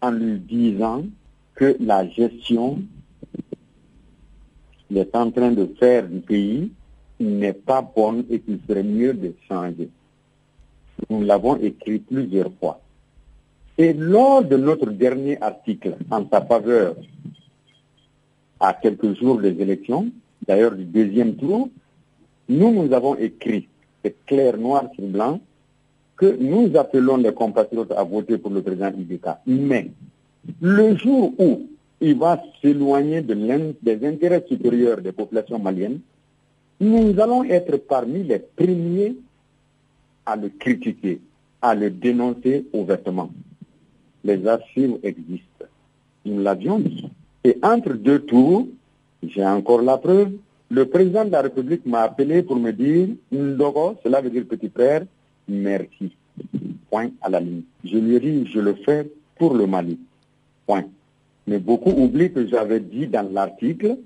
en 0.00 0.10
lui 0.10 0.38
disant 0.38 1.04
que 1.54 1.76
la 1.80 2.06
gestion 2.08 2.82
qu'il 4.86 4.98
est 4.98 5.14
en 5.14 5.30
train 5.30 5.52
de 5.52 5.66
faire 5.78 6.06
du 6.08 6.20
pays 6.20 6.72
n'est 7.20 7.52
pas 7.52 7.82
bonne 7.82 8.24
et 8.30 8.40
qu'il 8.40 8.58
serait 8.68 8.82
mieux 8.82 9.14
de 9.14 9.34
changer. 9.48 9.88
Nous 11.10 11.22
l'avons 11.22 11.56
écrit 11.56 11.98
plusieurs 11.98 12.52
fois. 12.60 12.80
Et 13.78 13.92
lors 13.92 14.44
de 14.44 14.56
notre 14.56 14.90
dernier 14.90 15.40
article 15.40 15.96
en 16.10 16.28
sa 16.28 16.42
faveur, 16.42 16.96
à 18.60 18.74
quelques 18.74 19.14
jours 19.18 19.38
des 19.40 19.60
élections, 19.60 20.10
d'ailleurs 20.46 20.72
du 20.72 20.84
deuxième 20.84 21.36
tour, 21.36 21.68
nous 22.48 22.72
nous 22.72 22.92
avons 22.92 23.14
écrit, 23.16 23.68
c'est 24.02 24.16
clair, 24.26 24.56
noir 24.56 24.84
sur 24.94 25.06
blanc, 25.06 25.40
que 26.16 26.36
nous 26.40 26.76
appelons 26.76 27.18
les 27.18 27.32
compatriotes 27.32 27.92
à 27.92 28.02
voter 28.02 28.38
pour 28.38 28.50
le 28.50 28.62
président 28.62 28.90
Ibeka. 28.90 29.40
Mais 29.46 29.90
le 30.60 30.96
jour 30.96 31.32
où 31.38 31.68
il 32.00 32.18
va 32.18 32.42
s'éloigner 32.60 33.22
de 33.22 33.34
des 33.82 34.06
intérêts 34.06 34.44
supérieurs 34.48 35.00
des 35.00 35.12
populations 35.12 35.58
maliennes, 35.58 36.00
nous 36.80 37.18
allons 37.20 37.44
être 37.44 37.76
parmi 37.76 38.24
les 38.24 38.38
premiers 38.38 39.16
à 40.28 40.36
le 40.36 40.50
critiquer, 40.50 41.20
à 41.62 41.74
le 41.74 41.90
dénoncer 41.90 42.66
ouvertement. 42.74 43.30
Les 44.22 44.46
archives 44.46 44.98
existent. 45.02 45.64
Nous 46.26 46.40
l'avions 46.42 46.78
dit. 46.78 47.08
Et 47.44 47.56
entre 47.62 47.94
deux 47.94 48.20
tours, 48.20 48.68
j'ai 49.22 49.44
encore 49.44 49.80
la 49.80 49.96
preuve, 49.96 50.32
le 50.70 50.84
président 50.84 51.24
de 51.24 51.30
la 51.30 51.40
République 51.40 51.86
m'a 51.86 52.02
appelé 52.02 52.42
pour 52.42 52.56
me 52.56 52.72
dire, 52.72 53.08
Ndogo, 53.32 53.96
cela 54.04 54.20
veut 54.20 54.28
dire 54.28 54.44
petit 54.46 54.68
frère, 54.68 55.06
merci. 55.48 56.12
Point 56.90 57.10
à 57.22 57.30
la 57.30 57.40
ligne. 57.40 57.62
Je 57.82 57.96
lui 57.96 58.20
dit, 58.20 58.50
je 58.52 58.60
le 58.60 58.74
fais 58.74 59.10
pour 59.36 59.54
le 59.54 59.66
Mali. 59.66 59.98
Point. 60.66 60.84
Mais 61.46 61.58
beaucoup 61.58 61.90
oublient 61.90 62.32
que 62.32 62.46
j'avais 62.46 62.80
dit 62.80 63.06
dans 63.06 63.32
l'article, 63.32 63.96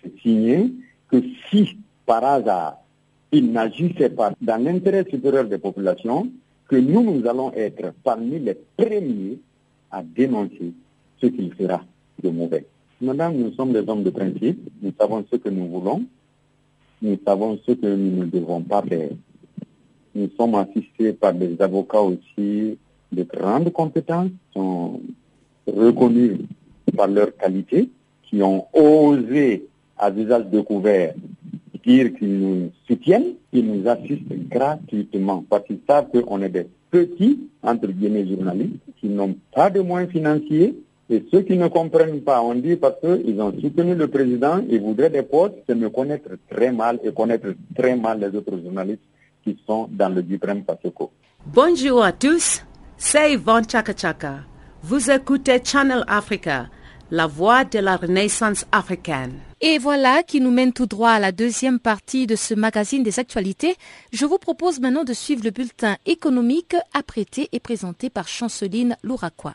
c'est 0.00 0.16
signé, 0.20 0.72
que 1.10 1.20
si 1.50 1.76
par 2.06 2.22
hasard 2.22 2.78
il 3.36 3.52
n'agissait 3.52 4.10
pas 4.10 4.32
dans 4.40 4.62
l'intérêt 4.62 5.04
supérieur 5.10 5.44
des 5.44 5.58
populations, 5.58 6.28
que 6.68 6.76
nous, 6.76 7.02
nous 7.02 7.26
allons 7.28 7.52
être 7.52 7.92
parmi 8.02 8.38
les 8.38 8.56
premiers 8.76 9.38
à 9.90 10.02
dénoncer 10.02 10.72
ce 11.20 11.26
qu'il 11.26 11.52
fera 11.54 11.82
de 12.22 12.30
mauvais. 12.30 12.66
Madame, 13.00 13.36
nous 13.36 13.52
sommes 13.52 13.72
des 13.72 13.86
hommes 13.88 14.02
de 14.02 14.10
principe, 14.10 14.58
nous 14.82 14.92
savons 14.98 15.24
ce 15.30 15.36
que 15.36 15.50
nous 15.50 15.66
voulons, 15.68 16.04
nous 17.02 17.18
savons 17.26 17.58
ce 17.66 17.72
que 17.72 17.86
nous 17.86 18.24
ne 18.24 18.24
devons 18.24 18.62
pas 18.62 18.82
faire. 18.82 19.10
Nous 20.14 20.30
sommes 20.36 20.54
assistés 20.54 21.12
par 21.12 21.34
des 21.34 21.60
avocats 21.60 22.00
aussi 22.00 22.78
de 23.12 23.22
grandes 23.22 23.70
compétences, 23.70 24.30
sont 24.54 25.00
reconnus 25.66 26.38
par 26.96 27.08
leur 27.08 27.36
qualité, 27.36 27.90
qui 28.22 28.42
ont 28.42 28.64
osé, 28.72 29.66
à 29.98 30.10
visage 30.10 30.46
découvert, 30.46 31.14
dire 31.86 32.12
qu'ils 32.18 32.38
nous 32.38 32.72
soutiennent, 32.86 33.34
qu'ils 33.52 33.66
nous 33.66 33.88
assistent 33.88 34.48
gratuitement, 34.50 35.44
parce 35.48 35.64
qu'ils 35.66 35.80
savent 35.88 36.08
qu'on 36.10 36.42
est 36.42 36.48
des 36.48 36.66
petits, 36.90 37.48
entre 37.62 37.86
guillemets, 37.88 38.26
journalistes, 38.26 38.80
qui 39.00 39.08
n'ont 39.08 39.36
pas 39.54 39.70
de 39.70 39.80
moyens 39.80 40.10
financiers, 40.10 40.74
et 41.08 41.24
ceux 41.30 41.42
qui 41.42 41.56
ne 41.56 41.68
comprennent 41.68 42.20
pas, 42.22 42.42
on 42.42 42.56
dit 42.56 42.74
parce 42.74 42.96
qu'ils 43.00 43.40
ont 43.40 43.52
soutenu 43.60 43.94
le 43.94 44.08
président, 44.08 44.60
ils 44.68 44.80
voudraient 44.80 45.10
des 45.10 45.22
postes, 45.22 45.54
c'est 45.68 45.76
me 45.76 45.88
connaître 45.88 46.30
très 46.50 46.72
mal 46.72 46.98
et 47.04 47.12
connaître 47.12 47.46
très 47.76 47.94
mal 47.94 48.18
les 48.18 48.36
autres 48.36 48.58
journalistes 48.60 49.02
qui 49.44 49.56
sont 49.66 49.88
dans 49.92 50.08
le 50.08 50.22
Duprem 50.24 50.64
Pasoko. 50.64 51.12
Bonjour 51.46 52.02
à 52.02 52.10
tous, 52.10 52.64
c'est 52.96 53.34
Yvonne 53.34 53.68
Chaka 53.70 53.92
Chaka. 53.96 54.40
Vous 54.82 55.08
écoutez 55.08 55.60
Channel 55.62 56.02
Africa, 56.08 56.66
la 57.10 57.26
voix 57.26 57.64
de 57.64 57.78
la 57.78 57.96
renaissance 57.96 58.64
africaine. 58.72 59.32
Et 59.60 59.78
voilà 59.78 60.22
qui 60.22 60.40
nous 60.40 60.50
mène 60.50 60.72
tout 60.72 60.86
droit 60.86 61.10
à 61.10 61.18
la 61.18 61.32
deuxième 61.32 61.78
partie 61.78 62.26
de 62.26 62.36
ce 62.36 62.54
magazine 62.54 63.02
des 63.02 63.18
actualités. 63.18 63.76
Je 64.12 64.26
vous 64.26 64.38
propose 64.38 64.80
maintenant 64.80 65.04
de 65.04 65.12
suivre 65.14 65.44
le 65.44 65.50
bulletin 65.50 65.96
économique 66.04 66.76
apprêté 66.92 67.48
et 67.52 67.60
présenté 67.60 68.10
par 68.10 68.28
Chanceline 68.28 68.96
Louraquois. 69.02 69.54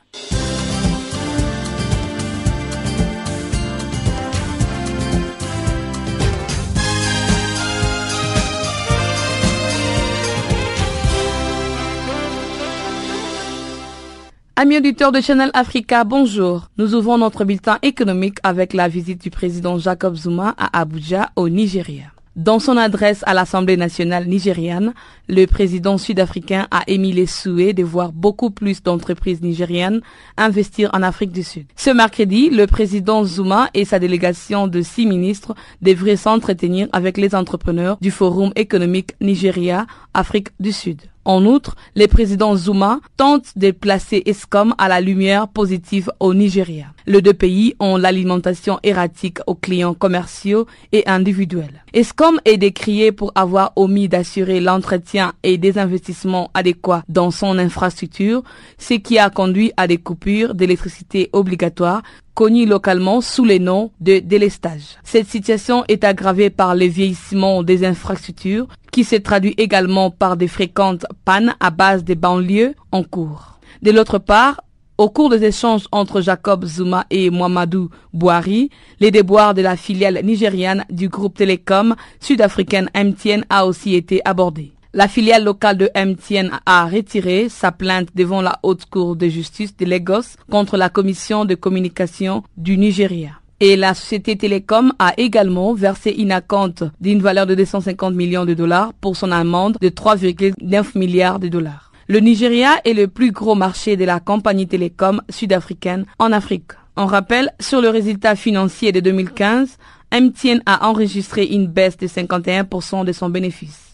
Amis 14.58 14.78
auditeurs 14.78 15.14
de 15.14 15.22
Channel 15.22 15.49
Africa, 15.54 16.04
bonjour. 16.04 16.70
Nous 16.78 16.93
ouvrons 16.93 17.18
notre 17.18 17.45
bulletin 17.45 17.80
économique 17.82 18.38
avec 18.43 18.74
la 18.74 18.89
visite 18.89 19.22
du 19.22 19.30
président 19.30 19.78
Jacob 19.80 20.16
Zuma 20.16 20.54
à 20.58 20.82
Abuja, 20.82 21.30
au 21.38 21.47
Nigeria. 21.47 22.12
Dans 22.36 22.60
son 22.60 22.76
adresse 22.76 23.24
à 23.26 23.34
l'Assemblée 23.34 23.78
nationale 23.78 24.28
nigériane, 24.28 24.93
le 25.30 25.45
président 25.45 25.97
sud-africain 25.97 26.68
a 26.70 26.84
émis 26.88 27.14
les 27.14 27.26
souhaits 27.28 27.76
de 27.76 27.84
voir 27.84 28.12
beaucoup 28.12 28.52
plus 28.52 28.84
d'entreprises 28.84 29.41
nigériennes 29.41 30.02
investir 30.38 30.89
en 30.93 31.02
Afrique 31.02 31.32
du 31.32 31.43
Sud. 31.43 31.66
Ce 31.78 31.89
mercredi, 31.89 32.49
le 32.49 32.68
président 32.68 33.24
Zuma 33.24 33.70
et 33.74 33.86
sa 33.86 33.99
délégation 33.99 34.68
de 34.68 34.82
six 34.82 35.06
ministres 35.06 35.56
devraient 35.82 36.18
s'entretenir 36.18 36.89
avec 36.91 37.18
les 37.18 37.36
entrepreneurs 37.36 37.97
du 38.02 38.12
Forum 38.12 38.52
économique 38.58 39.16
Nigeria-Afrique 39.22 40.49
du 40.60 40.74
Sud. 40.74 41.02
En 41.24 41.45
outre, 41.45 41.76
le 41.95 42.07
président 42.07 42.55
Zuma 42.55 42.99
tente 43.15 43.55
de 43.55 43.69
placer 43.69 44.24
ESCOM 44.26 44.74
à 44.80 44.88
la 44.88 45.01
lumière 45.01 45.47
positive 45.47 46.11
au 46.19 46.34
Nigeria. 46.34 46.88
Les 47.05 47.22
deux 47.22 47.34
pays 47.34 47.76
ont 47.80 47.95
l'alimentation 47.95 48.80
erratique 48.82 49.38
aux 49.45 49.53
clients 49.53 49.93
commerciaux 49.93 50.65
et 50.91 51.07
individuels. 51.07 51.84
ESCOM 51.93 52.39
est 52.45 52.57
décrié 52.57 53.11
pour 53.11 53.32
avoir 53.36 53.74
omis 53.76 54.09
d'assurer 54.09 54.59
l'entretien 54.61 55.34
et 55.43 55.59
des 55.59 55.78
investissements 55.78 56.49
adéquats 56.55 57.03
dans 57.07 57.30
son 57.30 57.59
infrastructure, 57.59 58.41
ce 58.80 58.95
qui 58.95 59.19
a 59.19 59.30
conduit 59.30 59.72
à 59.78 59.86
des 59.88 59.97
coupures 59.97 60.55
d'électricité 60.55 61.30
obligatoires 61.34 62.01
connues 62.34 62.65
localement 62.65 63.21
sous 63.21 63.45
le 63.45 63.57
nom 63.57 63.91
de 63.99 64.19
délestage. 64.19 64.97
Cette 65.03 65.27
situation 65.27 65.84
est 65.88 66.03
aggravée 66.03 66.49
par 66.49 66.75
le 66.75 66.86
vieillissement 66.86 67.63
des 67.63 67.86
infrastructures 67.86 68.67
qui 68.91 69.03
se 69.03 69.15
traduit 69.15 69.55
également 69.57 70.11
par 70.11 70.38
des 70.38 70.47
fréquentes 70.47 71.05
pannes 71.25 71.55
à 71.59 71.69
base 71.71 72.03
des 72.03 72.15
banlieues 72.15 72.75
en 72.91 73.03
cours. 73.03 73.59
De 73.82 73.91
l'autre 73.91 74.17
part, 74.17 74.61
au 74.97 75.09
cours 75.09 75.29
des 75.29 75.43
échanges 75.43 75.88
entre 75.91 76.21
Jacob 76.21 76.65
Zuma 76.65 77.05
et 77.09 77.32
Mohamedou 77.32 77.89
Bouhari, 78.13 78.69
les 78.99 79.09
déboires 79.09 79.53
de 79.53 79.61
la 79.61 79.75
filiale 79.75 80.19
nigériane 80.23 80.86
du 80.91 81.09
groupe 81.09 81.38
télécom 81.38 81.95
sud-africaine 82.19 82.89
MTN 82.95 83.43
a 83.49 83.65
aussi 83.65 83.95
été 83.95 84.21
abordés. 84.25 84.73
La 84.94 85.08
filiale 85.08 85.46
locale 85.46 85.78
de 85.78 85.89
MTN 85.96 86.50
a 86.66 86.86
retiré 86.86 87.48
sa 87.48 87.72
plainte 87.72 88.10
devant 88.14 88.42
la 88.42 88.60
Haute 88.62 88.84
Cour 88.89 89.16
de 89.16 89.30
justice 89.30 89.78
de 89.78 89.86
Lagos 89.86 90.36
contre 90.50 90.76
la 90.76 90.89
Commission 90.89 91.46
de 91.46 91.56
communication 91.56 92.44
du 92.58 92.78
Nigeria. 92.78 93.39
Et 93.62 93.78
la 93.78 93.94
société 93.94 94.36
Télécom 94.36 94.92
a 95.00 95.14
également 95.16 95.74
versé 95.74 96.12
une 96.12 96.34
acompte 96.34 96.84
d'une 97.00 97.22
valeur 97.22 97.46
de 97.46 97.56
250 97.56 98.14
millions 98.14 98.44
de 98.44 98.54
dollars 98.54 98.92
pour 99.00 99.16
son 99.16 99.32
amende 99.32 99.78
de 99.80 99.88
3,9 99.88 100.98
milliards 100.98 101.39
de 101.39 101.48
dollars. 101.48 101.94
Le 102.10 102.20
Nigeria 102.20 102.72
est 102.84 102.94
le 102.94 103.08
plus 103.08 103.32
gros 103.32 103.56
marché 103.56 103.96
de 103.96 104.04
la 104.04 104.20
compagnie 104.20 104.68
télécom 104.68 105.22
sud-africaine 105.30 106.06
en 106.20 106.34
Afrique. 106.34 106.72
On 106.98 107.06
rappelle, 107.06 107.54
sur 107.62 107.80
le 107.80 107.88
résultat 107.88 108.36
financier 108.36 108.92
de 108.92 109.00
2015, 109.00 109.78
MTN 110.12 110.62
a 110.66 110.86
enregistré 110.89 111.46
une 111.46 111.68
baisse 111.68 111.96
de 111.96 112.08
51% 112.08 113.06
de 113.06 113.14
son 113.14 113.30
bénéfice. 113.30 113.91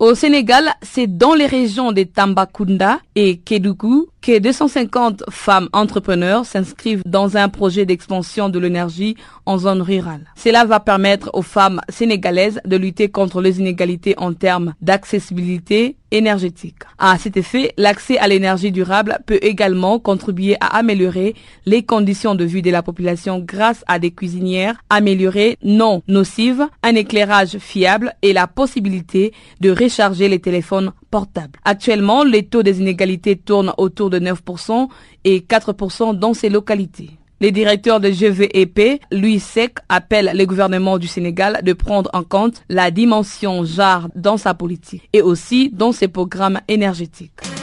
Au 0.00 0.14
Sénégal, 0.14 0.70
c'est 0.80 1.08
dans 1.08 1.34
les 1.34 1.46
régions 1.46 1.90
de 1.90 2.04
Tambacounda 2.04 3.00
et 3.16 3.38
Kédougou 3.38 4.06
que 4.22 4.38
250 4.38 5.24
femmes 5.30 5.68
entrepreneurs 5.72 6.44
s'inscrivent 6.44 7.02
dans 7.04 7.36
un 7.36 7.48
projet 7.48 7.84
d'expansion 7.84 8.48
de 8.48 8.58
l'énergie 8.58 9.16
en 9.46 9.58
zone 9.58 9.82
rurale. 9.82 10.24
Cela 10.36 10.64
va 10.64 10.78
permettre 10.80 11.30
aux 11.32 11.42
femmes 11.42 11.80
sénégalaises 11.88 12.60
de 12.64 12.76
lutter 12.76 13.08
contre 13.08 13.40
les 13.40 13.58
inégalités 13.58 14.14
en 14.18 14.34
termes 14.34 14.74
d'accessibilité 14.82 15.96
énergétique. 16.10 16.76
À 16.98 17.18
cet 17.18 17.36
effet, 17.36 17.72
l'accès 17.76 18.18
à 18.18 18.28
l'énergie 18.28 18.72
durable 18.72 19.18
peut 19.26 19.38
également 19.42 19.98
contribuer 19.98 20.56
à 20.60 20.78
améliorer 20.78 21.34
les 21.66 21.82
conditions 21.82 22.34
de 22.34 22.44
vie 22.44 22.62
de 22.62 22.70
la 22.70 22.82
population 22.82 23.40
grâce 23.40 23.84
à 23.88 23.98
des 23.98 24.10
cuisinières 24.10 24.76
améliorées 24.90 25.58
non 25.62 26.02
nocives, 26.08 26.66
un 26.82 26.94
éclairage 26.94 27.58
fiable 27.58 28.14
et 28.22 28.32
la 28.32 28.46
possibilité 28.46 29.32
de 29.60 29.70
recharger 29.88 30.28
les 30.28 30.38
téléphones 30.38 30.92
portables. 31.10 31.58
Actuellement, 31.64 32.22
les 32.22 32.44
taux 32.44 32.62
des 32.62 32.80
inégalités 32.80 33.36
tournent 33.36 33.72
autour 33.78 34.10
de 34.10 34.18
9% 34.20 34.88
et 35.24 35.40
4% 35.40 36.14
dans 36.18 36.34
ces 36.34 36.50
localités. 36.50 37.10
Les 37.40 37.52
directeurs 37.52 38.00
de 38.00 38.10
GVEP, 38.10 39.00
Louis 39.12 39.38
Sec, 39.38 39.76
appellent 39.88 40.32
le 40.34 40.44
gouvernement 40.44 40.98
du 40.98 41.06
Sénégal 41.06 41.60
de 41.62 41.72
prendre 41.72 42.10
en 42.12 42.24
compte 42.24 42.62
la 42.68 42.90
dimension 42.90 43.64
genre 43.64 44.08
dans 44.16 44.36
sa 44.36 44.54
politique 44.54 45.08
et 45.12 45.22
aussi 45.22 45.70
dans 45.72 45.92
ses 45.92 46.08
programmes 46.08 46.60
énergétiques. 46.68 47.57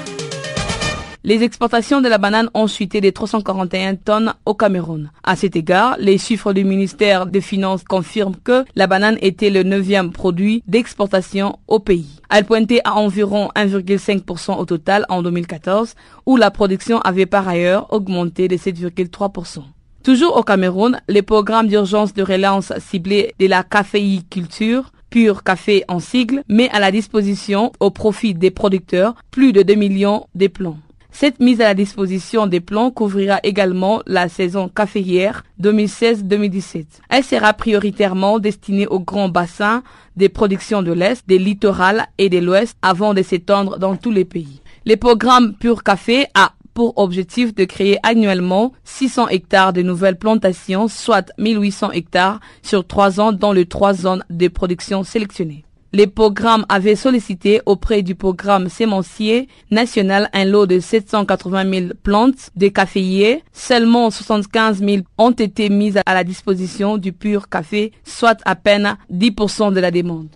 Les 1.28 1.42
exportations 1.42 2.02
de 2.02 2.08
la 2.08 2.20
banane 2.20 2.52
ont 2.54 2.68
chuté 2.68 3.02
de 3.02 3.10
341 3.10 3.96
tonnes 3.96 4.36
au 4.46 4.54
Cameroun. 4.54 5.10
À 5.24 5.36
cet 5.36 5.56
égard, 5.56 5.96
les 5.98 6.20
chiffres 6.20 6.54
du 6.54 6.64
ministère 6.64 7.26
des 7.26 7.42
Finances 7.42 7.84
confirment 7.84 8.36
que 8.44 8.64
la 8.76 8.86
banane 8.86 9.18
était 9.22 9.50
le 9.50 9.64
neuvième 9.64 10.12
produit 10.12 10.62
d'exportation 10.68 11.58
au 11.68 11.80
pays. 11.80 12.20
Elle 12.30 12.46
pointait 12.46 12.82
à 12.84 12.94
environ 12.98 13.50
1,5% 13.56 14.60
au 14.60 14.66
total 14.66 15.08
en 15.10 15.24
2014, 15.24 15.96
où 16.28 16.38
la 16.38 16.52
production 16.52 17.00
avait 17.02 17.26
par 17.26 17.48
ailleurs 17.48 17.92
augmenté 17.92 18.48
de 18.48 18.56
7,3%. 18.56 19.64
Toujours 20.04 20.38
au 20.38 20.44
Cameroun, 20.44 21.02
les 21.08 21.24
programmes 21.24 21.70
d'urgence 21.70 22.14
de 22.14 22.22
relance 22.22 22.72
ciblés 22.78 23.34
de 23.40 23.48
la 23.48 23.64
caféiculture 23.64 24.92
Pur 25.10 25.44
Café 25.44 25.86
en 25.88 26.00
sigle 26.00 26.44
met 26.50 26.70
à 26.70 26.80
la 26.80 26.92
disposition 26.92 27.72
au 27.80 27.90
profit 27.90 28.36
des 28.36 28.52
producteurs 28.52 29.16
plus 29.32 29.54
de 29.54 29.64
2 29.64 29.74
millions 29.74 30.28
de 30.36 30.46
plants. 30.46 30.78
Cette 31.18 31.40
mise 31.40 31.62
à 31.62 31.64
la 31.70 31.74
disposition 31.76 32.46
des 32.46 32.60
plants 32.60 32.92
couvrira 32.92 33.40
également 33.44 34.02
la 34.06 34.28
saison 34.28 34.68
caféière 34.68 35.46
2016-2017. 35.62 36.86
Elle 37.10 37.24
sera 37.24 37.54
prioritairement 37.54 38.38
destinée 38.38 38.86
aux 38.86 39.00
grands 39.00 39.30
bassins 39.30 39.82
des 40.18 40.28
productions 40.28 40.82
de 40.82 40.92
l'Est, 40.92 41.26
des 41.26 41.40
littorales 41.40 42.06
et 42.18 42.28
de 42.28 42.40
l'Ouest 42.40 42.76
avant 42.82 43.14
de 43.14 43.22
s'étendre 43.22 43.80
dans 43.80 43.96
tous 43.96 44.12
les 44.12 44.26
pays. 44.26 44.62
Les 44.84 44.98
programmes 44.98 45.54
Pur 45.54 45.84
Café 45.84 46.26
a 46.34 46.52
pour 46.74 46.98
objectif 46.98 47.56
de 47.56 47.64
créer 47.64 47.98
annuellement 48.04 48.74
600 48.84 49.30
hectares 49.30 49.72
de 49.72 49.84
nouvelles 49.84 50.20
plantations, 50.20 50.90
soit 50.90 51.32
1800 51.38 51.92
hectares 51.94 52.42
sur 52.62 52.86
trois 52.86 53.22
ans 53.22 53.32
dans 53.32 53.54
les 53.54 53.68
trois 53.68 53.94
zones 53.94 54.26
de 54.30 54.50
production 54.50 55.06
sélectionnées. 55.06 55.65
Les 55.96 56.08
programmes 56.08 56.66
avaient 56.68 56.98
sollicité 56.98 57.62
auprès 57.66 58.02
du 58.02 58.16
programme 58.16 58.68
sémencier 58.68 59.48
national 59.72 60.30
un 60.34 60.44
lot 60.44 60.66
de 60.66 60.82
780 60.82 61.72
000 61.72 61.86
plantes 62.04 62.50
de 62.58 62.68
caféiers. 62.68 63.44
Seulement 63.54 64.12
75 64.12 64.80
000 64.84 65.04
ont 65.18 65.32
été 65.32 65.70
mises 65.70 65.98
à 66.06 66.14
la 66.14 66.26
disposition 66.26 66.98
du 66.98 67.14
pur 67.14 67.48
café, 67.48 67.94
soit 68.04 68.42
à 68.44 68.56
peine 68.56 68.98
10% 69.10 69.74
de 69.74 69.80
la 69.80 69.90
demande. 69.90 70.28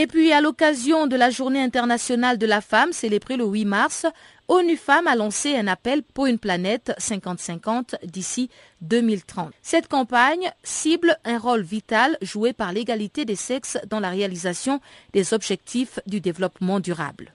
Et 0.00 0.06
puis, 0.06 0.32
à 0.32 0.40
l'occasion 0.40 1.08
de 1.08 1.16
la 1.16 1.28
Journée 1.28 1.60
internationale 1.60 2.38
de 2.38 2.46
la 2.46 2.60
femme 2.60 2.92
célébrée 2.92 3.36
le 3.36 3.44
8 3.44 3.64
mars, 3.64 4.06
ONU 4.46 4.76
Femmes 4.76 5.08
a 5.08 5.16
lancé 5.16 5.56
un 5.56 5.66
appel 5.66 6.04
pour 6.04 6.26
une 6.26 6.38
planète 6.38 6.94
50-50 7.00 7.96
d'ici 8.04 8.48
2030. 8.82 9.52
Cette 9.60 9.88
campagne 9.88 10.52
cible 10.62 11.18
un 11.24 11.36
rôle 11.36 11.62
vital 11.62 12.16
joué 12.22 12.52
par 12.52 12.72
l'égalité 12.72 13.24
des 13.24 13.34
sexes 13.34 13.76
dans 13.90 13.98
la 13.98 14.10
réalisation 14.10 14.80
des 15.14 15.34
objectifs 15.34 15.98
du 16.06 16.20
développement 16.20 16.78
durable. 16.78 17.34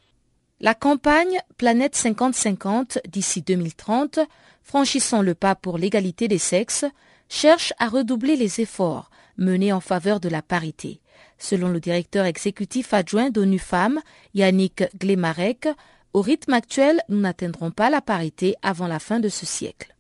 La 0.62 0.74
campagne 0.74 1.42
Planète 1.58 1.98
50-50 1.98 3.00
d'ici 3.10 3.42
2030, 3.42 4.20
franchissant 4.62 5.22
le 5.22 5.36
pas 5.36 5.56
pour 5.56 5.78
l'égalité 5.78 6.30
des 6.30 6.38
sexes, 6.38 6.86
cherche 7.28 7.74
à 7.78 7.90
redoubler 7.90 8.38
les 8.38 8.62
efforts 8.62 9.10
menés 9.36 9.74
en 9.74 9.82
faveur 9.82 10.22
de 10.22 10.30
la 10.30 10.42
parité. 10.42 11.02
Selon 11.44 11.68
le 11.68 11.82
directeur 11.82 12.24
exécutif 12.24 12.94
adjoint 12.94 13.30
d'ONU 13.30 13.60
Femmes, 13.60 14.00
Yannick 14.34 14.86
Glemarek, 14.98 15.68
au 16.14 16.22
rythme 16.22 16.54
actuel, 16.54 17.02
nous 17.10 17.20
n'atteindrons 17.20 17.70
pas 17.70 17.90
la 17.90 18.00
parité 18.00 18.56
avant 18.62 18.88
la 18.88 18.98
fin 18.98 19.20
de 19.20 19.28
ce 19.28 19.46
siècle. 19.46 19.94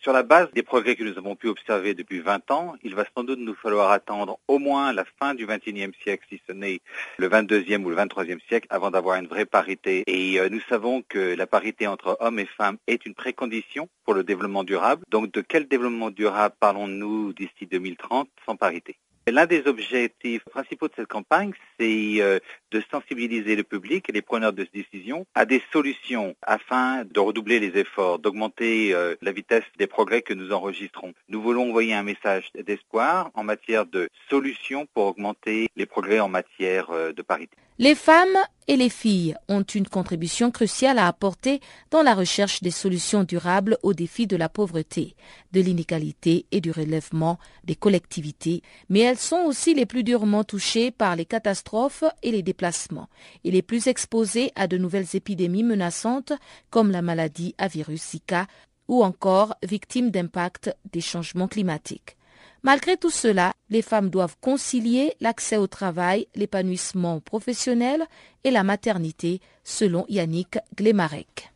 Sur 0.00 0.12
la 0.12 0.22
base 0.22 0.46
des 0.52 0.62
progrès 0.62 0.94
que 0.94 1.02
nous 1.02 1.18
avons 1.18 1.34
pu 1.34 1.48
observer 1.48 1.94
depuis 1.94 2.20
20 2.20 2.52
ans, 2.52 2.76
il 2.84 2.94
va 2.94 3.04
sans 3.16 3.24
doute 3.24 3.40
nous 3.40 3.56
falloir 3.56 3.90
attendre 3.90 4.38
au 4.46 4.60
moins 4.60 4.92
la 4.92 5.04
fin 5.18 5.34
du 5.34 5.48
21e 5.48 5.90
siècle, 6.04 6.24
si 6.30 6.40
ce 6.46 6.52
n'est 6.52 6.78
le 7.18 7.28
22e 7.28 7.82
ou 7.82 7.90
le 7.90 7.96
23e 7.96 8.38
siècle, 8.46 8.68
avant 8.70 8.92
d'avoir 8.92 9.18
une 9.18 9.26
vraie 9.26 9.46
parité. 9.46 10.04
Et 10.06 10.38
euh, 10.38 10.48
nous 10.48 10.60
savons 10.68 11.02
que 11.08 11.34
la 11.34 11.48
parité 11.48 11.88
entre 11.88 12.16
hommes 12.20 12.38
et 12.38 12.46
femmes 12.46 12.76
est 12.86 13.04
une 13.04 13.14
précondition 13.14 13.88
pour 14.04 14.14
le 14.14 14.22
développement 14.22 14.62
durable. 14.62 15.02
Donc 15.10 15.32
de 15.32 15.40
quel 15.40 15.66
développement 15.66 16.12
durable 16.12 16.54
parlons-nous 16.60 17.32
d'ici 17.32 17.66
2030 17.68 18.28
sans 18.46 18.54
parité? 18.54 18.96
L'un 19.28 19.46
des 19.46 19.66
objectifs 19.66 20.44
principaux 20.44 20.86
de 20.86 20.92
cette 20.94 21.08
campagne, 21.08 21.50
c'est 21.80 22.18
euh, 22.20 22.38
de 22.70 22.80
sensibiliser 22.92 23.56
le 23.56 23.64
public 23.64 24.08
et 24.08 24.12
les 24.12 24.22
preneurs 24.22 24.52
de 24.52 24.64
décision 24.72 25.26
à 25.34 25.44
des 25.44 25.60
solutions 25.72 26.36
afin 26.42 27.04
de 27.04 27.18
redoubler 27.18 27.58
les 27.58 27.76
efforts, 27.76 28.20
d'augmenter 28.20 28.94
euh, 28.94 29.16
la 29.22 29.32
vitesse 29.32 29.64
des 29.78 29.88
progrès 29.88 30.22
que 30.22 30.32
nous 30.32 30.52
enregistrons. 30.52 31.12
Nous 31.28 31.42
voulons 31.42 31.70
envoyer 31.70 31.92
un 31.92 32.04
message 32.04 32.52
d'espoir 32.54 33.32
en 33.34 33.42
matière 33.42 33.84
de 33.84 34.08
solutions 34.30 34.86
pour 34.94 35.06
augmenter 35.06 35.70
les 35.74 35.86
progrès 35.86 36.20
en 36.20 36.28
matière 36.28 36.90
euh, 36.92 37.12
de 37.12 37.22
parité. 37.22 37.56
Les 37.78 37.94
femmes 37.94 38.38
et 38.68 38.76
les 38.76 38.88
filles 38.88 39.36
ont 39.48 39.62
une 39.62 39.86
contribution 39.86 40.50
cruciale 40.50 40.98
à 40.98 41.08
apporter 41.08 41.60
dans 41.90 42.02
la 42.02 42.14
recherche 42.14 42.62
des 42.62 42.70
solutions 42.70 43.22
durables 43.22 43.76
aux 43.82 43.92
défis 43.92 44.26
de 44.26 44.36
la 44.36 44.48
pauvreté, 44.48 45.14
de 45.52 45.60
l'inégalité 45.60 46.46
et 46.52 46.62
du 46.62 46.70
relèvement 46.70 47.38
des 47.64 47.74
collectivités, 47.74 48.62
mais 48.88 49.00
elles 49.00 49.18
sont 49.18 49.42
aussi 49.44 49.74
les 49.74 49.84
plus 49.84 50.04
durement 50.04 50.42
touchées 50.42 50.90
par 50.90 51.16
les 51.16 51.26
catastrophes 51.26 52.04
et 52.22 52.30
les 52.30 52.42
déplacements, 52.42 53.10
et 53.44 53.50
les 53.50 53.62
plus 53.62 53.88
exposées 53.88 54.52
à 54.54 54.68
de 54.68 54.78
nouvelles 54.78 55.14
épidémies 55.14 55.62
menaçantes 55.62 56.32
comme 56.70 56.90
la 56.90 57.02
maladie 57.02 57.54
à 57.58 57.68
virus 57.68 58.02
Zika 58.10 58.46
ou 58.88 59.04
encore 59.04 59.54
victimes 59.62 60.10
d'impact 60.10 60.74
des 60.92 61.02
changements 61.02 61.48
climatiques. 61.48 62.16
Malgré 62.62 62.96
tout 62.96 63.10
cela, 63.10 63.52
les 63.70 63.82
femmes 63.82 64.10
doivent 64.10 64.36
concilier 64.40 65.14
l'accès 65.20 65.56
au 65.56 65.66
travail, 65.66 66.26
l'épanouissement 66.34 67.20
professionnel 67.20 68.04
et 68.44 68.50
la 68.50 68.64
maternité, 68.64 69.40
selon 69.62 70.04
Yannick 70.08 70.58
Glemarek. 70.76 71.50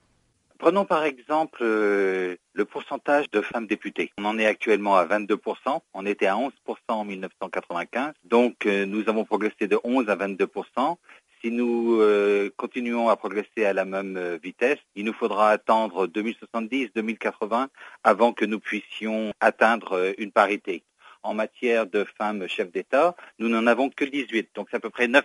Prenons 0.61 0.85
par 0.85 1.05
exemple 1.05 1.61
euh, 1.63 2.37
le 2.53 2.65
pourcentage 2.67 3.31
de 3.31 3.41
femmes 3.41 3.67
députées. 3.67 4.13
On 4.19 4.27
en 4.27 4.39
est 4.39 4.45
actuellement 4.45 4.95
à 4.95 5.07
22%, 5.07 5.81
on 5.95 6.05
était 6.05 6.27
à 6.27 6.35
11% 6.35 6.51
en 6.89 7.05
1995, 7.07 8.13
donc 8.25 8.67
euh, 8.67 8.85
nous 8.85 9.09
avons 9.09 9.25
progressé 9.25 9.69
de 9.69 9.79
11 9.85 10.11
à 10.11 10.17
22%. 10.17 10.97
Si 11.41 11.51
nous 11.51 11.99
euh, 12.03 12.51
continuons 12.59 13.09
à 13.09 13.17
progresser 13.17 13.65
à 13.65 13.73
la 13.73 13.87
même 13.87 14.39
vitesse, 14.43 14.79
il 14.95 15.07
nous 15.07 15.15
faudra 15.15 15.49
attendre 15.49 16.07
2070-2080 16.09 17.69
avant 18.05 18.35
que 18.35 18.45
nous 18.45 18.61
puissions 18.61 19.33
atteindre 19.41 20.13
une 20.19 20.31
parité 20.31 20.83
en 21.23 21.35
matière 21.35 21.87
de 21.87 22.05
femmes 22.18 22.49
chefs 22.49 22.73
d'État, 22.73 23.14
nous 23.39 23.49
n'en 23.49 23.66
avons 23.66 23.91
que 23.91 24.05
18, 24.05 24.51
donc 24.55 24.68
c'est 24.71 24.77
à 24.77 24.81
peu 24.81 24.91
près 24.91 25.07
9%. 25.07 25.23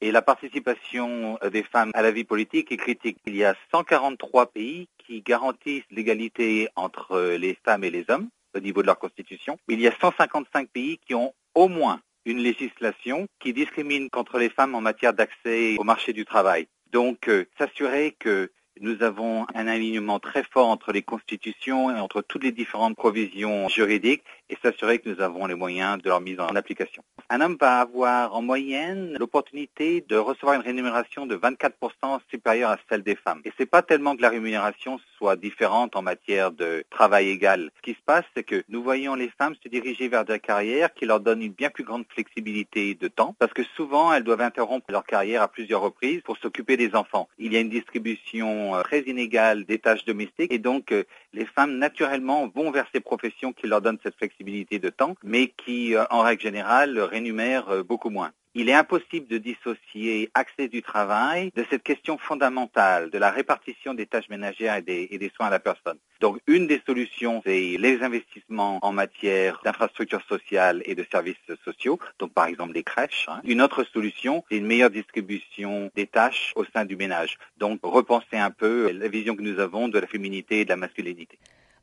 Et 0.00 0.12
la 0.12 0.22
participation 0.22 1.38
des 1.50 1.62
femmes 1.62 1.90
à 1.94 2.02
la 2.02 2.10
vie 2.10 2.24
politique 2.24 2.72
est 2.72 2.76
critique. 2.76 3.18
Il 3.26 3.36
y 3.36 3.44
a 3.44 3.54
143 3.72 4.46
pays 4.46 4.88
qui 4.98 5.22
garantissent 5.22 5.84
l'égalité 5.90 6.68
entre 6.76 7.36
les 7.38 7.58
femmes 7.64 7.84
et 7.84 7.90
les 7.90 8.04
hommes 8.08 8.28
au 8.54 8.60
niveau 8.60 8.82
de 8.82 8.86
leur 8.86 8.98
constitution. 8.98 9.58
Il 9.68 9.80
y 9.80 9.86
a 9.86 9.92
155 10.00 10.68
pays 10.68 10.98
qui 11.06 11.14
ont 11.14 11.34
au 11.54 11.68
moins 11.68 12.00
une 12.24 12.38
législation 12.38 13.26
qui 13.40 13.52
discrimine 13.52 14.10
contre 14.10 14.38
les 14.38 14.50
femmes 14.50 14.74
en 14.74 14.80
matière 14.80 15.14
d'accès 15.14 15.76
au 15.78 15.84
marché 15.84 16.12
du 16.12 16.24
travail. 16.24 16.68
Donc, 16.92 17.28
euh, 17.28 17.46
s'assurer 17.58 18.14
que 18.18 18.50
nous 18.80 19.02
avons 19.02 19.46
un 19.54 19.66
alignement 19.66 20.20
très 20.20 20.44
fort 20.44 20.68
entre 20.68 20.92
les 20.92 21.02
constitutions 21.02 21.94
et 21.94 21.98
entre 21.98 22.22
toutes 22.22 22.44
les 22.44 22.52
différentes 22.52 22.96
provisions 22.96 23.68
juridiques 23.68 24.22
et 24.50 24.56
s'assurer 24.62 24.98
que 24.98 25.08
nous 25.10 25.20
avons 25.20 25.46
les 25.46 25.54
moyens 25.54 26.00
de 26.02 26.08
leur 26.08 26.20
mise 26.20 26.40
en 26.40 26.48
application. 26.48 27.02
Un 27.30 27.40
homme 27.40 27.56
va 27.60 27.80
avoir 27.80 28.34
en 28.34 28.40
moyenne 28.40 29.14
l'opportunité 29.18 30.04
de 30.08 30.16
recevoir 30.16 30.54
une 30.54 30.62
rémunération 30.62 31.26
de 31.26 31.36
24% 31.36 32.20
supérieure 32.30 32.70
à 32.70 32.78
celle 32.88 33.02
des 33.02 33.16
femmes. 33.16 33.42
Et 33.44 33.52
c'est 33.58 33.66
pas 33.66 33.82
tellement 33.82 34.16
que 34.16 34.22
la 34.22 34.30
rémunération 34.30 34.98
soit 35.18 35.36
différente 35.36 35.94
en 35.96 36.02
matière 36.02 36.52
de 36.52 36.84
travail 36.90 37.28
égal. 37.28 37.70
Ce 37.76 37.82
qui 37.82 37.92
se 37.92 38.02
passe, 38.04 38.24
c'est 38.34 38.44
que 38.44 38.64
nous 38.68 38.82
voyons 38.82 39.14
les 39.14 39.30
femmes 39.36 39.54
se 39.62 39.68
diriger 39.68 40.08
vers 40.08 40.24
des 40.24 40.38
carrières 40.38 40.94
qui 40.94 41.04
leur 41.04 41.20
donnent 41.20 41.42
une 41.42 41.52
bien 41.52 41.70
plus 41.70 41.84
grande 41.84 42.04
flexibilité 42.08 42.94
de 42.94 43.08
temps 43.08 43.34
parce 43.38 43.52
que 43.52 43.62
souvent 43.76 44.12
elles 44.12 44.24
doivent 44.24 44.40
interrompre 44.40 44.90
leur 44.90 45.04
carrière 45.04 45.42
à 45.42 45.48
plusieurs 45.48 45.82
reprises 45.82 46.22
pour 46.22 46.38
s'occuper 46.38 46.76
des 46.76 46.94
enfants. 46.94 47.28
Il 47.38 47.52
y 47.52 47.56
a 47.56 47.60
une 47.60 47.68
distribution 47.68 48.74
euh, 48.74 48.82
très 48.82 49.00
inégale 49.00 49.64
des 49.64 49.78
tâches 49.78 50.04
domestiques 50.04 50.52
et 50.52 50.58
donc 50.58 50.92
euh, 50.92 51.04
les 51.34 51.44
femmes 51.44 51.76
naturellement 51.76 52.48
vont 52.48 52.70
vers 52.70 52.86
ces 52.94 53.00
professions 53.00 53.52
qui 53.52 53.66
leur 53.66 53.82
donnent 53.82 53.98
cette 54.02 54.16
flexibilité 54.16 54.37
de 54.44 54.90
temps 54.90 55.14
mais 55.22 55.48
qui, 55.48 55.94
euh, 55.94 56.04
en 56.10 56.20
règle 56.20 56.42
générale, 56.42 56.98
rémunèrent 56.98 57.84
beaucoup 57.84 58.10
moins. 58.10 58.32
Il 58.54 58.68
est 58.68 58.74
impossible 58.74 59.28
de 59.28 59.38
dissocier 59.38 60.30
accès 60.34 60.68
du 60.68 60.82
travail 60.82 61.52
de 61.54 61.64
cette 61.70 61.82
question 61.82 62.18
fondamentale 62.18 63.10
de 63.10 63.18
la 63.18 63.30
répartition 63.30 63.94
des 63.94 64.06
tâches 64.06 64.28
ménagères 64.30 64.74
et 64.76 64.82
des, 64.82 65.06
et 65.10 65.18
des 65.18 65.30
soins 65.36 65.46
à 65.46 65.50
la 65.50 65.60
personne. 65.60 65.98
Donc 66.20 66.40
une 66.46 66.66
des 66.66 66.82
solutions, 66.84 67.42
c'est 67.44 67.76
les 67.78 68.02
investissements 68.02 68.78
en 68.82 68.90
matière 68.90 69.60
d'infrastructures 69.64 70.24
sociales 70.28 70.82
et 70.86 70.94
de 70.94 71.04
services 71.12 71.36
sociaux, 71.64 71.98
donc 72.18 72.32
par 72.32 72.46
exemple 72.46 72.72
les 72.72 72.82
crèches. 72.82 73.26
Hein. 73.28 73.40
Une 73.44 73.62
autre 73.62 73.84
solution, 73.84 74.42
c'est 74.50 74.56
une 74.56 74.66
meilleure 74.66 74.90
distribution 74.90 75.90
des 75.94 76.06
tâches 76.06 76.52
au 76.56 76.64
sein 76.64 76.84
du 76.84 76.96
ménage. 76.96 77.38
Donc 77.58 77.80
repenser 77.82 78.38
un 78.38 78.50
peu 78.50 78.90
la 78.90 79.08
vision 79.08 79.36
que 79.36 79.42
nous 79.42 79.60
avons 79.60 79.88
de 79.88 79.98
la 79.98 80.06
féminité 80.06 80.60
et 80.60 80.64
de 80.64 80.70
la 80.70 80.76
masculinité. 80.76 81.38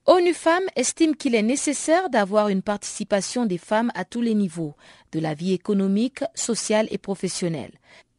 ONU 0.07 0.35
Femmes 0.35 0.67
estime 0.75 1.15
qu'il 1.15 1.33
est 1.33 1.41
nécessaire 1.41 2.11
d'avoir 2.11 2.49
une 2.49 2.61
participation 2.61 3.47
des 3.47 3.57
femmes 3.57 3.91
à 3.95 4.05
tous 4.05 4.21
les 4.21 4.35
niveaux, 4.35 4.75
de 5.11 5.19
la 5.19 5.33
vie 5.33 5.51
économique, 5.51 6.23
sociale 6.35 6.87
et 6.91 6.99
professionnelle. 6.99 7.71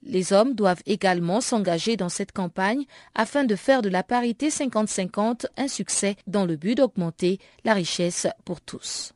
Les 0.03 0.33
hommes 0.33 0.55
doivent 0.55 0.83
également 0.87 1.41
s'engager 1.41 1.97
dans 1.97 2.09
cette 2.09 2.33
campagne 2.33 2.87
afin 3.15 3.45
de 3.45 3.55
faire 3.55 3.83
de 3.83 3.89
la 3.89 4.03
parité 4.03 4.49
50-50 4.49 5.47
un 5.57 5.69
succès 5.69 6.17
dans 6.27 6.45
le 6.45 6.57
but 6.57 6.75
d'augmenter 6.75 7.39
la 7.65 7.75
richesse 7.75 8.27
pour 8.45 8.61
tous. 8.61 9.16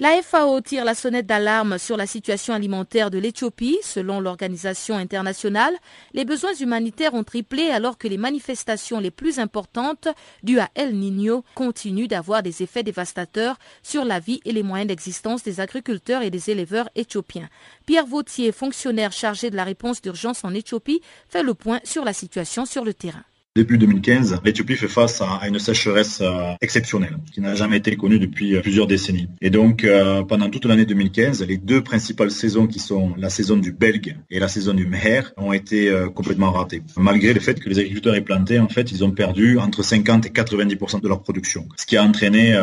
La 0.00 0.20
FAO 0.22 0.60
tire 0.60 0.84
la 0.84 0.96
sonnette 0.96 1.26
d'alarme 1.26 1.78
sur 1.78 1.96
la 1.96 2.08
situation 2.08 2.52
alimentaire 2.52 3.12
de 3.12 3.18
l'Éthiopie. 3.18 3.78
Selon 3.84 4.18
l'organisation 4.18 4.96
internationale, 4.96 5.72
les 6.14 6.24
besoins 6.24 6.54
humanitaires 6.54 7.14
ont 7.14 7.22
triplé 7.22 7.70
alors 7.70 7.96
que 7.96 8.08
les 8.08 8.16
manifestations 8.16 8.98
les 8.98 9.12
plus 9.12 9.38
importantes 9.38 10.08
dues 10.42 10.58
à 10.58 10.68
El 10.74 10.96
Niño 10.96 11.44
continuent 11.54 12.08
d'avoir 12.08 12.42
des 12.42 12.64
effets 12.64 12.82
dévastateurs 12.82 13.56
sur 13.84 14.04
la 14.04 14.18
vie 14.18 14.40
et 14.44 14.52
les 14.52 14.64
moyens 14.64 14.88
d'existence 14.88 15.44
des 15.44 15.60
agriculteurs 15.60 16.22
et 16.22 16.30
des 16.30 16.50
éleveurs 16.50 16.90
éthiopiens. 16.96 17.48
Pierre 17.86 18.06
Vautier, 18.06 18.50
fonctionnaire 18.50 19.12
chargé 19.12 19.48
de 19.48 19.56
la 19.56 19.62
réponse 19.62 20.02
d'urgence 20.02 20.42
en 20.42 20.54
Éthiopie, 20.54 21.02
fait 21.28 21.44
le 21.44 21.54
point 21.54 21.78
sur 21.84 22.04
la 22.04 22.12
situation 22.12 22.66
sur 22.66 22.84
le 22.84 22.94
terrain. 22.94 23.24
Depuis 23.56 23.78
2015, 23.78 24.40
l'Éthiopie 24.44 24.74
fait 24.74 24.88
face 24.88 25.22
à 25.22 25.46
une 25.46 25.60
sécheresse 25.60 26.18
euh, 26.20 26.54
exceptionnelle 26.60 27.18
qui 27.32 27.40
n'a 27.40 27.54
jamais 27.54 27.76
été 27.76 27.94
connue 27.94 28.18
depuis 28.18 28.56
euh, 28.56 28.60
plusieurs 28.60 28.88
décennies. 28.88 29.28
Et 29.40 29.48
donc, 29.48 29.84
euh, 29.84 30.24
pendant 30.24 30.50
toute 30.50 30.64
l'année 30.64 30.86
2015, 30.86 31.46
les 31.46 31.56
deux 31.56 31.80
principales 31.80 32.32
saisons 32.32 32.66
qui 32.66 32.80
sont 32.80 33.14
la 33.16 33.30
saison 33.30 33.56
du 33.56 33.70
Belge 33.70 34.16
et 34.28 34.40
la 34.40 34.48
saison 34.48 34.74
du 34.74 34.88
Meher 34.88 35.32
ont 35.36 35.52
été 35.52 35.88
complètement 36.16 36.50
ratées. 36.50 36.82
Malgré 36.96 37.32
le 37.32 37.38
fait 37.38 37.60
que 37.60 37.68
les 37.68 37.78
agriculteurs 37.78 38.16
aient 38.16 38.22
planté, 38.22 38.58
en 38.58 38.68
fait, 38.68 38.90
ils 38.90 39.04
ont 39.04 39.12
perdu 39.12 39.56
entre 39.60 39.84
50 39.84 40.26
et 40.26 40.30
90% 40.30 41.00
de 41.00 41.06
leur 41.06 41.22
production, 41.22 41.68
ce 41.76 41.86
qui 41.86 41.96
a 41.96 42.02
entraîné 42.02 42.58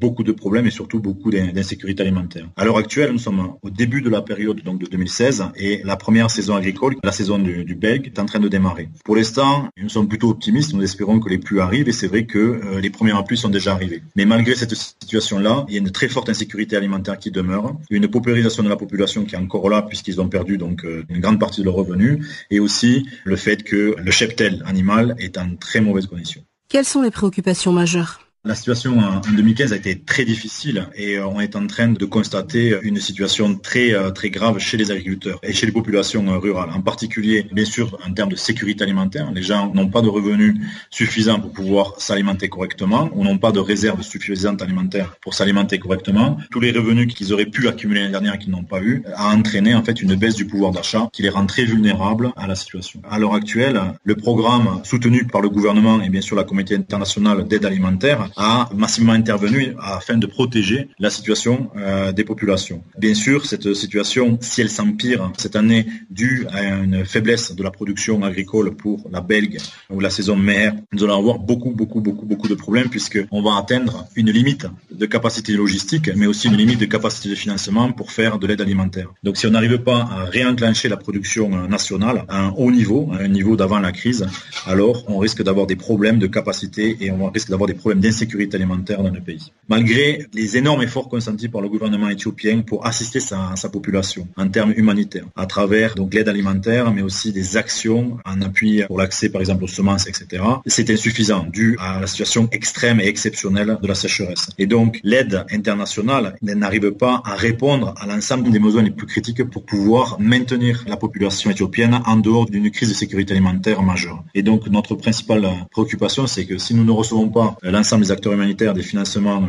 beaucoup 0.00 0.22
de 0.22 0.32
problèmes 0.32 0.66
et 0.66 0.70
surtout 0.70 1.00
beaucoup 1.00 1.30
d'insécurité 1.30 2.02
alimentaire. 2.02 2.48
À 2.56 2.64
l'heure 2.64 2.78
actuelle, 2.78 3.12
nous 3.12 3.18
sommes 3.18 3.54
au 3.62 3.70
début 3.70 4.02
de 4.02 4.10
la 4.10 4.22
période 4.22 4.62
donc 4.62 4.80
de 4.80 4.86
2016 4.86 5.44
et 5.56 5.82
la 5.84 5.96
première 5.96 6.30
saison 6.30 6.56
agricole, 6.56 6.96
la 7.02 7.12
saison 7.12 7.38
du, 7.38 7.74
Belge, 7.74 8.06
est 8.06 8.18
en 8.18 8.26
train 8.26 8.40
de 8.40 8.48
démarrer. 8.48 8.88
Pour 9.04 9.16
l'instant, 9.16 9.68
nous 9.80 9.88
sommes 9.88 10.05
plutôt 10.06 10.30
optimistes, 10.30 10.72
nous 10.72 10.82
espérons 10.82 11.20
que 11.20 11.28
les 11.28 11.38
pluies 11.38 11.60
arrivent 11.60 11.88
et 11.88 11.92
c'est 11.92 12.06
vrai 12.06 12.24
que 12.24 12.38
euh, 12.38 12.80
les 12.80 12.90
premières 12.90 13.22
pluies 13.24 13.36
sont 13.36 13.48
déjà 13.48 13.72
arrivées. 13.72 14.02
Mais 14.14 14.24
malgré 14.24 14.54
cette 14.54 14.74
situation-là, 14.74 15.64
il 15.68 15.74
y 15.74 15.76
a 15.76 15.80
une 15.80 15.90
très 15.90 16.08
forte 16.08 16.28
insécurité 16.28 16.76
alimentaire 16.76 17.18
qui 17.18 17.30
demeure, 17.30 17.76
une 17.90 18.08
paupérisation 18.08 18.62
de 18.62 18.68
la 18.68 18.76
population 18.76 19.24
qui 19.24 19.34
est 19.34 19.38
encore 19.38 19.68
là 19.68 19.82
puisqu'ils 19.82 20.20
ont 20.20 20.28
perdu 20.28 20.58
donc 20.58 20.84
euh, 20.84 21.04
une 21.08 21.20
grande 21.20 21.40
partie 21.40 21.60
de 21.60 21.66
leurs 21.66 21.74
revenus 21.74 22.26
et 22.50 22.60
aussi 22.60 23.06
le 23.24 23.36
fait 23.36 23.62
que 23.62 23.96
le 23.98 24.10
cheptel 24.10 24.62
animal 24.66 25.16
est 25.18 25.38
en 25.38 25.56
très 25.56 25.80
mauvaise 25.80 26.06
condition. 26.06 26.42
Quelles 26.68 26.84
sont 26.84 27.02
les 27.02 27.10
préoccupations 27.10 27.72
majeures? 27.72 28.25
La 28.46 28.54
situation 28.54 28.98
en 28.98 29.20
2015 29.34 29.72
a 29.72 29.76
été 29.76 29.98
très 29.98 30.24
difficile 30.24 30.86
et 30.94 31.18
euh, 31.18 31.26
on 31.26 31.40
est 31.40 31.56
en 31.56 31.66
train 31.66 31.88
de 31.88 32.04
constater 32.04 32.78
une 32.82 33.00
situation 33.00 33.56
très 33.56 33.92
euh, 33.92 34.10
très 34.10 34.30
grave 34.30 34.58
chez 34.60 34.76
les 34.76 34.92
agriculteurs 34.92 35.40
et 35.42 35.52
chez 35.52 35.66
les 35.66 35.72
populations 35.72 36.26
euh, 36.28 36.38
rurales. 36.38 36.70
En 36.72 36.80
particulier, 36.80 37.46
bien 37.52 37.64
sûr, 37.64 37.98
en 38.06 38.12
termes 38.12 38.30
de 38.30 38.36
sécurité 38.36 38.84
alimentaire, 38.84 39.32
les 39.32 39.42
gens 39.42 39.72
n'ont 39.74 39.88
pas 39.88 40.00
de 40.00 40.08
revenus 40.08 40.54
suffisants 40.90 41.40
pour 41.40 41.50
pouvoir 41.52 41.94
s'alimenter 41.98 42.48
correctement 42.48 43.10
ou 43.14 43.24
n'ont 43.24 43.38
pas 43.38 43.50
de 43.50 43.58
réserves 43.58 44.02
suffisantes 44.02 44.62
alimentaires 44.62 45.16
pour 45.20 45.34
s'alimenter 45.34 45.78
correctement. 45.78 46.38
Tous 46.52 46.60
les 46.60 46.70
revenus 46.70 47.12
qu'ils 47.12 47.32
auraient 47.32 47.46
pu 47.46 47.66
accumuler 47.66 48.00
l'année 48.00 48.12
dernière 48.12 48.38
qu'ils 48.38 48.52
n'ont 48.52 48.64
pas 48.64 48.80
eu 48.80 49.02
a 49.16 49.34
entraîné 49.34 49.74
en 49.74 49.82
fait 49.82 50.00
une 50.00 50.14
baisse 50.14 50.36
du 50.36 50.46
pouvoir 50.46 50.70
d'achat 50.70 51.08
qui 51.12 51.22
les 51.22 51.30
rend 51.30 51.46
très 51.46 51.64
vulnérables 51.64 52.30
à 52.36 52.46
la 52.46 52.54
situation. 52.54 53.02
À 53.10 53.18
l'heure 53.18 53.34
actuelle, 53.34 53.80
le 54.04 54.14
programme 54.14 54.82
soutenu 54.84 55.24
par 55.24 55.40
le 55.40 55.48
gouvernement 55.48 56.00
et 56.00 56.10
bien 56.10 56.20
sûr 56.20 56.36
la 56.36 56.44
communauté 56.44 56.76
internationale 56.76 57.48
d'aide 57.48 57.64
alimentaire 57.64 58.28
a 58.36 58.68
massivement 58.74 59.14
intervenu 59.14 59.74
afin 59.80 60.18
de 60.18 60.26
protéger 60.26 60.88
la 60.98 61.10
situation 61.10 61.70
euh, 61.76 62.12
des 62.12 62.24
populations. 62.24 62.82
Bien 62.98 63.14
sûr, 63.14 63.46
cette 63.46 63.72
situation, 63.74 64.38
si 64.40 64.60
elle 64.60 64.68
s'empire 64.70 65.32
cette 65.38 65.56
année 65.56 65.86
due 66.10 66.46
à 66.52 66.62
une 66.62 67.04
faiblesse 67.04 67.54
de 67.54 67.62
la 67.62 67.70
production 67.70 68.22
agricole 68.22 68.74
pour 68.76 69.08
la 69.10 69.20
Belge 69.20 69.56
ou 69.90 70.00
la 70.00 70.10
saison 70.10 70.36
mer, 70.36 70.74
nous 70.92 71.04
allons 71.04 71.18
avoir 71.18 71.38
beaucoup, 71.38 71.70
beaucoup, 71.70 72.00
beaucoup, 72.00 72.26
beaucoup 72.26 72.48
de 72.48 72.54
problèmes 72.54 72.90
puisqu'on 72.90 73.42
va 73.42 73.56
atteindre 73.56 74.06
une 74.16 74.30
limite 74.30 74.66
de 74.90 75.06
capacité 75.06 75.52
logistique, 75.52 76.10
mais 76.14 76.26
aussi 76.26 76.48
une 76.48 76.56
limite 76.56 76.80
de 76.80 76.86
capacité 76.86 77.30
de 77.30 77.34
financement 77.34 77.92
pour 77.92 78.12
faire 78.12 78.38
de 78.38 78.46
l'aide 78.46 78.60
alimentaire. 78.60 79.08
Donc 79.22 79.38
si 79.38 79.46
on 79.46 79.50
n'arrive 79.50 79.78
pas 79.78 80.00
à 80.10 80.24
réenclencher 80.24 80.88
la 80.88 80.96
production 80.98 81.48
nationale 81.68 82.24
à 82.28 82.44
un 82.46 82.50
haut 82.50 82.70
niveau, 82.70 83.10
à 83.12 83.22
un 83.22 83.28
niveau 83.28 83.56
d'avant 83.56 83.78
la 83.78 83.92
crise, 83.92 84.26
alors 84.66 85.04
on 85.08 85.18
risque 85.18 85.42
d'avoir 85.42 85.66
des 85.66 85.76
problèmes 85.76 86.18
de 86.18 86.26
capacité 86.26 86.98
et 87.00 87.10
on 87.10 87.30
risque 87.30 87.48
d'avoir 87.48 87.66
des 87.66 87.74
problèmes 87.74 88.00
d'insécurité 88.00 88.25
sécurité 88.26 88.56
alimentaire 88.56 89.02
dans 89.02 89.10
le 89.10 89.20
pays. 89.20 89.52
Malgré 89.68 90.26
les 90.32 90.56
énormes 90.56 90.82
efforts 90.82 91.08
consentis 91.08 91.48
par 91.48 91.60
le 91.60 91.68
gouvernement 91.68 92.08
éthiopien 92.08 92.62
pour 92.62 92.86
assister 92.86 93.20
sa, 93.20 93.54
sa 93.56 93.68
population 93.68 94.28
en 94.36 94.48
termes 94.48 94.72
humanitaires, 94.76 95.26
à 95.36 95.46
travers 95.46 95.94
donc 95.94 96.14
l'aide 96.14 96.28
alimentaire, 96.28 96.92
mais 96.92 97.02
aussi 97.02 97.32
des 97.32 97.56
actions 97.56 98.18
en 98.24 98.42
appui 98.42 98.82
pour 98.86 98.98
l'accès, 98.98 99.28
par 99.28 99.40
exemple, 99.40 99.64
aux 99.64 99.74
semences, 99.78 100.06
etc. 100.08 100.42
C'est 100.66 100.90
insuffisant 100.90 101.46
dû 101.58 101.76
à 101.78 102.00
la 102.00 102.06
situation 102.06 102.48
extrême 102.52 103.00
et 103.00 103.06
exceptionnelle 103.06 103.78
de 103.80 103.88
la 103.88 103.94
sécheresse. 103.94 104.48
Et 104.58 104.66
donc, 104.66 105.00
l'aide 105.02 105.44
internationale 105.50 106.36
n'arrive 106.42 106.92
pas 106.92 107.22
à 107.24 107.34
répondre 107.34 107.94
à 108.00 108.06
l'ensemble 108.06 108.50
des 108.50 108.58
besoins 108.58 108.82
les 108.82 108.90
plus 108.90 109.06
critiques 109.06 109.44
pour 109.44 109.64
pouvoir 109.64 110.16
maintenir 110.20 110.84
la 110.86 110.96
population 110.96 111.50
éthiopienne 111.50 112.00
en 112.06 112.16
dehors 112.16 112.46
d'une 112.46 112.70
crise 112.70 112.88
de 112.88 112.94
sécurité 112.94 113.34
alimentaire 113.34 113.82
majeure. 113.82 114.24
Et 114.34 114.42
donc, 114.42 114.66
notre 114.68 114.94
principale 114.94 115.46
préoccupation, 115.70 116.26
c'est 116.26 116.46
que 116.46 116.58
si 116.58 116.74
nous 116.74 116.84
ne 116.84 116.90
recevons 116.90 117.28
pas 117.28 117.56
l'ensemble 117.62 118.04
des 118.04 118.12
acteurs 118.16 118.32
humanitaires 118.32 118.74
des 118.74 118.82
financements 118.82 119.42
euh, 119.42 119.46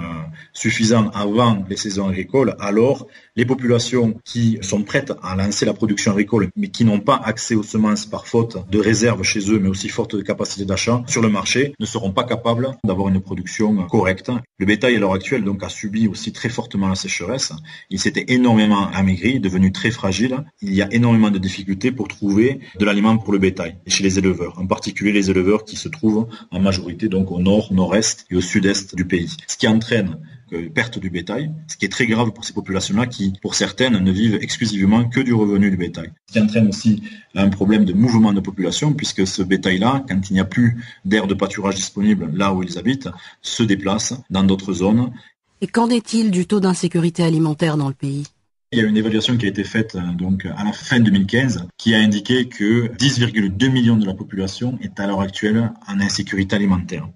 suffisants 0.54 1.10
avant 1.14 1.66
les 1.70 1.78
saisons 1.78 2.08
agricoles, 2.10 2.56
alors 2.60 3.08
les 3.36 3.46
populations 3.46 4.16
qui 4.26 4.58
sont 4.62 4.84
prêtes 4.84 5.14
à 5.24 5.36
lancer 5.36 5.66
la 5.66 5.74
production 5.74 6.12
agricole, 6.12 6.50
mais 6.56 6.68
qui 6.68 6.84
n'ont 6.86 7.00
pas 7.00 7.20
accès 7.24 7.56
aux 7.56 7.64
semences 7.64 8.06
par 8.06 8.28
faute 8.28 8.58
de 8.70 8.80
réserves 8.80 9.24
chez 9.24 9.52
eux, 9.52 9.60
mais 9.60 9.70
aussi 9.70 9.90
faute 9.90 10.16
de 10.16 10.22
capacité 10.22 10.66
d'achat 10.66 11.04
sur 11.08 11.22
le 11.22 11.30
marché, 11.30 11.74
ne 11.80 11.86
seront 11.86 12.12
pas 12.12 12.24
capables 12.24 12.68
d'avoir 12.84 13.08
une 13.08 13.22
production 13.22 13.76
correcte. 13.88 14.32
Le 14.60 14.66
bétail 14.66 14.96
à 14.96 15.00
l'heure 15.00 15.14
actuelle 15.14 15.44
donc 15.44 15.64
a 15.64 15.70
subi 15.70 16.08
aussi 16.08 16.34
très 16.34 16.50
fortement 16.50 16.90
la 16.90 16.96
sécheresse. 16.96 17.54
Il 17.90 18.00
s'était 18.00 18.26
énormément 18.30 18.88
amaigri, 18.92 19.40
devenu 19.40 19.72
très 19.72 19.92
fragile. 19.92 20.44
Il 20.62 20.74
y 20.74 20.82
a 20.82 20.92
énormément 20.92 21.32
de 21.32 21.38
difficultés 21.38 21.92
pour 21.92 22.08
trouver 22.08 22.60
de 22.80 22.86
l'aliment 22.86 23.18
pour 23.18 23.34
le 23.34 23.40
bétail 23.40 23.76
chez 23.88 24.04
les 24.04 24.20
éleveurs, 24.20 24.60
en 24.60 24.68
particulier 24.68 25.12
les 25.12 25.30
éleveurs 25.30 25.64
qui 25.64 25.76
se 25.76 25.90
trouvent 25.90 26.28
en 26.52 26.60
majorité 26.60 27.08
donc 27.08 27.32
au 27.32 27.40
nord, 27.40 27.72
nord-est 27.72 28.26
et 28.30 28.36
au 28.36 28.42
sud-est 28.48 28.96
du 28.96 29.06
pays. 29.06 29.36
Ce 29.48 29.58
qui 29.58 29.68
entraîne 29.68 30.18
euh, 30.54 30.70
perte 30.70 30.98
du 30.98 31.10
bétail, 31.10 31.52
ce 31.68 31.76
qui 31.76 31.84
est 31.86 31.90
très 31.90 32.08
grave 32.08 32.32
pour 32.32 32.46
ces 32.46 32.54
populations-là 32.54 33.06
qui, 33.06 33.34
pour 33.42 33.54
certaines, 33.54 33.98
ne 33.98 34.12
vivent 34.12 34.40
exclusivement 34.42 35.04
que 35.10 35.20
du 35.20 35.34
revenu 35.34 35.70
du 35.70 35.76
bétail. 35.76 36.12
Ce 36.28 36.34
qui 36.34 36.40
entraîne 36.40 36.70
aussi 36.70 37.04
un 37.36 37.50
problème 37.50 37.84
de 37.84 37.92
mouvement 37.92 38.32
de 38.32 38.40
population, 38.40 38.94
puisque 38.94 39.28
ce 39.28 39.42
bétail-là, 39.42 40.06
quand 40.08 40.30
il 40.30 40.34
n'y 40.34 40.40
a 40.40 40.46
plus 40.46 40.78
d'air 41.04 41.28
de 41.28 41.34
pâturage 41.34 41.76
disponible 41.76 42.32
là 42.34 42.54
où 42.54 42.64
ils 42.64 42.78
habitent, 42.78 43.10
se 43.42 43.62
déplace 43.64 44.14
dans 44.30 44.44
d'autres 44.44 44.72
zones. 44.72 45.12
Et 45.60 45.68
qu'en 45.68 45.90
est-il 45.90 46.32
du 46.32 46.46
taux 46.46 46.62
d'insécurité 46.62 47.24
alimentaire 47.24 47.76
dans 47.76 47.90
le 47.90 47.94
pays? 47.94 48.24
Il 48.72 48.80
y 48.80 48.82
a 48.82 48.86
une 48.86 48.98
évaluation 48.98 49.38
qui 49.38 49.46
a 49.46 49.50
été 49.50 49.64
faite 49.64 49.96
euh, 49.96 50.14
donc 50.14 50.46
à 50.46 50.64
la 50.64 50.72
fin 50.72 51.00
2015 51.00 51.68
qui 51.78 51.94
a 51.94 52.00
indiqué 52.00 52.48
que 52.48 52.88
10,2 52.96 53.70
millions 53.70 53.96
de 53.98 54.06
la 54.06 54.14
population 54.14 54.78
est 54.82 55.00
à 55.00 55.08
l'heure 55.08 55.22
actuelle 55.22 55.72
en 55.88 56.00
insécurité 56.00 56.56
alimentaire. 56.56 57.08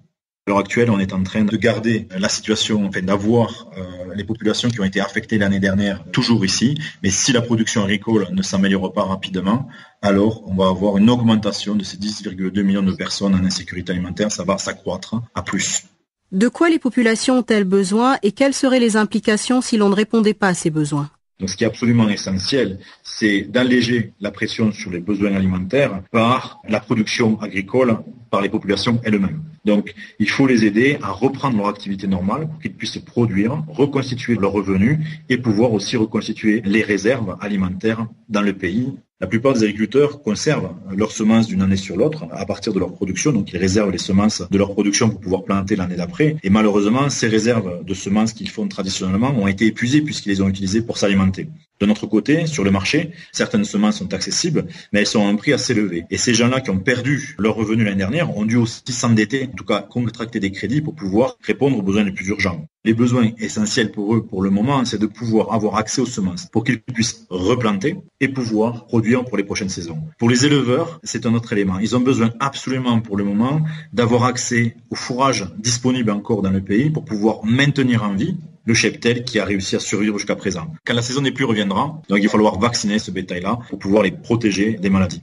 À 0.44 0.50
l'heure 0.50 0.58
actuelle, 0.58 0.90
on 0.90 0.98
est 0.98 1.12
en 1.12 1.22
train 1.22 1.44
de 1.44 1.56
garder 1.56 2.08
la 2.18 2.28
situation, 2.28 2.84
enfin 2.84 3.00
d'avoir 3.00 3.68
euh, 3.78 4.12
les 4.16 4.24
populations 4.24 4.68
qui 4.70 4.80
ont 4.80 4.84
été 4.84 5.00
affectées 5.00 5.38
l'année 5.38 5.60
dernière 5.60 6.02
toujours 6.10 6.44
ici. 6.44 6.76
Mais 7.04 7.10
si 7.10 7.30
la 7.30 7.42
production 7.42 7.84
agricole 7.84 8.26
ne 8.32 8.42
s'améliore 8.42 8.92
pas 8.92 9.04
rapidement, 9.04 9.68
alors 10.02 10.42
on 10.48 10.56
va 10.56 10.66
avoir 10.66 10.96
une 10.96 11.10
augmentation 11.10 11.76
de 11.76 11.84
ces 11.84 11.96
10,2 11.96 12.60
millions 12.64 12.82
de 12.82 12.90
personnes 12.90 13.36
en 13.36 13.44
insécurité 13.44 13.92
alimentaire. 13.92 14.32
Ça 14.32 14.42
va 14.42 14.58
s'accroître 14.58 15.14
à 15.36 15.42
plus. 15.42 15.84
De 16.32 16.48
quoi 16.48 16.70
les 16.70 16.80
populations 16.80 17.38
ont-elles 17.38 17.62
besoin 17.62 18.18
et 18.24 18.32
quelles 18.32 18.52
seraient 18.52 18.80
les 18.80 18.96
implications 18.96 19.60
si 19.60 19.76
l'on 19.76 19.90
ne 19.90 19.94
répondait 19.94 20.34
pas 20.34 20.48
à 20.48 20.54
ces 20.54 20.70
besoins? 20.70 21.08
Donc 21.38 21.50
ce 21.50 21.56
qui 21.56 21.62
est 21.62 21.68
absolument 21.68 22.08
essentiel, 22.08 22.80
c'est 23.04 23.42
d'alléger 23.42 24.12
la 24.20 24.32
pression 24.32 24.72
sur 24.72 24.90
les 24.90 24.98
besoins 24.98 25.36
alimentaires 25.36 26.02
par 26.10 26.60
la 26.68 26.80
production 26.80 27.40
agricole, 27.40 27.98
par 28.28 28.40
les 28.40 28.48
populations 28.48 29.00
elles-mêmes. 29.04 29.40
Donc 29.64 29.94
il 30.18 30.28
faut 30.28 30.46
les 30.46 30.64
aider 30.64 30.98
à 31.02 31.10
reprendre 31.10 31.56
leur 31.56 31.68
activité 31.68 32.06
normale 32.06 32.48
pour 32.48 32.58
qu'ils 32.60 32.74
puissent 32.74 32.98
produire, 32.98 33.64
reconstituer 33.68 34.34
leurs 34.36 34.52
revenus 34.52 34.98
et 35.28 35.38
pouvoir 35.38 35.72
aussi 35.72 35.96
reconstituer 35.96 36.62
les 36.64 36.82
réserves 36.82 37.36
alimentaires 37.40 38.06
dans 38.28 38.42
le 38.42 38.52
pays 38.52 38.92
la 39.22 39.28
plupart 39.28 39.52
des 39.52 39.62
agriculteurs 39.62 40.20
conservent 40.20 40.74
leurs 40.96 41.12
semences 41.12 41.46
d'une 41.46 41.62
année 41.62 41.76
sur 41.76 41.96
l'autre 41.96 42.26
à 42.32 42.44
partir 42.44 42.72
de 42.72 42.80
leur 42.80 42.92
production, 42.92 43.30
donc 43.30 43.52
ils 43.52 43.56
réservent 43.56 43.92
les 43.92 43.98
semences 43.98 44.42
de 44.50 44.58
leur 44.58 44.72
production 44.72 45.10
pour 45.10 45.20
pouvoir 45.20 45.44
planter 45.44 45.76
l'année 45.76 45.94
d'après. 45.94 46.34
Et 46.42 46.50
malheureusement, 46.50 47.08
ces 47.08 47.28
réserves 47.28 47.84
de 47.84 47.94
semences 47.94 48.32
qu'ils 48.32 48.50
font 48.50 48.66
traditionnellement 48.66 49.30
ont 49.30 49.46
été 49.46 49.66
épuisées 49.66 50.00
puisqu'ils 50.00 50.30
les 50.30 50.42
ont 50.42 50.48
utilisées 50.48 50.82
pour 50.82 50.98
s'alimenter. 50.98 51.48
De 51.82 51.86
notre 51.88 52.06
côté, 52.06 52.46
sur 52.46 52.62
le 52.62 52.70
marché, 52.70 53.10
certaines 53.32 53.64
semences 53.64 53.98
sont 53.98 54.14
accessibles, 54.14 54.66
mais 54.92 55.00
elles 55.00 55.06
sont 55.06 55.26
à 55.26 55.28
un 55.28 55.34
prix 55.34 55.52
assez 55.52 55.72
élevé. 55.72 56.04
Et 56.10 56.16
ces 56.16 56.32
gens-là 56.32 56.60
qui 56.60 56.70
ont 56.70 56.78
perdu 56.78 57.34
leurs 57.40 57.56
revenus 57.56 57.84
l'année 57.84 57.96
dernière 57.96 58.36
ont 58.36 58.44
dû 58.44 58.54
aussi 58.54 58.84
s'endetter, 58.86 59.48
en 59.52 59.56
tout 59.56 59.64
cas 59.64 59.82
contracter 59.82 60.38
des 60.38 60.52
crédits 60.52 60.80
pour 60.80 60.94
pouvoir 60.94 61.36
répondre 61.40 61.76
aux 61.76 61.82
besoins 61.82 62.04
les 62.04 62.12
plus 62.12 62.28
urgents. 62.28 62.64
Les 62.84 62.94
besoins 62.94 63.32
essentiels 63.38 63.90
pour 63.90 64.14
eux 64.14 64.24
pour 64.24 64.42
le 64.42 64.50
moment, 64.50 64.84
c'est 64.84 65.00
de 65.00 65.06
pouvoir 65.06 65.52
avoir 65.52 65.74
accès 65.74 66.00
aux 66.00 66.06
semences 66.06 66.46
pour 66.52 66.62
qu'ils 66.62 66.80
puissent 66.80 67.26
replanter 67.30 67.96
et 68.20 68.28
pouvoir 68.28 68.86
produire 68.86 69.24
pour 69.24 69.36
les 69.36 69.44
prochaines 69.44 69.68
saisons. 69.68 69.98
Pour 70.20 70.30
les 70.30 70.46
éleveurs, 70.46 71.00
c'est 71.02 71.26
un 71.26 71.34
autre 71.34 71.52
élément. 71.52 71.80
Ils 71.80 71.96
ont 71.96 72.00
besoin 72.00 72.30
absolument 72.38 73.00
pour 73.00 73.16
le 73.16 73.24
moment 73.24 73.60
d'avoir 73.92 74.22
accès 74.22 74.76
au 74.90 74.94
fourrage 74.94 75.48
disponible 75.58 76.12
encore 76.12 76.42
dans 76.42 76.50
le 76.50 76.60
pays 76.60 76.90
pour 76.90 77.04
pouvoir 77.04 77.44
maintenir 77.44 78.04
en 78.04 78.14
vie 78.14 78.36
le 78.64 78.74
cheptel 78.74 79.24
qui 79.24 79.38
a 79.38 79.44
réussi 79.44 79.76
à 79.76 79.80
survivre 79.80 80.18
jusqu'à 80.18 80.36
présent. 80.36 80.66
Quand 80.84 80.94
la 80.94 81.02
saison 81.02 81.22
des 81.22 81.32
pluies 81.32 81.44
reviendra, 81.44 82.00
donc 82.08 82.18
il 82.18 82.24
va 82.24 82.30
falloir 82.30 82.58
vacciner 82.58 82.98
ce 82.98 83.10
bétail-là 83.10 83.58
pour 83.68 83.78
pouvoir 83.78 84.02
les 84.02 84.12
protéger 84.12 84.74
des 84.74 84.90
maladies. 84.90 85.22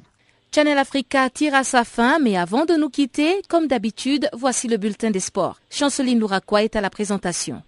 Channel 0.53 0.79
Africa 0.79 1.29
tire 1.29 1.53
à 1.53 1.63
sa 1.63 1.83
fin, 1.83 2.17
mais 2.17 2.35
avant 2.35 2.65
de 2.65 2.73
nous 2.73 2.89
quitter, 2.89 3.41
comme 3.49 3.67
d'habitude, 3.67 4.29
voici 4.33 4.67
le 4.67 4.77
bulletin 4.77 5.11
des 5.11 5.19
sports. 5.19 5.59
Chanceline 5.69 6.19
Louraquois 6.19 6.63
est 6.63 6.75
à 6.75 6.81
la 6.81 6.89
présentation. 6.89 7.61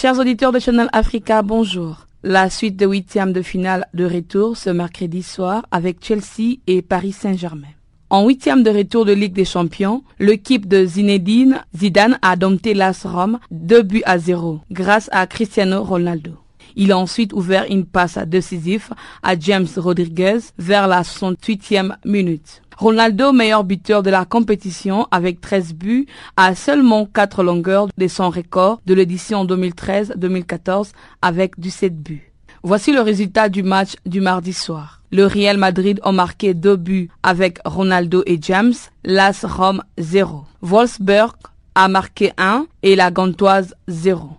Chers 0.00 0.18
auditeurs 0.18 0.50
de 0.50 0.58
Channel 0.58 0.88
Africa, 0.94 1.42
bonjour. 1.42 2.06
La 2.22 2.48
suite 2.48 2.78
de 2.78 2.86
huitième 2.86 3.34
de 3.34 3.42
finale 3.42 3.86
de 3.92 4.06
retour 4.06 4.56
ce 4.56 4.70
mercredi 4.70 5.22
soir 5.22 5.66
avec 5.70 6.02
Chelsea 6.02 6.56
et 6.66 6.80
Paris 6.80 7.12
Saint-Germain. 7.12 7.68
En 8.08 8.26
huitième 8.26 8.62
de 8.62 8.70
retour 8.70 9.04
de 9.04 9.12
Ligue 9.12 9.34
des 9.34 9.44
Champions, 9.44 10.02
l'équipe 10.18 10.66
de 10.66 10.86
Zinedine 10.86 11.60
Zidane 11.76 12.18
a 12.22 12.36
dompté 12.36 12.72
l'AS 12.72 13.04
Rome 13.04 13.40
2 13.50 13.82
buts 13.82 14.02
à 14.06 14.16
0 14.16 14.60
grâce 14.70 15.10
à 15.12 15.26
Cristiano 15.26 15.84
Ronaldo. 15.84 16.32
Il 16.76 16.92
a 16.92 16.98
ensuite 16.98 17.34
ouvert 17.34 17.66
une 17.68 17.84
passe 17.84 18.16
décisive 18.26 18.88
à 19.22 19.38
James 19.38 19.68
Rodriguez 19.76 20.38
vers 20.56 20.88
la 20.88 21.02
68e 21.02 21.96
minute. 22.06 22.62
Ronaldo, 22.80 23.32
meilleur 23.32 23.62
buteur 23.62 24.02
de 24.02 24.08
la 24.08 24.24
compétition 24.24 25.06
avec 25.10 25.42
13 25.42 25.74
buts, 25.74 26.06
a 26.38 26.54
seulement 26.54 27.04
4 27.04 27.42
longueurs 27.42 27.88
de 27.98 28.08
son 28.08 28.30
record 28.30 28.80
de 28.86 28.94
l'édition 28.94 29.44
2013-2014 29.44 30.92
avec 31.20 31.60
17 31.60 32.02
buts. 32.02 32.32
Voici 32.62 32.90
le 32.94 33.02
résultat 33.02 33.50
du 33.50 33.62
match 33.62 33.96
du 34.06 34.22
mardi 34.22 34.54
soir. 34.54 35.02
Le 35.12 35.26
Real 35.26 35.58
Madrid 35.58 36.00
a 36.02 36.10
marqué 36.10 36.54
deux 36.54 36.76
buts 36.76 37.10
avec 37.22 37.58
Ronaldo 37.66 38.22
et 38.24 38.38
James, 38.40 38.72
l'AS 39.04 39.44
Rome 39.44 39.82
0. 39.98 40.46
Wolfsburg 40.62 41.34
a 41.74 41.88
marqué 41.88 42.32
un 42.38 42.64
et 42.82 42.96
la 42.96 43.10
Gantoise 43.10 43.74
0. 43.88 44.30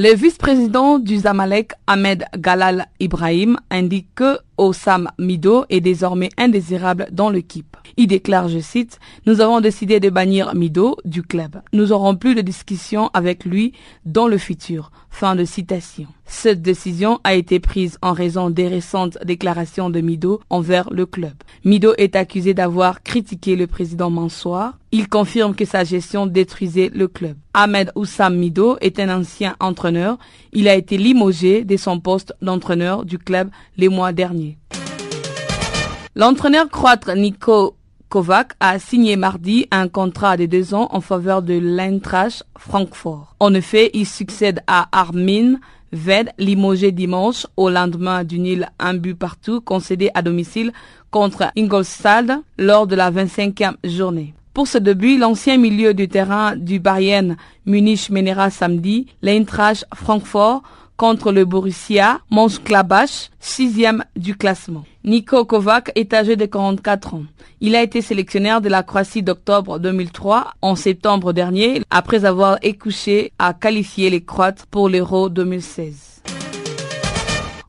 Le 0.00 0.14
vice-président 0.14 1.00
du 1.00 1.16
Zamalek, 1.16 1.72
Ahmed 1.88 2.24
Galal 2.36 2.86
Ibrahim, 3.00 3.58
indique 3.68 4.14
que 4.14 4.38
Osam 4.56 5.10
Mido 5.18 5.64
est 5.70 5.80
désormais 5.80 6.28
indésirable 6.38 7.08
dans 7.10 7.30
l'équipe. 7.30 7.76
Il 7.96 8.06
déclare, 8.06 8.46
je 8.46 8.60
cite, 8.60 9.00
Nous 9.26 9.40
avons 9.40 9.60
décidé 9.60 9.98
de 9.98 10.08
bannir 10.08 10.54
Mido 10.54 10.96
du 11.04 11.24
club. 11.24 11.60
Nous 11.72 11.90
aurons 11.90 12.14
plus 12.14 12.36
de 12.36 12.42
discussions 12.42 13.10
avec 13.12 13.44
lui 13.44 13.72
dans 14.04 14.28
le 14.28 14.38
futur. 14.38 14.92
Fin 15.10 15.34
de 15.34 15.44
citation. 15.44 16.06
Cette 16.30 16.60
décision 16.60 17.20
a 17.24 17.34
été 17.34 17.58
prise 17.58 17.98
en 18.02 18.12
raison 18.12 18.50
des 18.50 18.68
récentes 18.68 19.16
déclarations 19.24 19.88
de 19.88 20.00
Mido 20.00 20.40
envers 20.50 20.90
le 20.92 21.06
club. 21.06 21.32
Mido 21.64 21.94
est 21.96 22.14
accusé 22.16 22.52
d'avoir 22.52 23.02
critiqué 23.02 23.56
le 23.56 23.66
président 23.66 24.10
Mansoir. 24.10 24.78
Il 24.92 25.08
confirme 25.08 25.54
que 25.54 25.64
sa 25.64 25.84
gestion 25.84 26.26
détruisait 26.26 26.90
le 26.94 27.08
club. 27.08 27.36
Ahmed 27.54 27.90
Oussam 27.96 28.36
Mido 28.36 28.76
est 28.82 29.00
un 29.00 29.20
ancien 29.20 29.56
entraîneur. 29.58 30.18
Il 30.52 30.68
a 30.68 30.74
été 30.74 30.98
limogé 30.98 31.64
de 31.64 31.76
son 31.78 31.98
poste 31.98 32.34
d'entraîneur 32.42 33.06
du 33.06 33.18
club 33.18 33.50
les 33.78 33.88
mois 33.88 34.12
derniers. 34.12 34.58
L'entraîneur 36.14 36.68
croate 36.68 37.08
Niko 37.08 37.74
Kovac 38.08 38.52
a 38.60 38.78
signé 38.78 39.16
mardi 39.16 39.66
un 39.70 39.88
contrat 39.88 40.36
de 40.36 40.46
deux 40.46 40.72
ans 40.72 40.88
en 40.92 41.00
faveur 41.00 41.42
de 41.42 41.58
l'Eintracht 41.58 42.44
Francfort. 42.56 43.34
En 43.38 43.52
effet, 43.52 43.90
il 43.92 44.06
succède 44.06 44.62
à 44.66 44.88
Armin 44.92 45.56
Ved, 45.92 46.30
limogé 46.38 46.92
dimanche 46.92 47.46
au 47.56 47.70
lendemain 47.70 48.24
du 48.24 48.38
nil 48.38 48.68
un 48.78 48.94
but 48.94 49.14
partout 49.14 49.60
concédé 49.60 50.10
à 50.14 50.22
domicile 50.22 50.72
contre 51.10 51.50
Ingolstadt 51.56 52.42
lors 52.58 52.86
de 52.86 52.94
la 52.94 53.10
25e 53.10 53.76
journée. 53.84 54.34
Pour 54.52 54.66
ce 54.66 54.78
début, 54.78 55.18
l'ancien 55.18 55.56
milieu 55.56 55.94
du 55.94 56.08
terrain 56.08 56.56
du 56.56 56.80
Bayern 56.80 57.36
Munich 57.64 58.10
mènera 58.10 58.50
samedi 58.50 59.06
l'Eintracht 59.22 59.86
Francfort 59.94 60.62
contre 60.98 61.32
le 61.32 61.46
Borussia 61.46 62.20
Mönchengladbach, 62.30 63.30
sixième 63.40 64.04
du 64.16 64.36
classement. 64.36 64.84
Niko 65.04 65.46
Kovac 65.46 65.92
est 65.94 66.12
âgé 66.12 66.36
de 66.36 66.44
44 66.44 67.14
ans. 67.14 67.22
Il 67.60 67.76
a 67.76 67.82
été 67.82 68.02
sélectionnaire 68.02 68.60
de 68.60 68.68
la 68.68 68.82
Croatie 68.82 69.22
d'octobre 69.22 69.78
2003 69.78 70.54
en 70.60 70.74
septembre 70.74 71.32
dernier 71.32 71.82
après 71.88 72.24
avoir 72.24 72.58
écouché 72.62 73.32
à 73.38 73.54
qualifier 73.54 74.10
les 74.10 74.22
Croates 74.22 74.66
pour 74.70 74.88
l'Euro 74.88 75.28
2016. 75.28 76.22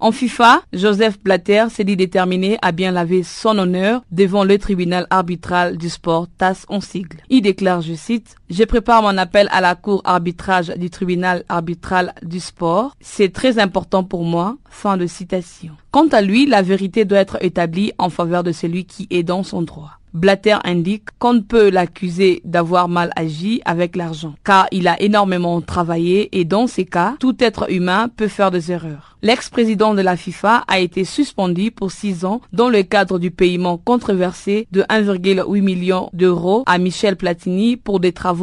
En 0.02 0.14
FIFA, 0.14 0.62
Joseph 0.72 1.20
Blatter 1.22 1.66
s'est 1.70 1.84
dit 1.84 1.98
déterminé 1.98 2.58
à 2.62 2.72
bien 2.72 2.92
laver 2.92 3.22
son 3.24 3.58
honneur 3.58 4.02
devant 4.12 4.46
le 4.46 4.58
tribunal 4.58 5.06
arbitral 5.10 5.78
du 5.78 5.90
sport 5.90 6.28
TAS 6.38 6.66
en 6.70 6.80
sigle. 6.80 7.18
Il 7.30 7.42
déclare, 7.42 7.82
je 7.82 7.96
cite, 7.96 8.38
Je 8.50 8.64
prépare 8.64 9.04
mon 9.04 9.16
appel 9.20 9.48
à 9.52 9.62
la 9.62 9.76
cour 9.76 10.02
arbitrage 10.06 10.70
du 10.70 10.90
tribunal 10.90 11.44
arbitral 11.50 12.16
du 12.24 12.40
sport. 12.40 12.96
C'est 13.00 13.32
très 13.32 13.60
important 13.60 14.04
pour 14.04 14.24
moi. 14.24 14.58
Fin 14.72 14.98
de 14.98 15.06
citation. 15.06 15.74
Quant 15.92 16.08
à 16.08 16.22
lui, 16.22 16.48
la 16.48 16.64
vérité 16.64 17.06
doit 17.06 17.20
être 17.20 17.38
établie 17.42 17.92
en 18.00 18.10
faveur 18.10 18.42
de 18.42 18.52
celui 18.52 18.86
qui 18.86 19.06
est 19.12 19.22
dans 19.22 19.44
son 19.44 19.62
droit. 19.62 20.00
Blatter 20.14 20.58
indique 20.64 21.04
qu'on 21.20 21.34
ne 21.34 21.40
peut 21.42 21.70
l'accuser 21.70 22.42
d'avoir 22.44 22.90
mal 22.90 23.12
agi 23.16 23.62
avec 23.66 23.96
l'argent, 23.96 24.34
car 24.44 24.66
il 24.72 24.88
a 24.88 25.00
énormément 25.00 25.62
travaillé 25.62 26.36
et 26.40 26.46
dans 26.46 26.66
ces 26.66 26.86
cas, 26.86 27.16
tout 27.20 27.36
être 27.40 27.72
humain 27.72 28.10
peut 28.10 28.28
faire 28.28 28.50
des 28.50 28.72
erreurs. 28.72 29.18
L'ex-président 29.22 29.94
de 29.96 30.02
la 30.02 30.16
FIFA 30.16 30.64
a 30.68 30.80
été 30.80 31.04
suspendu 31.04 31.72
pour 31.72 31.92
six 31.92 32.24
ans 32.24 32.40
dans 32.54 32.70
le 32.70 32.84
cadre 32.84 33.20
du 33.20 33.32
paiement 33.32 33.78
controversé 33.78 34.66
de 34.72 34.82
1,8 34.84 35.62
million 35.62 36.10
d'euros 36.14 36.64
à 36.66 36.78
Michel 36.78 37.18
Platini 37.18 37.76
pour 37.76 38.00
des 38.00 38.14
travaux 38.14 38.39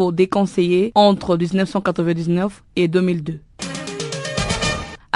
entre 0.94 1.36
1999 1.36 2.62
et 2.76 2.88
2002. 2.88 3.40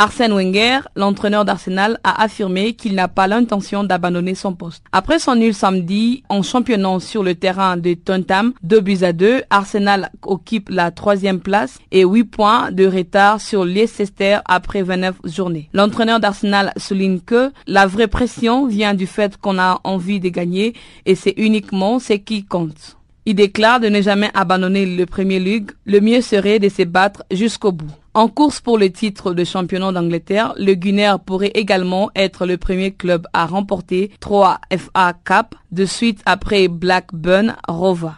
Arsène 0.00 0.32
Wenger, 0.32 0.78
l'entraîneur 0.96 1.44
d'Arsenal, 1.44 2.00
a 2.04 2.22
affirmé 2.22 2.72
qu'il 2.72 2.94
n'a 2.94 3.06
pas 3.06 3.26
l'intention 3.26 3.84
d'abandonner 3.84 4.34
son 4.34 4.54
poste. 4.54 4.82
Après 4.92 5.18
son 5.18 5.34
nul 5.34 5.52
samedi 5.52 6.22
en 6.30 6.40
championnant 6.40 7.00
sur 7.00 7.22
le 7.22 7.34
terrain 7.34 7.76
de 7.76 7.92
Tottenham, 7.92 8.54
2 8.62 8.80
buts 8.80 9.02
à 9.02 9.12
2, 9.12 9.42
Arsenal 9.50 10.10
occupe 10.22 10.70
la 10.70 10.90
troisième 10.90 11.40
place 11.40 11.78
et 11.92 12.04
8 12.04 12.24
points 12.24 12.72
de 12.72 12.86
retard 12.86 13.42
sur 13.42 13.66
Leicester 13.66 14.38
après 14.46 14.80
29 14.82 15.16
journées. 15.24 15.68
L'entraîneur 15.74 16.18
d'Arsenal 16.18 16.72
souligne 16.78 17.20
que 17.20 17.52
la 17.66 17.86
vraie 17.86 18.08
pression 18.08 18.66
vient 18.66 18.94
du 18.94 19.06
fait 19.06 19.36
qu'on 19.36 19.58
a 19.58 19.80
envie 19.84 20.18
de 20.18 20.30
gagner 20.30 20.72
et 21.04 21.14
c'est 21.14 21.34
uniquement 21.36 21.98
ce 21.98 22.14
qui 22.14 22.46
compte. 22.46 22.96
Il 23.26 23.34
déclare 23.34 23.80
de 23.80 23.88
ne 23.88 24.00
jamais 24.00 24.30
abandonner 24.34 24.86
le 24.86 25.04
Premier 25.06 25.38
League. 25.38 25.70
Le 25.84 26.00
mieux 26.00 26.20
serait 26.22 26.58
de 26.58 26.68
se 26.68 26.82
battre 26.82 27.22
jusqu'au 27.30 27.72
bout. 27.72 27.90
En 28.14 28.28
course 28.28 28.60
pour 28.60 28.78
le 28.78 28.90
titre 28.90 29.34
de 29.34 29.44
championnat 29.44 29.92
d'Angleterre, 29.92 30.54
le 30.56 30.74
Gunner 30.74 31.14
pourrait 31.24 31.52
également 31.54 32.10
être 32.16 32.46
le 32.46 32.56
premier 32.56 32.92
club 32.92 33.26
à 33.32 33.46
remporter 33.46 34.10
3 34.20 34.58
FA 34.76 35.12
Cup 35.24 35.54
de 35.70 35.84
suite 35.84 36.20
après 36.24 36.66
Blackburn 36.68 37.56
Rova. 37.68 38.16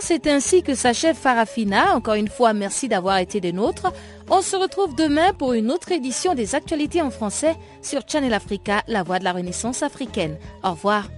C'est 0.00 0.26
ainsi 0.26 0.62
que 0.62 0.74
s'achève 0.74 1.16
Farafina. 1.16 1.94
Encore 1.94 2.14
une 2.14 2.28
fois, 2.28 2.52
merci 2.52 2.88
d'avoir 2.88 3.18
été 3.18 3.40
des 3.40 3.52
nôtres. 3.52 3.92
On 4.30 4.40
se 4.40 4.56
retrouve 4.56 4.94
demain 4.94 5.32
pour 5.32 5.52
une 5.52 5.70
autre 5.70 5.92
édition 5.92 6.34
des 6.34 6.54
actualités 6.54 7.02
en 7.02 7.10
français 7.10 7.56
sur 7.82 8.02
Channel 8.08 8.32
Africa, 8.32 8.82
la 8.88 9.02
voix 9.02 9.18
de 9.18 9.24
la 9.24 9.32
Renaissance 9.32 9.82
africaine. 9.82 10.36
Au 10.62 10.70
revoir. 10.70 11.08